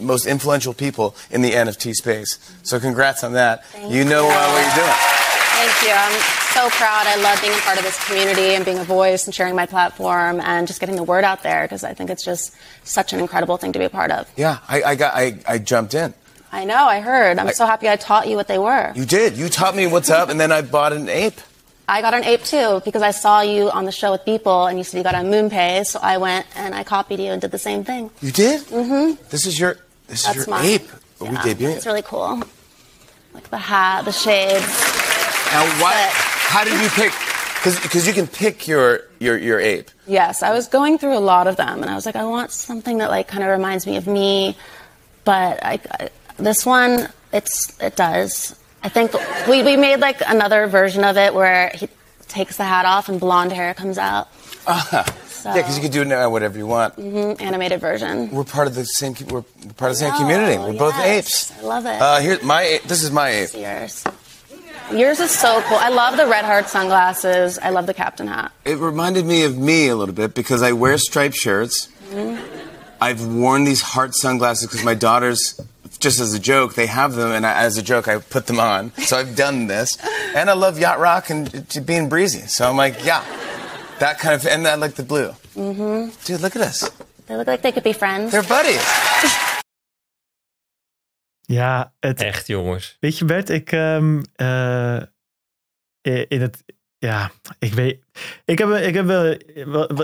[0.00, 2.38] most influential people in the NFT space.
[2.62, 3.64] So congrats on that.
[3.66, 5.26] Thank you know uh, what you're doing.
[5.56, 5.94] Thank you.
[5.94, 6.20] I'm
[6.52, 7.06] so proud.
[7.06, 9.64] I love being a part of this community and being a voice and sharing my
[9.64, 12.54] platform and just getting the word out there because I think it's just
[12.84, 14.30] such an incredible thing to be a part of.
[14.36, 16.12] Yeah, I, I got I, I jumped in.
[16.52, 17.38] I know, I heard.
[17.38, 18.92] I'm I, so happy I taught you what they were.
[18.94, 19.36] You did.
[19.36, 21.40] You taught me what's up, and then I bought an ape.
[21.88, 24.76] I got an ape too because I saw you on the show with people and
[24.76, 27.52] you said you got a MoonPay, so I went and I copied you and did
[27.52, 28.10] the same thing.
[28.20, 28.62] You did?
[28.62, 29.22] Mm-hmm.
[29.30, 29.76] This is your
[30.08, 30.64] this That's is your mine.
[30.64, 30.88] ape.
[31.20, 31.76] Yeah, we debuting?
[31.76, 32.42] It's really cool.
[33.34, 34.66] Like the hat, the shades.
[35.52, 36.10] Now, what?
[36.12, 37.12] How did you pick?
[37.62, 39.90] Because you can pick your, your your ape.
[40.06, 42.50] Yes, I was going through a lot of them, and I was like, I want
[42.50, 44.56] something that like kind of reminds me of me,
[45.24, 48.54] but I, I this one, it's it does.
[48.82, 49.12] I think
[49.48, 51.88] we, we made like another version of it where he
[52.28, 54.28] takes the hat off and blonde hair comes out.
[54.66, 56.96] Uh, so, yeah, because you can do it now whatever you want.
[56.96, 58.30] Mm-hmm, animated version.
[58.30, 59.14] We're part of the same.
[59.28, 60.58] We're part of the same community.
[60.58, 61.58] We're yes, both apes.
[61.58, 62.00] I love it.
[62.00, 63.44] Uh, here, my this is my ape.
[63.44, 64.04] It's yours.
[64.92, 65.78] Yours is so cool.
[65.78, 67.58] I love the red heart sunglasses.
[67.58, 68.52] I love the captain hat.
[68.64, 71.88] It reminded me of me a little bit because I wear striped shirts.
[72.10, 72.68] Mm-hmm.
[73.00, 75.60] I've worn these heart sunglasses because my daughters
[75.98, 78.60] just as a joke, they have them, and I, as a joke, I put them
[78.60, 78.92] on.
[78.98, 79.96] So I've done this,
[80.34, 81.48] and I love yacht rock and
[81.84, 82.46] being breezy.
[82.46, 83.22] So I'm like, yeah,
[83.98, 85.32] that kind of, and I like the blue.
[85.54, 86.10] Mm-hmm.
[86.24, 86.90] Dude, look at us.
[87.26, 88.32] They look like they could be friends.
[88.32, 88.82] They're buddies.
[91.48, 92.96] Ja, het, echt jongens.
[93.00, 95.02] Weet je Bert, ik um, uh,
[96.02, 96.64] in het
[96.98, 97.98] ja, ik weet.
[98.44, 99.10] Ik heb, ik heb,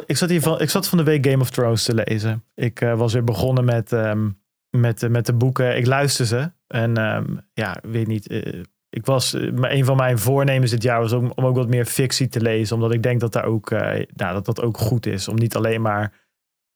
[0.06, 2.44] ik zat hier van, ik zat van de week Game of Thrones te lezen.
[2.54, 4.41] Ik uh, was weer begonnen met um,
[4.76, 5.76] met, met de boeken.
[5.76, 6.52] Ik luister ze.
[6.66, 8.30] En um, ja, weet niet.
[8.30, 11.68] Uh, ik was, uh, een van mijn voornemens dit jaar was om, om ook wat
[11.68, 12.76] meer fictie te lezen.
[12.76, 15.28] Omdat ik denk dat, daar ook, nou, dat dat ook goed is.
[15.28, 16.20] Om niet alleen maar...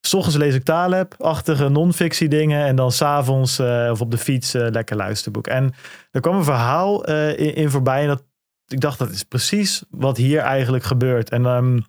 [0.01, 2.66] S ochtends lees ik Taleb-achtige non-fictie dingen.
[2.66, 5.47] En dan s'avonds uh, of op de fiets lekker luisterboek.
[5.47, 5.73] En
[6.10, 8.02] er kwam een verhaal in, in, voorbij.
[8.02, 8.24] En dat,
[8.66, 11.31] ik dacht, dat is precies wat hier eigenlijk gebeurt.
[11.31, 11.85] En um,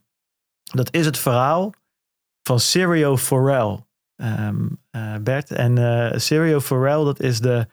[0.64, 1.74] dat is het verhaal
[2.44, 3.87] van Sirio Forel.
[4.18, 5.52] Um, uh, Bert.
[5.52, 7.68] En uh, Sirio Farrell, dat is de,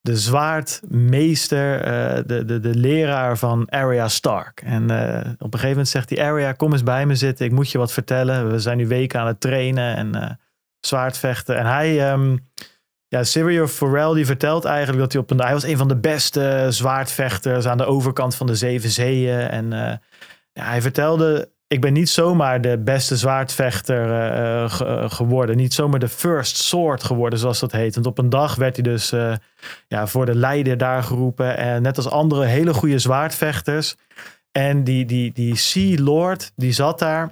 [0.00, 4.60] de zwaardmeester, uh, de, de, de leraar van Arya Stark.
[4.64, 7.46] En op een gegeven moment zegt hij, Arya, kom eens bij me zitten.
[7.46, 8.50] Ik moet je wat vertellen.
[8.50, 10.38] We zijn nu weken aan het trainen en
[10.80, 11.56] zwaardvechten.
[11.56, 12.12] En hij...
[12.12, 12.50] Um,
[13.08, 15.40] ja, Sirio Farrell die vertelt eigenlijk dat hij op een...
[15.40, 19.48] Hij was een van de beste zwaardvechters aan de overkant van de Zeven Zeeën.
[19.48, 19.70] En
[20.52, 25.56] ja, hij vertelde ik ben niet zomaar de beste zwaardvechter uh, ge geworden.
[25.56, 27.94] Niet zomaar de first sword geworden, zoals dat heet.
[27.94, 29.10] Want op een dag werd hij dus
[29.88, 31.56] ja, voor de leider daar geroepen.
[31.56, 33.96] En net als andere hele goede zwaardvechters.
[34.52, 37.30] En die, die, die Sea Lord, die zat daar.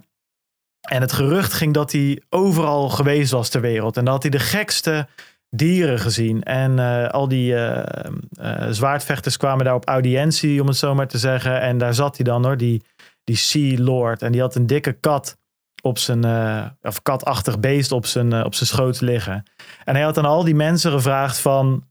[0.80, 3.96] En het gerucht ging dat hij overal geweest was ter wereld.
[3.96, 5.06] En dat hij de gekste
[5.50, 6.42] dieren gezien.
[6.42, 11.08] En eh, al die eh, eh, zwaardvechters kwamen daar op audiëntie, om het zo maar
[11.08, 11.60] te zeggen.
[11.60, 12.82] En daar zat hij dan hoor, die,
[13.24, 14.22] die Sea Lord.
[14.22, 15.38] En die had een dikke kat
[15.82, 19.42] op zijn, eh, of katachtig beest op zijn, eh, op zijn schoot liggen.
[19.84, 21.84] En hij had aan al die mensen gevraagd van,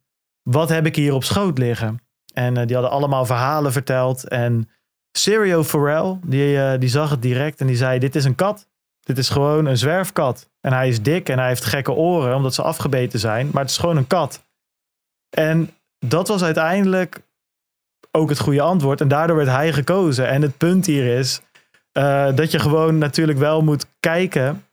[0.43, 1.99] wat heb ik hier op schoot liggen?
[2.33, 4.27] En eh, die hadden allemaal verhalen verteld.
[4.27, 4.69] En
[5.11, 8.67] Sirio Farrell, die, die zag het direct en die zei, dit is een kat.
[8.99, 10.49] Dit is gewoon een zwerfkat.
[10.61, 13.49] En hij is dik en hij heeft gekke oren, omdat ze afgebeten zijn.
[13.53, 14.43] Maar het is gewoon een kat.
[15.29, 15.69] En
[15.99, 17.21] dat was uiteindelijk
[18.11, 19.01] ook het goede antwoord.
[19.01, 20.27] En daardoor werd hij gekozen.
[20.27, 21.41] En het punt hier is
[21.91, 24.65] eh, dat je gewoon natuurlijk wel moet kijken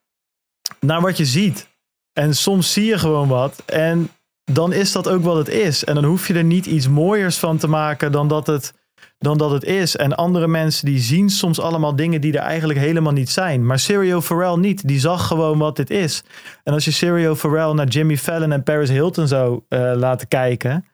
[0.81, 1.69] naar wat je ziet.
[2.13, 3.63] En soms zie je gewoon wat.
[3.67, 4.11] En
[4.53, 5.85] dan is dat ook wat het is.
[5.85, 8.73] En dan hoef je er niet iets mooiers van te maken dan dat het,
[9.19, 9.97] dan dat het is.
[9.97, 13.67] En andere mensen die zien soms allemaal dingen die er eigenlijk helemaal niet zijn.
[13.67, 14.89] Maar Sirio Farrell niet.
[14.89, 16.23] Die zag gewoon wat dit is.
[16.65, 20.85] En als je Sirio Farrell naar Jimmy Fallon en Paris Hilton zou eh, laten kijken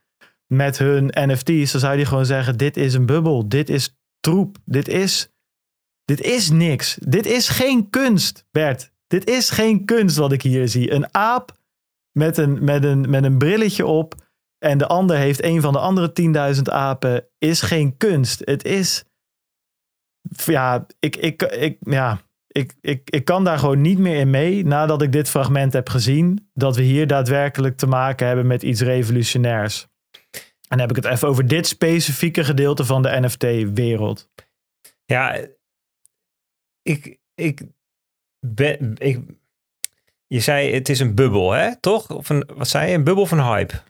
[0.53, 4.57] met hun NFT's, dan zou die gewoon zeggen: dit is een bubbel, dit is troep,
[4.65, 5.29] dit is,
[6.05, 8.91] dit is niks, dit is geen kunst, Bert.
[9.07, 10.93] Dit is geen kunst wat ik hier zie.
[10.93, 11.59] Een aap
[12.19, 14.15] met een, met een, met een brilletje op
[14.59, 16.12] en de ander heeft een van de andere
[16.57, 18.43] 10.000 apen, is geen kunst.
[18.45, 19.05] Het is,
[20.45, 24.65] ja, ik, ik, ik, ja, ik, ik, ik kan daar gewoon niet meer in mee
[24.65, 28.81] nadat ik dit fragment heb gezien, dat we hier daadwerkelijk te maken hebben met iets
[28.81, 29.91] revolutionairs.
[30.32, 34.30] En dan heb ik het even over dit specifieke gedeelte van de NFT-wereld.
[35.05, 35.47] Ja,
[36.82, 37.62] ik, ik
[38.47, 39.20] ben, ik,
[40.26, 41.76] je zei het is een bubbel, hè?
[41.80, 42.10] Toch?
[42.10, 42.94] Of een, wat zei je?
[42.94, 43.82] Een bubbel van hype.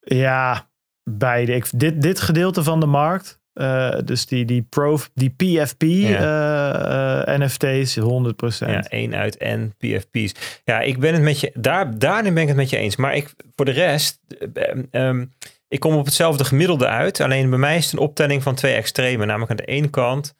[0.00, 0.70] Ja,
[1.10, 1.52] beide.
[1.54, 7.24] Ik, dit, dit gedeelte van de markt, eh, dus die, die, pro, die PFP Ja.
[7.26, 8.70] eh, eh, NFT's, 100%.
[8.70, 10.34] Ja, één uit en PFP's.
[10.64, 12.96] Ja, ik ben het met je, daar, daarin ben ik het met je eens.
[12.96, 14.20] Maar ik, voor de rest,
[14.54, 15.24] eh, ehm,
[15.68, 17.20] ik kom op hetzelfde gemiddelde uit.
[17.20, 19.26] Alleen bij mij is het een optelling van twee extremen.
[19.26, 20.34] Namelijk aan de ene kant,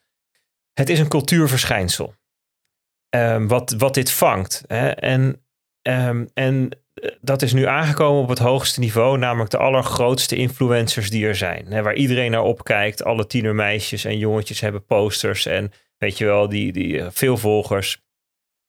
[0.75, 2.15] het is een cultuurverschijnsel.
[3.09, 4.65] Ehm, wat, wat dit vangt.
[4.67, 4.89] Hè?
[4.89, 5.43] En,
[5.83, 6.79] ehm, en eh,
[7.21, 11.67] dat is nu aangekomen op het hoogste niveau, namelijk de allergrootste influencers die er zijn.
[11.67, 11.83] Hè?
[11.83, 13.05] Waar iedereen naar opkijkt.
[13.05, 18.03] Alle tienermeisjes en jongetjes hebben posters en weet je wel, die, die eh, veel volgers.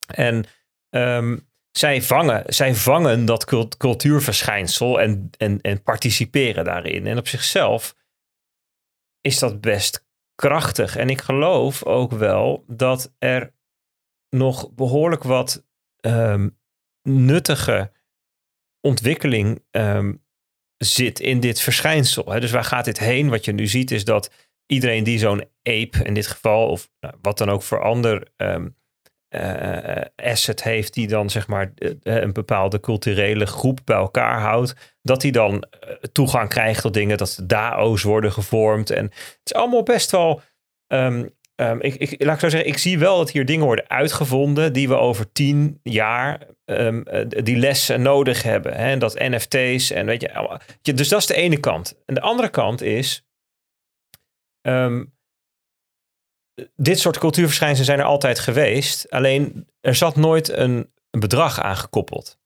[0.08, 0.46] En
[0.90, 1.38] ehm,
[1.72, 7.08] zij, vangen, zij vangen dat cult- cultuurverschijnsel en, en, en participeren daarin.
[7.08, 7.96] En op zichzelf
[9.22, 10.96] is dat best krachtig.
[10.96, 13.54] En ik geloof ook wel dat er
[14.30, 15.66] nog behoorlijk wat
[16.00, 16.50] ehm,
[17.02, 17.92] nuttige
[18.88, 20.14] ontwikkeling ehm,
[20.78, 22.32] zit in dit verschijnsel.
[22.32, 22.40] Hè.
[22.40, 23.30] Dus waar gaat dit heen?
[23.30, 24.32] Wat je nu ziet is dat
[24.66, 28.68] iedereen die zo'n ape in dit geval, of nou, wat dan ook voor ander ehm,
[29.34, 34.98] eh, asset heeft, die dan zeg maar eh, een bepaalde culturele groep bij elkaar houdt,
[35.02, 38.90] dat die dan eh, toegang krijgt tot dingen, dat DAO's worden gevormd.
[38.90, 40.42] En het is allemaal best wel.
[40.88, 43.90] ehm, ehm, ik, ik, laat ik zo zeggen, ik zie wel dat hier dingen worden
[43.90, 48.74] uitgevonden die we over tien jaar eh, die lessen nodig hebben.
[48.76, 48.98] Hè?
[48.98, 50.22] Dat NFT's en weet
[50.82, 51.96] je, dus dat is de ene kant.
[52.06, 53.26] En de andere kant is,
[54.62, 55.04] ehm,
[56.76, 59.10] dit soort cultuurverschijnselen zijn er altijd geweest.
[59.10, 62.42] Alleen er zat nooit een, een bedrag aan gekoppeld.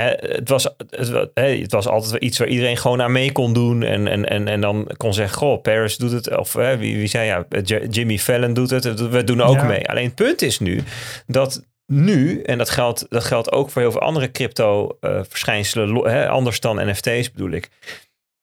[0.00, 3.82] Het, was, het, het was altijd iets waar iedereen gewoon aan mee kon doen.
[3.82, 6.36] En, en, en, en dan kon zeggen, goh, Paris doet het.
[6.38, 9.08] Of hè, wie, wie zei ja, J- Jimmy Fallon doet het.
[9.08, 9.64] We doen ook Ja.
[9.64, 9.88] mee.
[9.88, 10.82] Alleen het punt is nu
[11.26, 16.10] dat nu, en dat geldt, dat geldt ook voor heel veel andere crypto eh, verschijnselen,
[16.10, 17.68] hè, anders dan NFT's bedoel ik.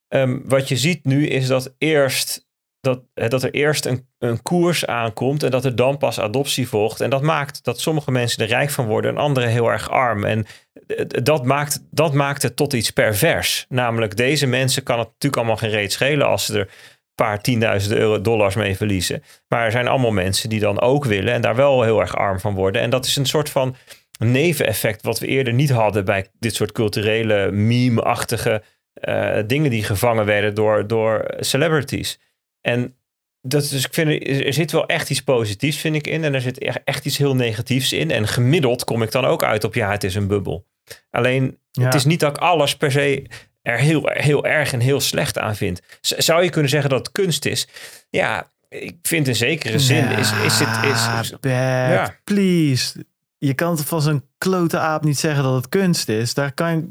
[0.08, 2.43] Ehm, wat je ziet nu is dat eerst
[2.84, 6.68] dat, eh, dat er eerst een, een koers aankomt en dat er dan pas adoptie
[6.68, 7.02] volgt.
[7.02, 10.24] En dat maakt dat sommige mensen er rijk van worden en anderen heel erg arm.
[10.24, 10.46] En
[10.88, 13.66] eh, dat maakt, dat maakt het tot iets pervers.
[13.70, 16.68] Namelijk, deze mensen kan het natuurlijk allemaal geen reet schelen als ze er een
[17.16, 19.24] paar tienduizenden euro dollars mee verliezen.
[19.48, 22.40] Maar er zijn allemaal mensen die dan ook willen en daar wel heel erg arm
[22.40, 22.82] van worden.
[22.82, 23.76] En dat is een soort van
[24.18, 30.26] neveneffect wat we eerder niet hadden bij dit soort culturele meme-achtige eh, dingen die gevangen
[30.26, 32.20] werden door, door celebrities.
[32.64, 32.96] En
[33.42, 36.24] dat is, dus ik vind, er zit wel echt iets positiefs, vind ik, in.
[36.24, 38.12] En er zit echt, echt iets heel negatiefs in.
[38.12, 40.66] En gemiddeld kom ik dan ook uit op, ja, het is een bubbel.
[41.10, 41.84] Alleen, Ja.
[41.86, 43.26] het is niet dat ik alles per se
[43.62, 45.82] er heel, heel erg en heel slecht aan vind.
[46.02, 47.68] Zou je kunnen zeggen dat het kunst is?
[48.10, 50.86] Ja, ik vind in zekere zin is, is het...
[50.92, 52.16] Is, is- Bert, Ja.
[52.24, 53.06] please.
[53.38, 56.34] Je kan toch van zo'n klote aap niet zeggen dat het kunst is.
[56.34, 56.86] Daar kan je...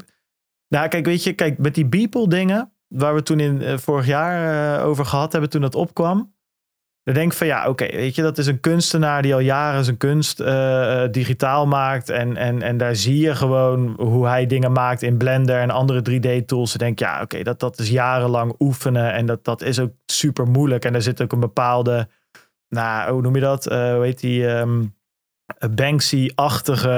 [0.67, 4.05] Nou, kijk, weet je, kijk, met die Beeple dingen, waar we toen in eh, vorig
[4.05, 6.33] jaar eh, over gehad hebben toen dat opkwam.
[7.03, 9.83] Dan denk ik van ja, oké, weet je, dat is een kunstenaar die al jaren
[9.83, 12.09] zijn kunst uh, digitaal maakt.
[12.09, 15.99] En, en, en daar zie je gewoon hoe hij dingen maakt in Blender en andere
[15.99, 16.69] 3D-tools.
[16.69, 19.13] Dan denk ik, ja, oké, dat, dat is jarenlang oefenen.
[19.13, 20.85] En dat, dat is ook super moeilijk.
[20.85, 22.07] En daar zit ook een bepaalde,
[22.69, 23.71] nou, hoe noem je dat?
[23.71, 24.47] Uh, hoe heet die?
[24.47, 24.95] Um,
[25.75, 26.89] Banksy-achtige,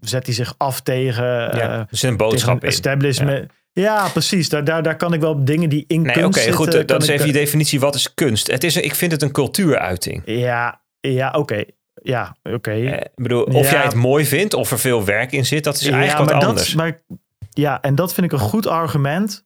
[0.00, 2.68] zet hij zich af tegen, ja, er een boodschap in.
[2.68, 3.46] establishment.
[3.50, 3.63] Ja,
[4.12, 4.48] precies.
[4.48, 6.88] Daar, daar, daar kan ik wel op dingen die in nee, kunst Oké, goed.
[6.88, 7.80] Dat is even je definitie.
[7.80, 8.50] Wat is kunst?
[8.50, 10.22] Het is, ik vind het een cultuuruiting.
[10.24, 11.64] Ja, ja oké.
[12.02, 12.70] Ja, oké.
[12.70, 15.76] Eh, ik bedoel, of jij het mooi vindt of er veel werk in zit, dat
[15.76, 16.66] is eigenlijk wat anders.
[16.66, 17.02] Dat, maar,
[17.50, 19.44] ja, en dat vind ik een goed argument.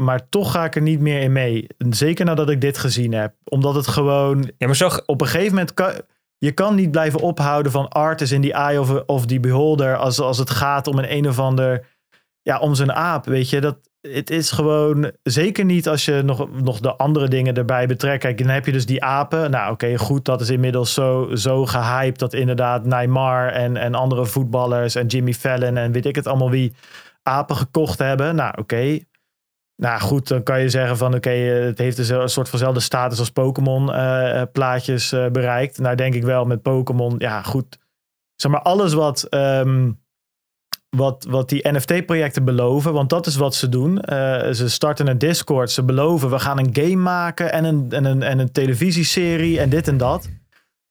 [0.00, 1.66] Maar toch ga ik er niet meer in mee.
[1.90, 3.34] Zeker nadat ik dit gezien heb.
[3.44, 4.52] Omdat het gewoon...
[4.58, 4.90] Ja, maar zo...
[5.06, 5.74] Op een gegeven moment...
[5.74, 5.92] Kan,
[6.38, 9.96] je kan niet blijven ophouden van art is in the eye of, of the beholder.
[9.96, 11.86] Als, als het gaat om een een of ander
[12.44, 16.62] ja, om zijn aap, weet je, dat het is gewoon zeker niet als je nog,
[16.62, 18.22] nog de andere dingen erbij betrekt.
[18.22, 19.50] Kijk, dan heb je dus die apen.
[19.50, 24.26] Nou, oké, goed, dat is inmiddels zo, zo gehyped dat inderdaad Neymar en, en andere
[24.26, 26.74] voetballers en Jimmy Fallon en weet ik het allemaal wie
[27.22, 28.34] apen gekocht hebben.
[28.34, 28.98] Nou, oké.
[29.76, 32.80] Nou goed, dan kan je zeggen van oké, eh, het heeft dus een soort vanzelfde
[32.80, 35.78] status als Pokémon uh, plaatjes uh, bereikt.
[35.78, 37.78] Nou denk ik wel met Pokémon, ja goed.
[38.36, 40.03] Zeg maar alles wat um,
[40.96, 42.92] wat, wat die NFT-projecten beloven.
[42.92, 43.90] Want dat is wat ze doen.
[43.92, 45.70] Uh, ze starten een Discord.
[45.70, 49.68] Ze beloven, we gaan een game maken en een, en, een, en een televisieserie en
[49.68, 50.28] dit en dat.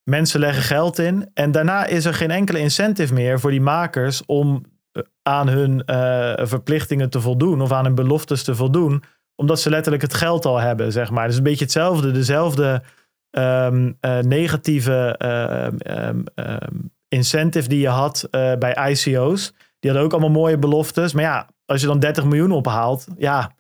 [0.04, 1.30] Mensen leggen geld in.
[1.34, 5.84] En daarna is er geen enkele incentive meer voor die makers om eh, aan hun
[5.86, 7.62] uh, verplichtingen te voldoen.
[7.62, 9.04] Of aan hun beloftes te voldoen.
[9.36, 11.28] Omdat ze letterlijk het geld al hebben, zeg maar.
[11.28, 12.12] Dus een beetje hetzelfde.
[12.12, 12.84] Dezelfde
[13.32, 13.68] uh,
[14.22, 15.16] negatieve
[15.86, 21.14] um, um, incentive die je had bij ICO's die hadden ook allemaal mooie beloftes.
[21.14, 23.52] Maar ja, als je dan 30 miljoen ophaalt, ja,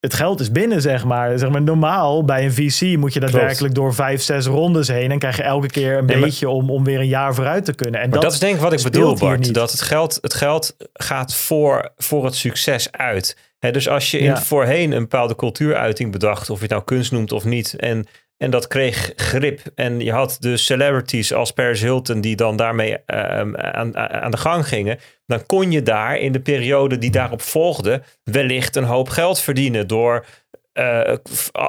[0.00, 1.38] het geld is binnen, zeg maar.
[1.38, 5.10] Zeg maar normaal bij een VC moet je daadwerkelijk door vijf, zes rondes heen.
[5.10, 8.00] En krijg je elke keer een beetje om, om weer een jaar vooruit te kunnen.
[8.00, 9.54] En dat, dat, is denk ik wat ik bedoel, Bart.
[9.54, 13.36] Dat het geld, het geld gaat voor, voor het succes uit.
[13.58, 17.32] dus als je in voorheen een bepaalde cultuuruiting bedacht, of je het nou kunst noemt
[17.32, 18.06] of niet, en
[18.40, 19.60] en dat kreeg grip.
[19.74, 24.36] En je had de celebrities als Paris Hilton die dan daarmee ehm, aan, aan de
[24.36, 24.98] gang gingen.
[25.30, 29.86] Dan kon je daar in de periode die daarop volgde wellicht een hoop geld verdienen
[29.86, 30.26] door
[30.74, 31.14] uh,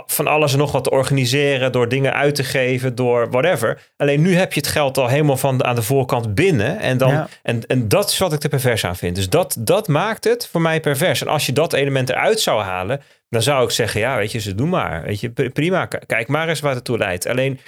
[0.06, 3.82] van alles en nog wat te organiseren, door dingen uit te geven, door whatever.
[3.98, 6.80] Alleen nu heb je het geld al helemaal van aan de voorkant binnen.
[6.80, 9.16] En, dan, en, en dat is wat ik er pervers aan vind.
[9.16, 11.22] Dus dat, dat maakt het voor mij pervers.
[11.22, 14.40] En als je dat element eruit zou halen, dan zou ik zeggen, ja, weet je,
[14.40, 15.04] ze doen maar.
[15.04, 17.28] Weet je, prima, kijk maar eens waar het toe leidt.
[17.28, 17.62] Alleen, eh,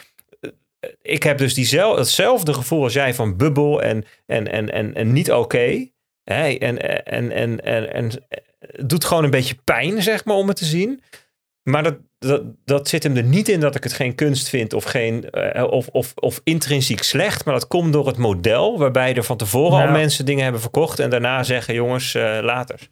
[1.02, 5.14] ik heb dus diezelfde, hetzelfde gevoel als jij van bubbel en, en, en, en, en
[5.14, 5.88] niet oké.
[6.24, 8.12] en, en, en, en, en, en
[8.60, 11.02] het doet gewoon een beetje pijn, zeg maar, om het te zien.
[11.64, 14.74] Maar dat, dat, dat zit hem er niet in dat ik het geen kunst vind
[14.74, 17.46] of, geen, uh, of, of, of intrinsiek slecht.
[17.46, 21.00] Maar dat komt door het model waarbij er van tevoren al mensen dingen hebben verkocht
[21.00, 22.90] en daarna zeggen: jongens, uh, later.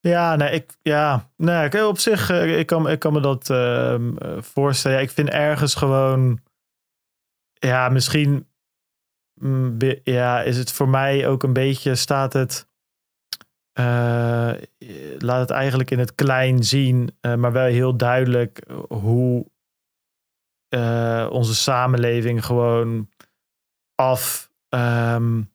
[0.00, 4.12] Ja, nee, ik, ja, nee, op zich, uh, ik kan, ik kan me dat ehm,
[4.40, 4.96] voorstellen.
[4.96, 6.40] Ja, ik vind ergens gewoon,
[7.58, 8.48] ja, misschien,
[9.40, 12.68] mm, ja, is het voor mij ook een beetje, staat het
[13.78, 14.52] uh,
[15.18, 19.46] laat het eigenlijk in het klein zien, uh, maar wel heel duidelijk hoe
[20.74, 23.08] uh, onze samenleving gewoon
[23.94, 25.52] af, um,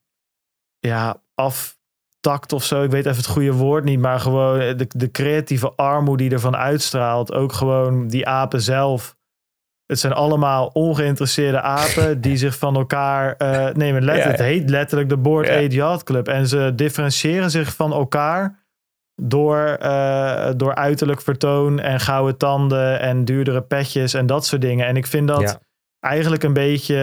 [0.80, 2.84] ja, aftakt of zo.
[2.84, 6.56] Ik weet even het goede woord niet, maar gewoon de, de creatieve armoede die ervan
[6.56, 7.34] uitstraalt.
[7.34, 9.18] Ook gewoon die apen zelf
[9.94, 14.04] het zijn allemaal ongeïnteresseerde apen die zich van elkaar uh, nemen.
[14.04, 15.60] Let, Het heet letterlijk de Board ja.
[15.60, 16.28] Yacht Club.
[16.28, 18.64] En ze differentiëren zich van elkaar
[19.16, 24.88] door, uh, door uiterlijk vertoon en gouden tanden en duurdere petjes en dat soort dingen.
[24.88, 25.60] En ik vind dat
[26.00, 26.96] eigenlijk een beetje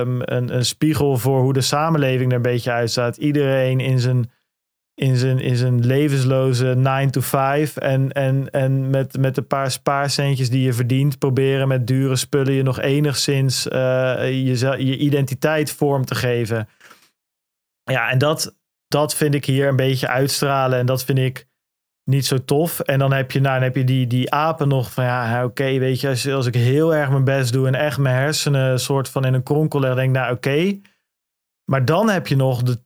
[0.00, 3.16] um, een, een spiegel voor hoe de samenleving er een beetje uitstaat.
[3.16, 4.30] Iedereen in zijn
[4.94, 7.76] in zijn, in zijn levensloze 9 to 5.
[7.76, 12.52] En, en, en met, met een paar spaarcentjes die je verdient, proberen met dure spullen
[12.52, 13.72] je nog enigszins uh,
[14.30, 16.68] je, je identiteit vorm te geven.
[17.82, 18.56] Ja, en dat,
[18.88, 20.78] dat vind ik hier een beetje uitstralen.
[20.78, 21.46] En dat vind ik
[22.04, 22.80] niet zo tof.
[22.80, 26.00] En dan heb je, nou, heb je die, die apen nog van ja, oké, weet
[26.00, 29.24] je, als, als ik heel erg mijn best doe en echt mijn hersenen soort van
[29.24, 30.80] in een kronkel leg, denk ik, nou oké.
[31.64, 32.78] Maar dan heb je nog de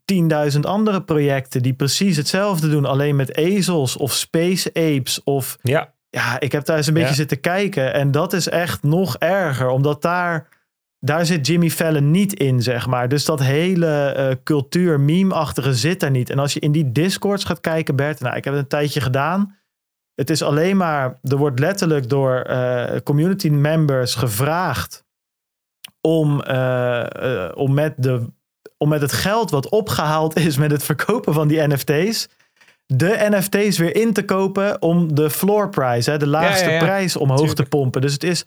[0.53, 5.23] 10.000 andere projecten die precies hetzelfde doen, alleen met ezels of space apes.
[5.23, 7.95] Of ja, ja ik heb daar eens een beetje zitten kijken.
[7.95, 10.49] En dat is echt nog erger, omdat daar,
[10.99, 13.09] daar zit Jimmy Fallon niet in, zeg maar.
[13.09, 16.31] Dus dat hele uh, cultuur, meme-achtige zit daar niet.
[16.31, 19.01] En als je in die discords gaat kijken, Bert, nou, ik heb het een tijdje
[19.01, 19.57] gedaan.
[20.15, 25.07] Het is alleen maar, er wordt letterlijk door eh, community members gevraagd
[26.01, 28.31] om, eh, om, met de,
[28.79, 32.29] om met het geld wat opgehaald is met het verkopen van die NFT's,
[32.87, 36.79] de NFT's weer in te kopen om de floor price, hè, de laagste ja, ja.
[36.79, 37.59] prijs omhoog Tuurlijk.
[37.59, 38.01] te pompen.
[38.01, 38.45] Dus het is.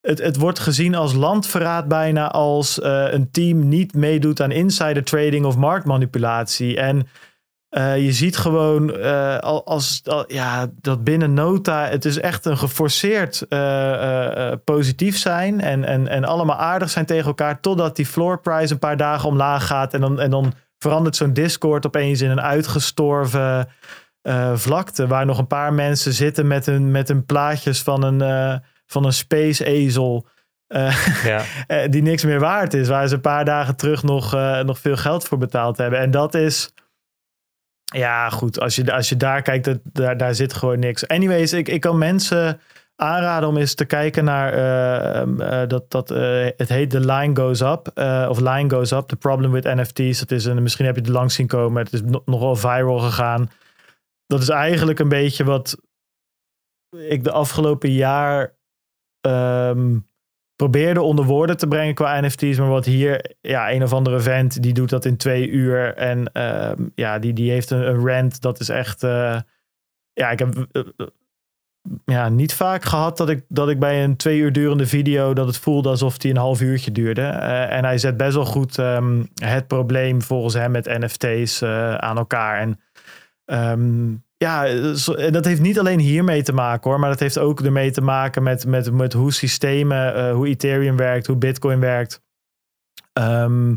[0.00, 5.04] Het, het wordt gezien als landverraad bijna als eh, een team niet meedoet aan insider
[5.04, 6.76] trading of marktmanipulatie.
[6.76, 7.08] En
[7.74, 12.44] eh, je ziet gewoon eh, al- als, al- ja, dat binnen nota, het is echt
[12.44, 18.06] een geforceerd eh, positief zijn en, en, en allemaal aardig zijn tegen elkaar, totdat die
[18.06, 22.20] floor price een paar dagen omlaag gaat en dan, en dan verandert zo'n Discord opeens
[22.20, 23.68] in een uitgestorven
[24.54, 29.04] vlakte, waar nog een paar mensen zitten met hun, met hun plaatjes van een, van
[29.04, 30.26] een space ezel.
[31.24, 31.42] Ja.
[31.90, 32.88] die niks meer waard is.
[32.88, 34.32] Waar ze een paar dagen terug nog,
[34.64, 35.98] nog veel geld voor betaald hebben.
[35.98, 36.72] En dat is.
[37.94, 38.60] Ja, goed.
[38.60, 41.08] Als je, als je daar kijkt, dat, daar, daar zit gewoon niks.
[41.08, 42.60] Anyways, ik, ik kan mensen
[42.96, 44.52] aanraden om eens te kijken naar.
[44.52, 47.90] eh, ehm, eh, dat, dat, eh, het heet The Line Goes Up.
[48.28, 49.06] of Line Goes Up.
[49.08, 50.18] The Problem with NFT's.
[50.18, 51.84] Dat is een, misschien heb je het langs zien komen.
[51.84, 53.50] Het is no- nogal viral gegaan.
[54.26, 55.76] Dat is eigenlijk een beetje wat
[56.90, 58.54] ik de afgelopen jaar.
[59.20, 59.98] ehm,
[60.56, 62.58] probeerde onder woorden te brengen qua NFT's.
[62.58, 65.94] Maar wat hier, ja, een of andere vent, die doet dat in twee uur.
[65.94, 68.40] En ehm, ja, die, die heeft een, rant.
[68.40, 69.02] Dat is echt.
[69.02, 69.38] eh,
[70.12, 71.06] ja, ik heb eh, eh,
[72.04, 75.32] ja, niet vaak gehad dat ik, dat ik bij een twee uur durende video.
[75.32, 77.22] dat het voelde alsof die een half uurtje duurde.
[77.22, 81.62] En hij zet best wel goed ehm, het probleem volgens hem met NFT's
[81.98, 82.58] aan elkaar.
[82.58, 82.78] En
[83.44, 84.66] Ehm, ja,
[85.16, 88.00] en dat heeft niet alleen hiermee te maken hoor, maar dat heeft ook ermee te
[88.00, 92.22] maken met, met, met hoe systemen, eh, hoe Ethereum werkt, hoe Bitcoin werkt.
[93.12, 93.74] Ehm,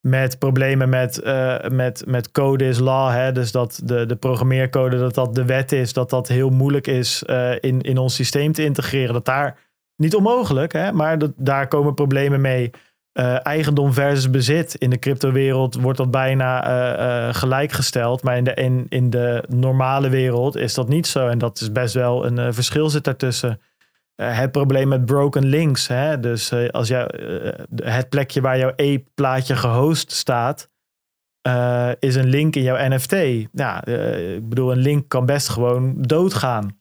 [0.00, 3.32] met problemen met, eh, met, met code is law, hè?
[3.32, 7.22] dus dat de, de programmeercode, dat dat de wet is, dat dat heel moeilijk is
[7.22, 9.14] eh, in, in ons systeem te integreren.
[9.14, 9.58] Dat daar,
[9.96, 10.92] niet onmogelijk, hè?
[10.92, 12.70] maar dat, daar komen problemen mee.
[13.16, 14.74] Eh, eigendom versus bezit.
[14.74, 18.22] In de cryptowereld wordt dat bijna eh, eh, gelijkgesteld.
[18.22, 21.28] Maar in de, in, in de normale wereld is dat niet zo.
[21.28, 23.60] En dat is best wel een verschil zit daartussen.
[24.22, 25.86] Het probleem met broken links.
[25.86, 26.20] Hè?
[26.20, 27.10] Dus als jou,
[27.84, 30.70] het plekje waar jouw ape-plaatje gehost staat,
[31.98, 33.16] is een link in jouw NFT.
[33.52, 36.78] Ja, ik bedoel, een link kan best gewoon doodgaan.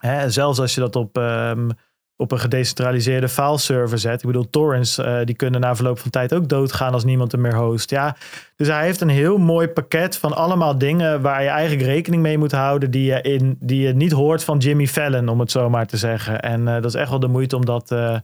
[0.00, 0.30] Hè?
[0.30, 1.68] Zelfs als je dat op, ehm,
[2.22, 4.20] op een gedecentraliseerde fileserver zet.
[4.20, 7.40] Ik bedoel, torrents eh, die kunnen na verloop van tijd ook doodgaan als niemand hem
[7.40, 7.90] meer host.
[7.90, 8.16] Ja,
[8.56, 12.38] dus hij heeft een heel mooi pakket van allemaal dingen waar je eigenlijk rekening mee
[12.38, 15.70] moet houden die je, in, die je niet hoort van Jimmy Fallon, om het zo
[15.70, 16.40] maar te zeggen.
[16.40, 18.16] En eh, dat is echt wel de moeite om dat, eh,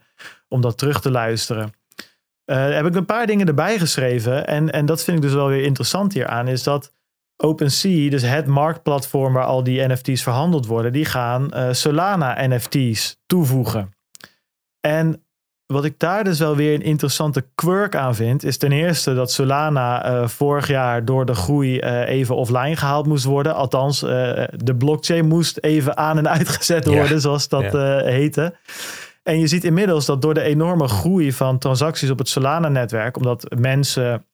[0.49, 1.73] om dat terug te luisteren.
[2.45, 4.47] Heb ik een paar dingen erbij geschreven.
[4.47, 6.49] En, en dat vind ik dus wel weer interessant hieraan.
[6.49, 6.93] Is dat
[7.43, 13.21] OpenSea, dus het marktplatform waar al die NFT's verhandeld worden, die gaan eh, Solana NFT's
[13.27, 13.93] toevoegen.
[14.81, 15.23] En
[15.67, 19.33] wat ik daar dus wel weer een interessante quirk aan vind, is ten eerste dat
[19.33, 23.55] Solana eh, vorig jaar door de groei eh, even offline gehaald moest worden.
[23.55, 26.91] Althans, de blockchain moest even aan en uitgezet Ja.
[26.91, 28.55] worden, zoals dat eh, heette.
[29.23, 33.55] En je ziet inmiddels dat door de enorme groei van transacties op het Solana-netwerk, omdat
[33.59, 34.27] mensen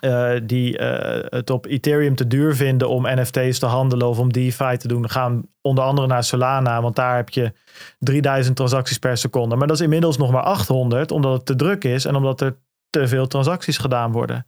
[0.00, 4.32] eh, die eh, het op Ethereum te duur vinden om NFT's te handelen of om
[4.32, 7.52] DeFi te doen, gaan onder andere naar Solana, want daar heb je
[7.98, 9.56] 3000 transacties per seconde.
[9.56, 12.56] Maar dat is inmiddels nog maar 800, omdat het te druk is en omdat er
[12.90, 14.46] te veel transacties gedaan worden.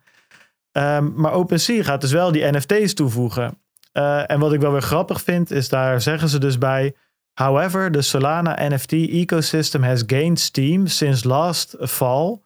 [0.73, 3.59] Ehm, maar OpenSea gaat dus wel die NFT's toevoegen.
[3.93, 6.95] Eh, en wat ik wel weer grappig vind, is daar zeggen ze dus bij.
[7.33, 12.41] However, the Solana NFT ecosystem has gained steam since last fall.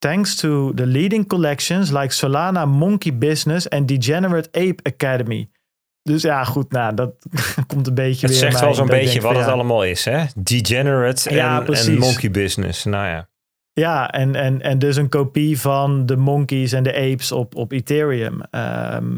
[0.00, 5.50] Thanks to the leading collections like Solana Monkey Business en Degenerate Ape Academy.
[6.02, 7.12] Dus ja, goed, nou, dat
[7.66, 8.38] komt een beetje Het weer.
[8.38, 10.24] zegt mij wel zo'n beetje wat van, het ja, allemaal is, hè?
[10.36, 12.84] Degenerate Ja, en, monkey business.
[12.84, 13.28] Nou ja.
[13.72, 17.72] Ja, en, en, en dus een kopie van de monkeys en de apes op, op
[17.72, 18.40] Ethereum.
[18.50, 19.14] Ehm,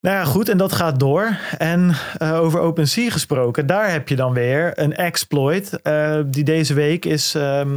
[0.00, 1.36] nou ja, goed, en dat gaat door.
[1.58, 6.74] En eh, over OpenSea gesproken, daar heb je dan weer een exploit eh, die deze
[6.74, 7.70] week is, ehm,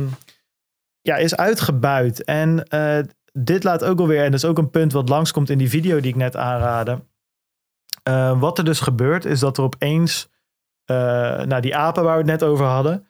[1.08, 2.24] ja, is uitgebuit.
[2.24, 3.00] En eh,
[3.34, 6.00] dit laat ook alweer, en dat is ook een punt wat langskomt in die video
[6.00, 7.04] die ik net aanraadde.
[8.04, 10.30] Eh, wat er dus gebeurt, is dat er opeens,
[10.86, 13.08] eh nou die apen waar we het net over hadden,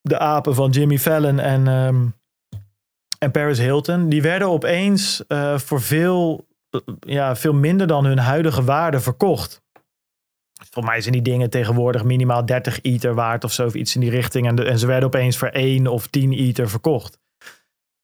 [0.00, 2.06] de apen van Jimmy Fallon en, ehm,
[3.18, 5.24] en Paris Hilton, die werden opeens
[5.56, 6.46] voor veel,
[7.00, 9.62] ja, veel minder dan hun huidige waarde verkocht.
[10.68, 14.00] Volgens mij zijn die dingen tegenwoordig minimaal 30 ether waard of zo, of iets in
[14.00, 14.46] die richting.
[14.46, 17.18] En, ze werden opeens voor 1 of 10 ether verkocht.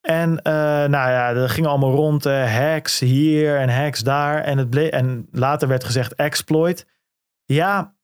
[0.01, 4.43] En eh, nou ja, er gingen allemaal rond eh, hacks hier en hacks daar.
[4.43, 6.87] En, het en later werd gezegd exploit.
[7.45, 7.95] Ja,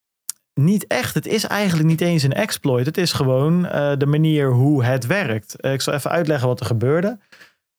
[0.54, 1.14] niet echt.
[1.14, 2.86] Het is eigenlijk niet eens een exploit.
[2.86, 5.66] Het is gewoon uh, de manier hoe het werkt.
[5.66, 7.20] Ik zal even uitleggen wat er gebeurde.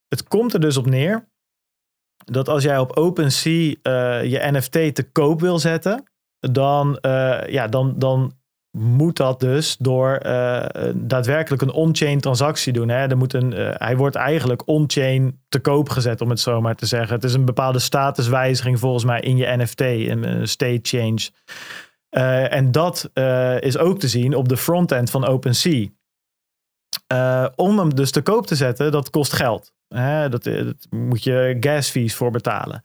[0.08, 1.28] Het komt er dus op neer
[2.24, 3.74] dat als jij op OpenSea
[4.20, 6.04] je NFT te koop wil zetten,
[6.52, 6.98] dan,
[7.46, 8.32] ja, dan, dan
[8.78, 10.18] moet dat dus door
[10.94, 12.88] daadwerkelijk een on-chain transactie doen.
[12.88, 13.10] Hè?
[13.10, 17.14] Een, hij wordt eigenlijk on-chain te koop gezet, om het zo maar te zeggen.
[17.14, 21.30] Het is een bepaalde statuswijziging volgens mij in je NFT, een state change.
[22.48, 23.10] En dat
[23.58, 25.88] is ook te zien op de frontend van OpenSea.
[27.56, 29.72] Om hem dus te koop te zetten, dat kost geld.
[29.88, 30.28] Hè?
[30.28, 32.82] Dat, dat, moet je gas fees voor betalen.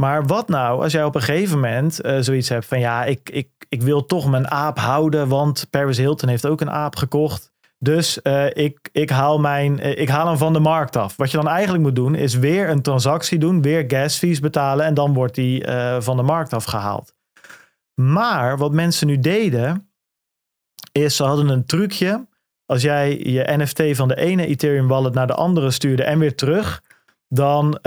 [0.00, 3.48] Maar wat nou als jij op een gegeven moment zoiets hebt van ja, ik, ik,
[3.68, 7.52] ik wil toch mijn aap houden, want Paris Hilton heeft ook een aap gekocht.
[7.78, 8.18] Dus
[8.52, 11.16] ik, ik, haal mijn, ik haal hem van de markt af.
[11.16, 14.86] Wat je dan eigenlijk moet doen, is weer een transactie doen, weer gas fees betalen
[14.86, 15.64] en dan wordt die
[15.98, 17.14] van de markt afgehaald.
[17.94, 19.90] Maar wat mensen nu deden,
[20.92, 22.26] is ze hadden een trucje.
[22.66, 26.34] Als jij je NFT van de ene Ethereum wallet naar de andere stuurde en weer
[26.34, 26.82] terug,
[27.28, 27.78] dan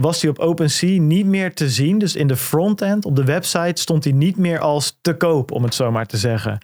[0.00, 1.98] was die op OpenSea niet meer te zien.
[1.98, 5.62] Dus in de frontend op de website stond hij niet meer als te koop, om
[5.62, 6.58] het zo maar te zeggen.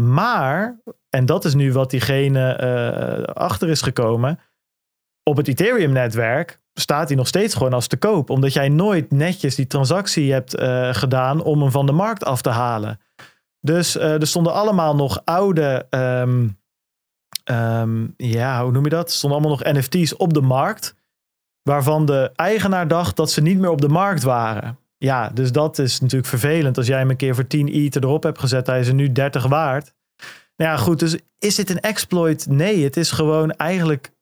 [0.00, 2.60] Maar, en dat is nu wat diegene
[3.28, 4.38] uh, achter is gekomen,
[5.22, 8.30] op het Ethereum-netwerk staat hij nog steeds gewoon als te koop.
[8.30, 12.42] Omdat jij nooit netjes die transactie hebt uh, gedaan om hem van de markt af
[12.42, 13.00] te halen.
[13.60, 16.58] Dus uh, er stonden allemaal nog oude, um,
[17.50, 19.08] um, ja, hoe noem je dat?
[19.08, 20.94] Er stonden allemaal nog NFT's op de markt.
[21.68, 24.78] Waarvan de eigenaar dacht dat ze niet meer op de markt waren.
[24.96, 26.76] Ja, dus dat is natuurlijk vervelend.
[26.76, 29.12] Als jij hem een keer voor 10 ETH erop hebt gezet, hij is er nu
[29.12, 29.94] 30 waard.
[30.56, 32.46] Nou ja, goed, dus is dit een exploit?
[32.46, 34.12] Nee, het is gewoon eigenlijk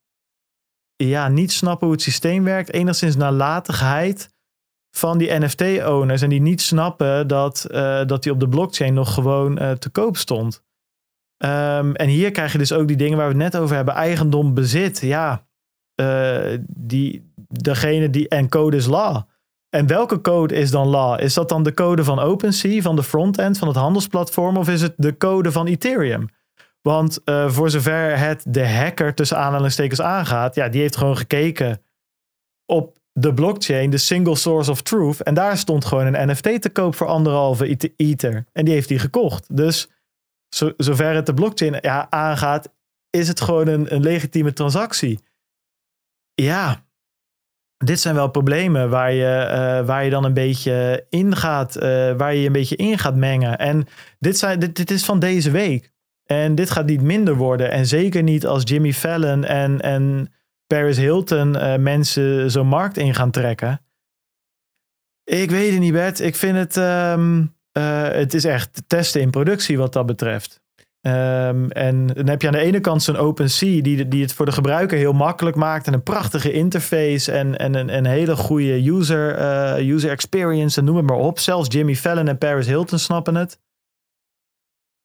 [0.96, 2.72] ja, niet snappen hoe het systeem werkt.
[2.72, 4.34] Enigszins nalatigheid
[4.96, 6.22] van die NFT-owners.
[6.22, 9.90] En die niet snappen dat, uh, dat die op de blockchain nog gewoon uh, te
[9.90, 10.62] koop stond.
[11.44, 13.94] Um, en hier krijg je dus ook die dingen waar we het net over hebben.
[13.94, 15.00] Eigendom bezit.
[15.00, 15.46] Ja,
[16.00, 18.28] uh, die, degene die...
[18.28, 19.22] En code is law.
[19.68, 21.20] En welke code is dan law?
[21.20, 24.56] Is dat dan de code van OpenSea, van de frontend, van het handelsplatform?
[24.56, 26.28] Of is het de code van Ethereum?
[26.82, 31.82] Want uh, voor zover het de hacker tussen aanhalingstekens aangaat, ja, die heeft gewoon gekeken
[32.66, 35.22] op de blockchain, de single source of truth.
[35.22, 38.46] En daar stond gewoon een NFT te koop voor anderhalve ether.
[38.52, 39.56] En die heeft hij gekocht.
[39.56, 39.90] Dus
[40.48, 42.72] zo, zover het de blockchain ja, aangaat,
[43.10, 45.20] is het gewoon een legitieme transactie.
[46.34, 46.84] Ja,
[47.84, 51.82] dit zijn wel problemen waar je, uh, waar je dan een beetje in gaat, uh,
[52.12, 53.58] waar je een beetje in gaat mengen.
[53.58, 53.86] En
[54.18, 55.90] dit, zijn, dit, dit is van deze week.
[56.24, 57.70] En dit gaat niet minder worden.
[57.70, 60.32] En zeker niet als Jimmy Fallon en, en
[60.66, 63.80] Paris Hilton uh, mensen zo'n markt in gaan trekken.
[65.24, 66.20] Ik weet het niet, Bert.
[66.20, 66.76] Ik vind het.
[66.76, 70.61] Uh, het is echt testen in productie wat dat betreft.
[71.06, 74.46] Um, en dan heb je aan de ene kant zo'n OpenSea die, die het voor
[74.46, 75.86] de gebruiker heel makkelijk maakt.
[75.86, 80.78] En een prachtige interface en, en een, hele goede user, uh, user experience.
[80.80, 81.38] En noem het maar op.
[81.38, 83.60] Zelfs Jimmy Fallon en Paris Hilton snappen het.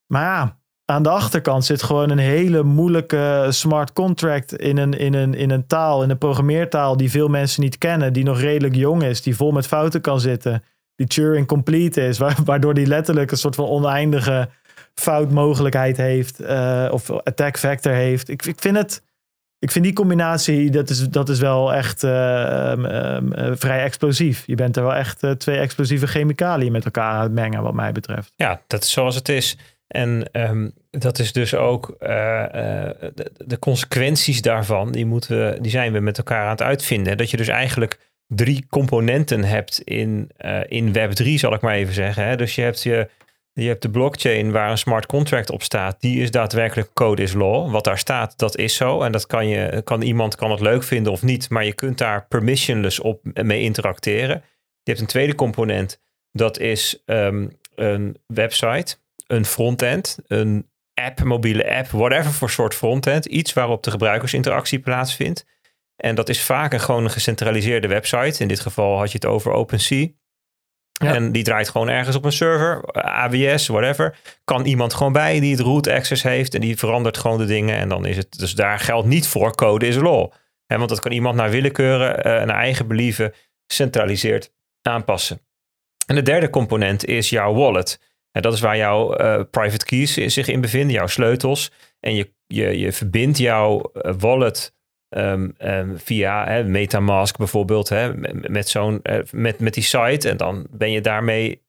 [0.07, 5.13] Maar ja, aan de achterkant zit gewoon een hele moeilijke smart contract in een, in,
[5.13, 8.75] een, in een taal, in een programmeertaal die veel mensen niet kennen, die nog redelijk
[8.75, 10.63] jong is, die vol met fouten kan zitten,
[10.95, 14.49] die Turing complete is, waardoor die letterlijk een soort van oneindige
[14.99, 18.29] foutmogelijkheid heeft uh, of attack factor heeft.
[18.29, 19.03] Ik, ik vind het,
[19.59, 24.43] ik vind die combinatie, dat is, dat is wel echt uh, um, um, vrij explosief.
[24.45, 27.91] Je bent er wel echt twee explosieve chemicaliën met elkaar aan het mengen, wat mij
[27.91, 28.33] betreft.
[28.35, 29.57] Ja, dat is zoals het is.
[29.87, 35.99] En um, dat is dus ook de, de, consequenties daarvan, die, moeten die zijn we
[35.99, 37.17] met elkaar aan het uitvinden.
[37.17, 40.31] Dat je dus eigenlijk drie componenten hebt in,
[40.67, 42.25] in Web3, zal ik maar even zeggen.
[42.27, 42.35] Hè?
[42.35, 43.09] Dus je hebt, je,
[43.61, 46.01] je hebt de blockchain waar een smart contract op staat.
[46.01, 47.71] Die is daadwerkelijk code is law.
[47.71, 49.01] Wat daar staat, dat is zo.
[49.01, 51.97] En dat kan, je, kan iemand kan het leuk vinden of niet, maar je kunt
[51.97, 54.43] daar permissionless op mee interacteren.
[54.84, 56.01] Je hebt een tweede component,
[56.31, 58.97] dat is um, een website
[59.27, 63.25] een frontend, een app, mobiele app, whatever voor soort frontend.
[63.25, 65.45] Iets waarop de gebruikersinteractie plaatsvindt.
[65.95, 68.41] En dat is vaak een gewoon gecentraliseerde website.
[68.41, 70.07] In dit geval had je het over OpenSea.
[70.97, 74.17] En die draait gewoon ergens op een server, AWS, whatever.
[74.43, 77.77] Kan iemand gewoon bij die het root access heeft en die verandert gewoon de dingen.
[77.77, 80.31] En dan is het, dus daar geldt niet voor code is law.
[80.67, 83.33] Want dat kan iemand naar willekeuren, uh, naar eigen believen,
[83.67, 84.51] centraliseerd
[84.81, 85.39] aanpassen.
[86.05, 87.99] En de derde component is jouw wallet.
[88.31, 91.71] En dat is waar jouw uh, private keys zich in bevinden, jouw sleutels.
[91.99, 94.75] En je, je, je verbindt jouw wallet
[95.09, 100.29] um, um, via hè, Metamask bijvoorbeeld, hè, met, met, zo'n, uh, met, met die site.
[100.29, 101.61] En dan ben je daarmee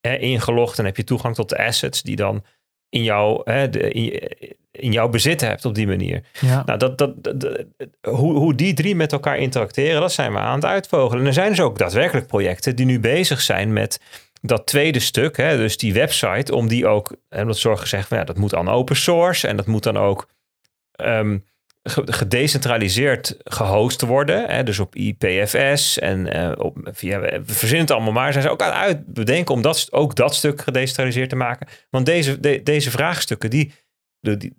[0.00, 2.44] hè, ingelogd en heb je toegang tot de assets die dan
[2.88, 4.30] in, jou, hè, de, in,
[4.70, 6.22] in jouw bezit hebt op die manier.
[6.40, 6.62] Ja.
[6.66, 7.64] Nou, dat, dat, dat-
[8.00, 11.20] hoe, hoe die drie met elkaar interacteren, dat zijn we aan het uitvogelen.
[11.20, 14.00] En er zijn dus ook daadwerkelijk projecten die nu bezig zijn met
[14.40, 18.18] dat tweede stuk, hè, dus die website, om die ook, en dat zorg gezegd van
[18.18, 20.28] ja, dat moet dan open source en dat moet dan ook
[20.92, 21.38] ehm,
[21.94, 24.48] gedecentraliseerd gehost worden.
[24.48, 28.32] Hè, dus op IPFS en eh, op, via, we verzinnen het allemaal maar.
[28.32, 31.68] Zijn ze ook aan het uitbedenken om dat, ook dat stuk gedecentraliseerd te maken.
[31.90, 33.72] Want deze, de- deze vraagstukken, die,
[34.20, 34.56] die,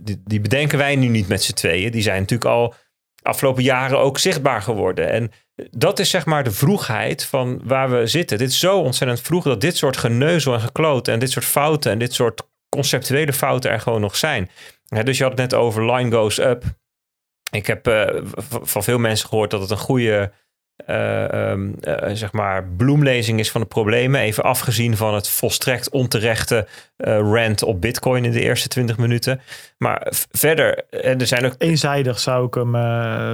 [0.00, 1.90] die, die bedenken wij nu niet met z'n tweeën.
[1.90, 2.74] Die zijn natuurlijk al
[3.22, 5.10] afgelopen jaren ook zichtbaar geworden.
[5.10, 5.30] En
[5.70, 8.38] dat is zeg maar de vroegheid van waar we zitten.
[8.38, 11.92] Dit is zo ontzettend vroeg dat dit soort geneuzel en gekloot en dit soort fouten
[11.92, 12.42] en dit soort
[12.74, 14.50] conceptuele fouten er gewoon nog zijn.
[15.02, 16.64] Dus je had het net over line goes up.
[17.50, 18.20] Ik heb eh,
[18.62, 20.32] van veel mensen gehoord dat het een goede
[20.76, 24.20] eh, ehm, eh, zeg maar bloemlezing is van de problemen.
[24.20, 29.40] Even afgezien van het volstrekt onterechte eh rant op Bitcoin in de eerste 20 minuten.
[29.78, 32.70] Maar verder, en er zijn ook Eenzijdig zou ik hem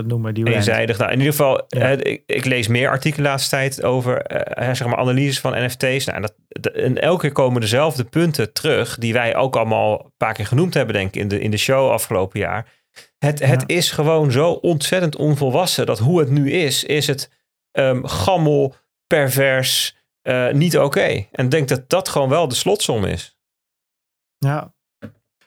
[0.06, 0.98] noemen, die eenzijdig.
[0.98, 1.88] Nou, in ieder geval, Ja.
[1.88, 4.22] ik, ik lees meer artikelen de laatste tijd over
[4.58, 6.04] zeg maar analyses van NFT's.
[6.04, 10.12] Nou, dat, de- en elke keer komen dezelfde punten terug, die wij ook allemaal een
[10.16, 12.66] paar keer genoemd hebben, denk ik, in de, in de show afgelopen jaar.
[13.24, 17.30] Het, het is gewoon zo ontzettend onvolwassen dat hoe het nu is, is het
[17.70, 18.74] ehm, gammel,
[19.06, 21.26] pervers, eh, niet oké.
[21.32, 23.38] En ik denk dat dat gewoon wel de slotsom is.
[24.38, 24.74] Ja,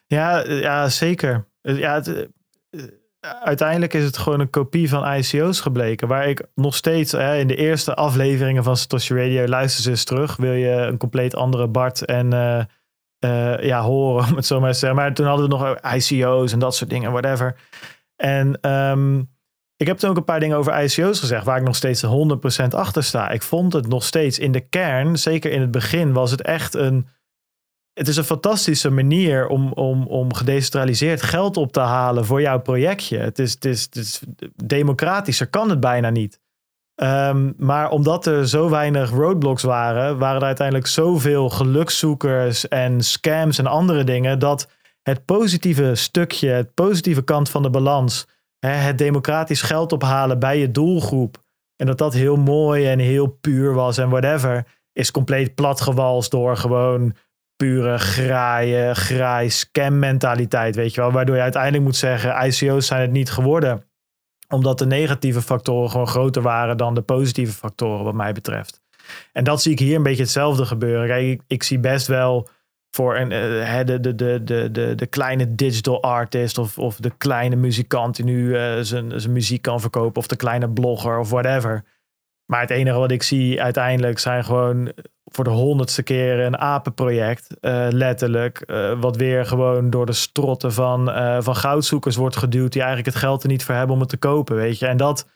[0.08, 1.48] ja, ja zeker.
[1.62, 2.82] Eh, Ja, het, eh,
[3.20, 6.08] uiteindelijk is het gewoon een kopie van ICO's gebleken.
[6.08, 10.04] Waar ik nog steeds hè, in de eerste afleveringen van Satoshi Radio luister ze eens
[10.04, 10.36] terug.
[10.36, 12.64] Wil je een compleet andere Bart en eh,
[13.24, 15.00] eh, ja, horen, om het zo maar te zeggen.
[15.00, 17.56] Maar toen hadden we nog ICO's en dat soort dingen, whatever.
[18.16, 19.20] En ehm,
[19.76, 22.68] ik heb toen ook een paar dingen over ICO's gezegd, waar ik nog steeds 100%
[22.70, 23.30] achter sta.
[23.30, 26.74] Ik vond het nog steeds in de kern, zeker in het begin, was het echt
[26.74, 27.08] een
[27.94, 32.62] het is een fantastische manier om, om, om gedecentraliseerd geld op te halen voor jouw
[32.62, 33.18] projectje.
[33.18, 34.22] Het is, het is, het is
[34.66, 36.40] democratischer kan het bijna niet.
[36.96, 43.58] Ehm, maar omdat er zo weinig roadblocks waren, waren er uiteindelijk zoveel gelukszoekers en scams
[43.58, 44.68] en andere dingen, dat
[45.02, 48.28] het positieve stukje, het positieve kant van de balans,
[48.60, 51.44] hè, het democratisch geld ophalen bij je doelgroep,
[51.76, 56.58] en dat dat heel mooi en heel puur was en whatever, is compleet platgewalst door
[56.58, 57.16] gewoon
[57.56, 61.12] pure graaien, graai, scam mentaliteit, weet je wel.
[61.12, 63.84] Waardoor je uiteindelijk moet zeggen, ICO's zijn het niet geworden.
[64.54, 68.82] Omdat de negatieve factoren gewoon groter waren dan de positieve factoren wat mij betreft.
[69.32, 71.08] En dat zie ik hier een beetje hetzelfde gebeuren.
[71.08, 72.50] Kijk, ik, ik zie best wel
[72.96, 77.56] voor een, de, de, de, de, de, de kleine digital artist of, of de kleine
[77.56, 81.84] muzikant die nu eh, zijn, zijn muziek kan verkopen of de kleine blogger of whatever.
[82.46, 84.92] Maar het enige wat ik zie uiteindelijk zijn gewoon
[85.34, 88.60] voor de honderdste keer een apenproject, eh, letterlijk.
[88.60, 93.14] eh, wat weer gewoon door de strotten van, eh, van goudzoekers wordt geduwd, die eigenlijk
[93.14, 94.88] het geld er niet voor hebben om het te kopen, weet je.
[94.88, 95.28] En dat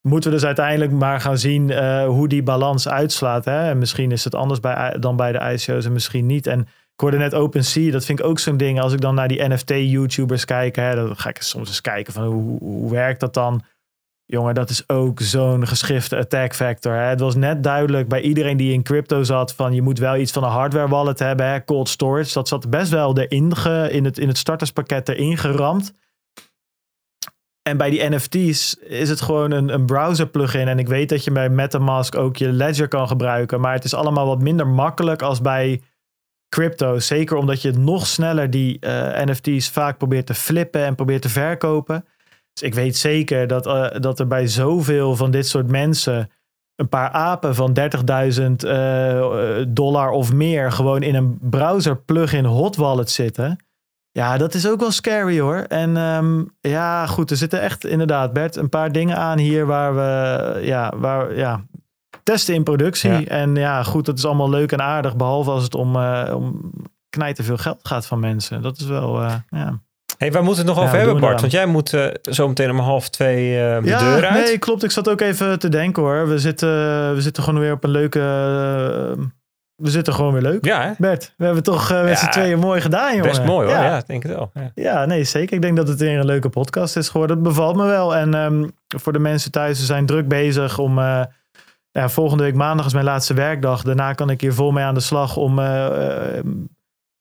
[0.00, 1.72] moeten we dus uiteindelijk maar gaan zien
[2.04, 3.44] hoe die balans uitslaat.
[3.44, 3.68] Hè?
[3.68, 6.46] En misschien is het anders bij, dan bij de ICO's en misschien niet.
[6.46, 6.60] En
[6.94, 8.80] ik hoorde net OpenSea, dat vind ik ook zo'n ding.
[8.80, 12.24] Als ik dan naar die NFT-YouTubers kijk, hè, dan ga ik soms eens kijken van
[12.24, 13.62] hoe, hoe werkt dat dan?
[14.26, 16.92] Jongen, dat is ook zo'n geschifte attack factor.
[16.92, 17.02] Hè?
[17.02, 20.32] Het was net duidelijk bij iedereen die in crypto zat van je moet wel iets
[20.32, 21.64] van een hardware wallet hebben, hè?
[21.64, 22.32] cold storage.
[22.32, 25.92] Dat zat best wel erin ge, in, het, in het starterspakket erin geramd.
[27.62, 30.68] En bij die NFT's is het gewoon een, een browser plugin.
[30.68, 33.60] En ik weet dat je bij MetaMask ook je ledger kan gebruiken.
[33.60, 35.82] Maar het is allemaal wat minder makkelijk als bij
[36.48, 36.98] crypto.
[36.98, 41.28] Zeker omdat je nog sneller die eh, NFT's vaak probeert te flippen en probeert te
[41.28, 42.04] verkopen.
[42.54, 46.30] Dus ik weet zeker dat, eh, dat er bij zoveel van dit soort mensen
[46.76, 52.76] een paar apen van 30.000 eh, dollar of meer gewoon in een browser plugin hot
[52.76, 53.58] wallet zitten.
[54.10, 55.56] Ja, dat is ook wel scary hoor.
[55.56, 59.94] En ehm, ja, goed, er zitten echt inderdaad, Bert, een paar dingen aan hier waar
[59.94, 61.64] we, ja, waar, ja,
[62.22, 63.10] testen in productie.
[63.10, 63.24] Ja.
[63.24, 66.72] En ja, goed, dat is allemaal leuk en aardig, behalve als het om, eh om
[67.08, 68.62] knijten veel geld gaat van mensen.
[68.62, 69.82] Dat is wel, ja.
[70.18, 71.40] Hey, waar moeten we het nog Ja, over hebben, Bart?
[71.40, 74.44] Want jij moet eh, zo meteen om half twee eh, de deur uit.
[74.44, 74.82] Nee, klopt.
[74.84, 76.28] Ik zat ook even te denken hoor.
[76.28, 76.68] We zitten,
[77.14, 78.18] we zitten gewoon weer op een leuke.
[78.18, 79.24] eh,
[79.74, 80.64] we zitten gewoon weer leuk.
[80.64, 80.90] Ja, hè?
[80.98, 83.28] Bert, we hebben toch eh, met Ja, z'n tweeën mooi gedaan, jongen.
[83.28, 83.76] best mooi hoor.
[83.76, 83.84] Ja.
[83.84, 84.50] Ja, ik denk het wel.
[84.54, 84.70] Ja.
[84.74, 85.54] Ja, nee, zeker.
[85.56, 87.36] Ik denk dat het weer een leuke podcast is geworden.
[87.36, 88.16] Het bevalt me wel.
[88.16, 90.98] En ehm, voor de mensen thuis, ze zijn druk bezig om...
[90.98, 91.20] eh,
[91.90, 93.82] ja, volgende week maandag is mijn laatste werkdag.
[93.82, 95.58] Daarna kan ik hier vol mee aan de slag om...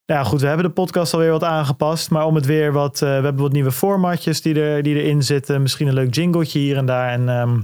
[0.05, 2.09] eh, ja, goed, we hebben de podcast alweer wat aangepast.
[2.09, 3.01] Maar om het weer wat...
[3.01, 5.61] eh, we hebben wat nieuwe formatjes die, er, die erin zitten.
[5.61, 7.09] Misschien een leuk jingletje hier en daar.
[7.09, 7.59] En ehm,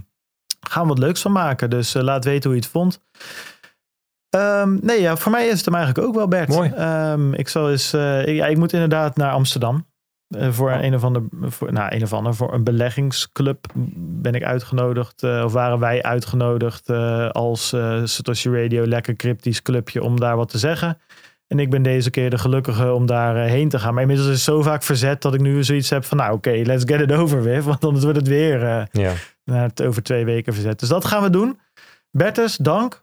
[0.70, 1.70] gaan we wat leuks van maken.
[1.70, 3.02] Dus eh, laat weten hoe je het vond.
[4.30, 6.49] Ehm, nee, ja, voor mij is het hem eigenlijk ook wel, Bert.
[6.49, 6.70] Mooi.
[6.70, 9.88] Ehm, ik, zal eens, eh, ik, ja, ik moet inderdaad naar Amsterdam.
[10.49, 13.66] Voor een of ander, voor, nou, een of ander, voor een beleggingsclub
[13.98, 15.24] ben ik uitgenodigd.
[15.24, 16.90] of waren wij uitgenodigd
[17.32, 17.68] als
[18.03, 20.98] Satoshi Radio, lekker cryptisch clubje, om daar wat te zeggen.
[21.49, 23.93] En ik ben deze keer de gelukkige om daar eh, heen te gaan.
[23.93, 26.61] Maar inmiddels is het zo vaak verzet dat ik nu zoiets heb van, nou oké,
[26.63, 27.63] let's get it over with.
[27.71, 29.13] Want anders wordt het weer eh, Ja.
[29.43, 30.80] het over twee weken verzet.
[30.80, 31.59] Dus dat gaan we doen.
[32.11, 33.01] Bertus, dank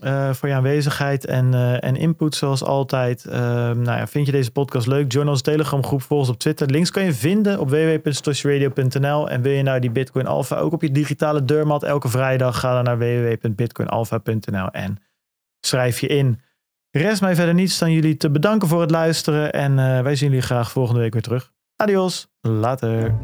[0.00, 3.24] eh, voor je aanwezigheid en, en input zoals altijd.
[3.24, 5.12] Ehm, nou ja, vind je deze podcast leuk?
[5.12, 6.70] Join onze Telegram groep, volg ons op Twitter.
[6.70, 9.30] Links kan je vinden op www.stosjeradio.nl.
[9.30, 12.60] En wil je nou die Bitcoin Alpha ook op je digitale deurmat elke vrijdag?
[12.60, 14.98] Ga dan naar www.bitcoinalpha.nl en
[15.60, 16.40] schrijf je in.
[16.96, 19.52] Rest mij verder niets dan jullie te bedanken voor het luisteren.
[19.52, 21.52] En eh, wij zien jullie graag volgende week weer terug.
[21.76, 23.14] Adios, later.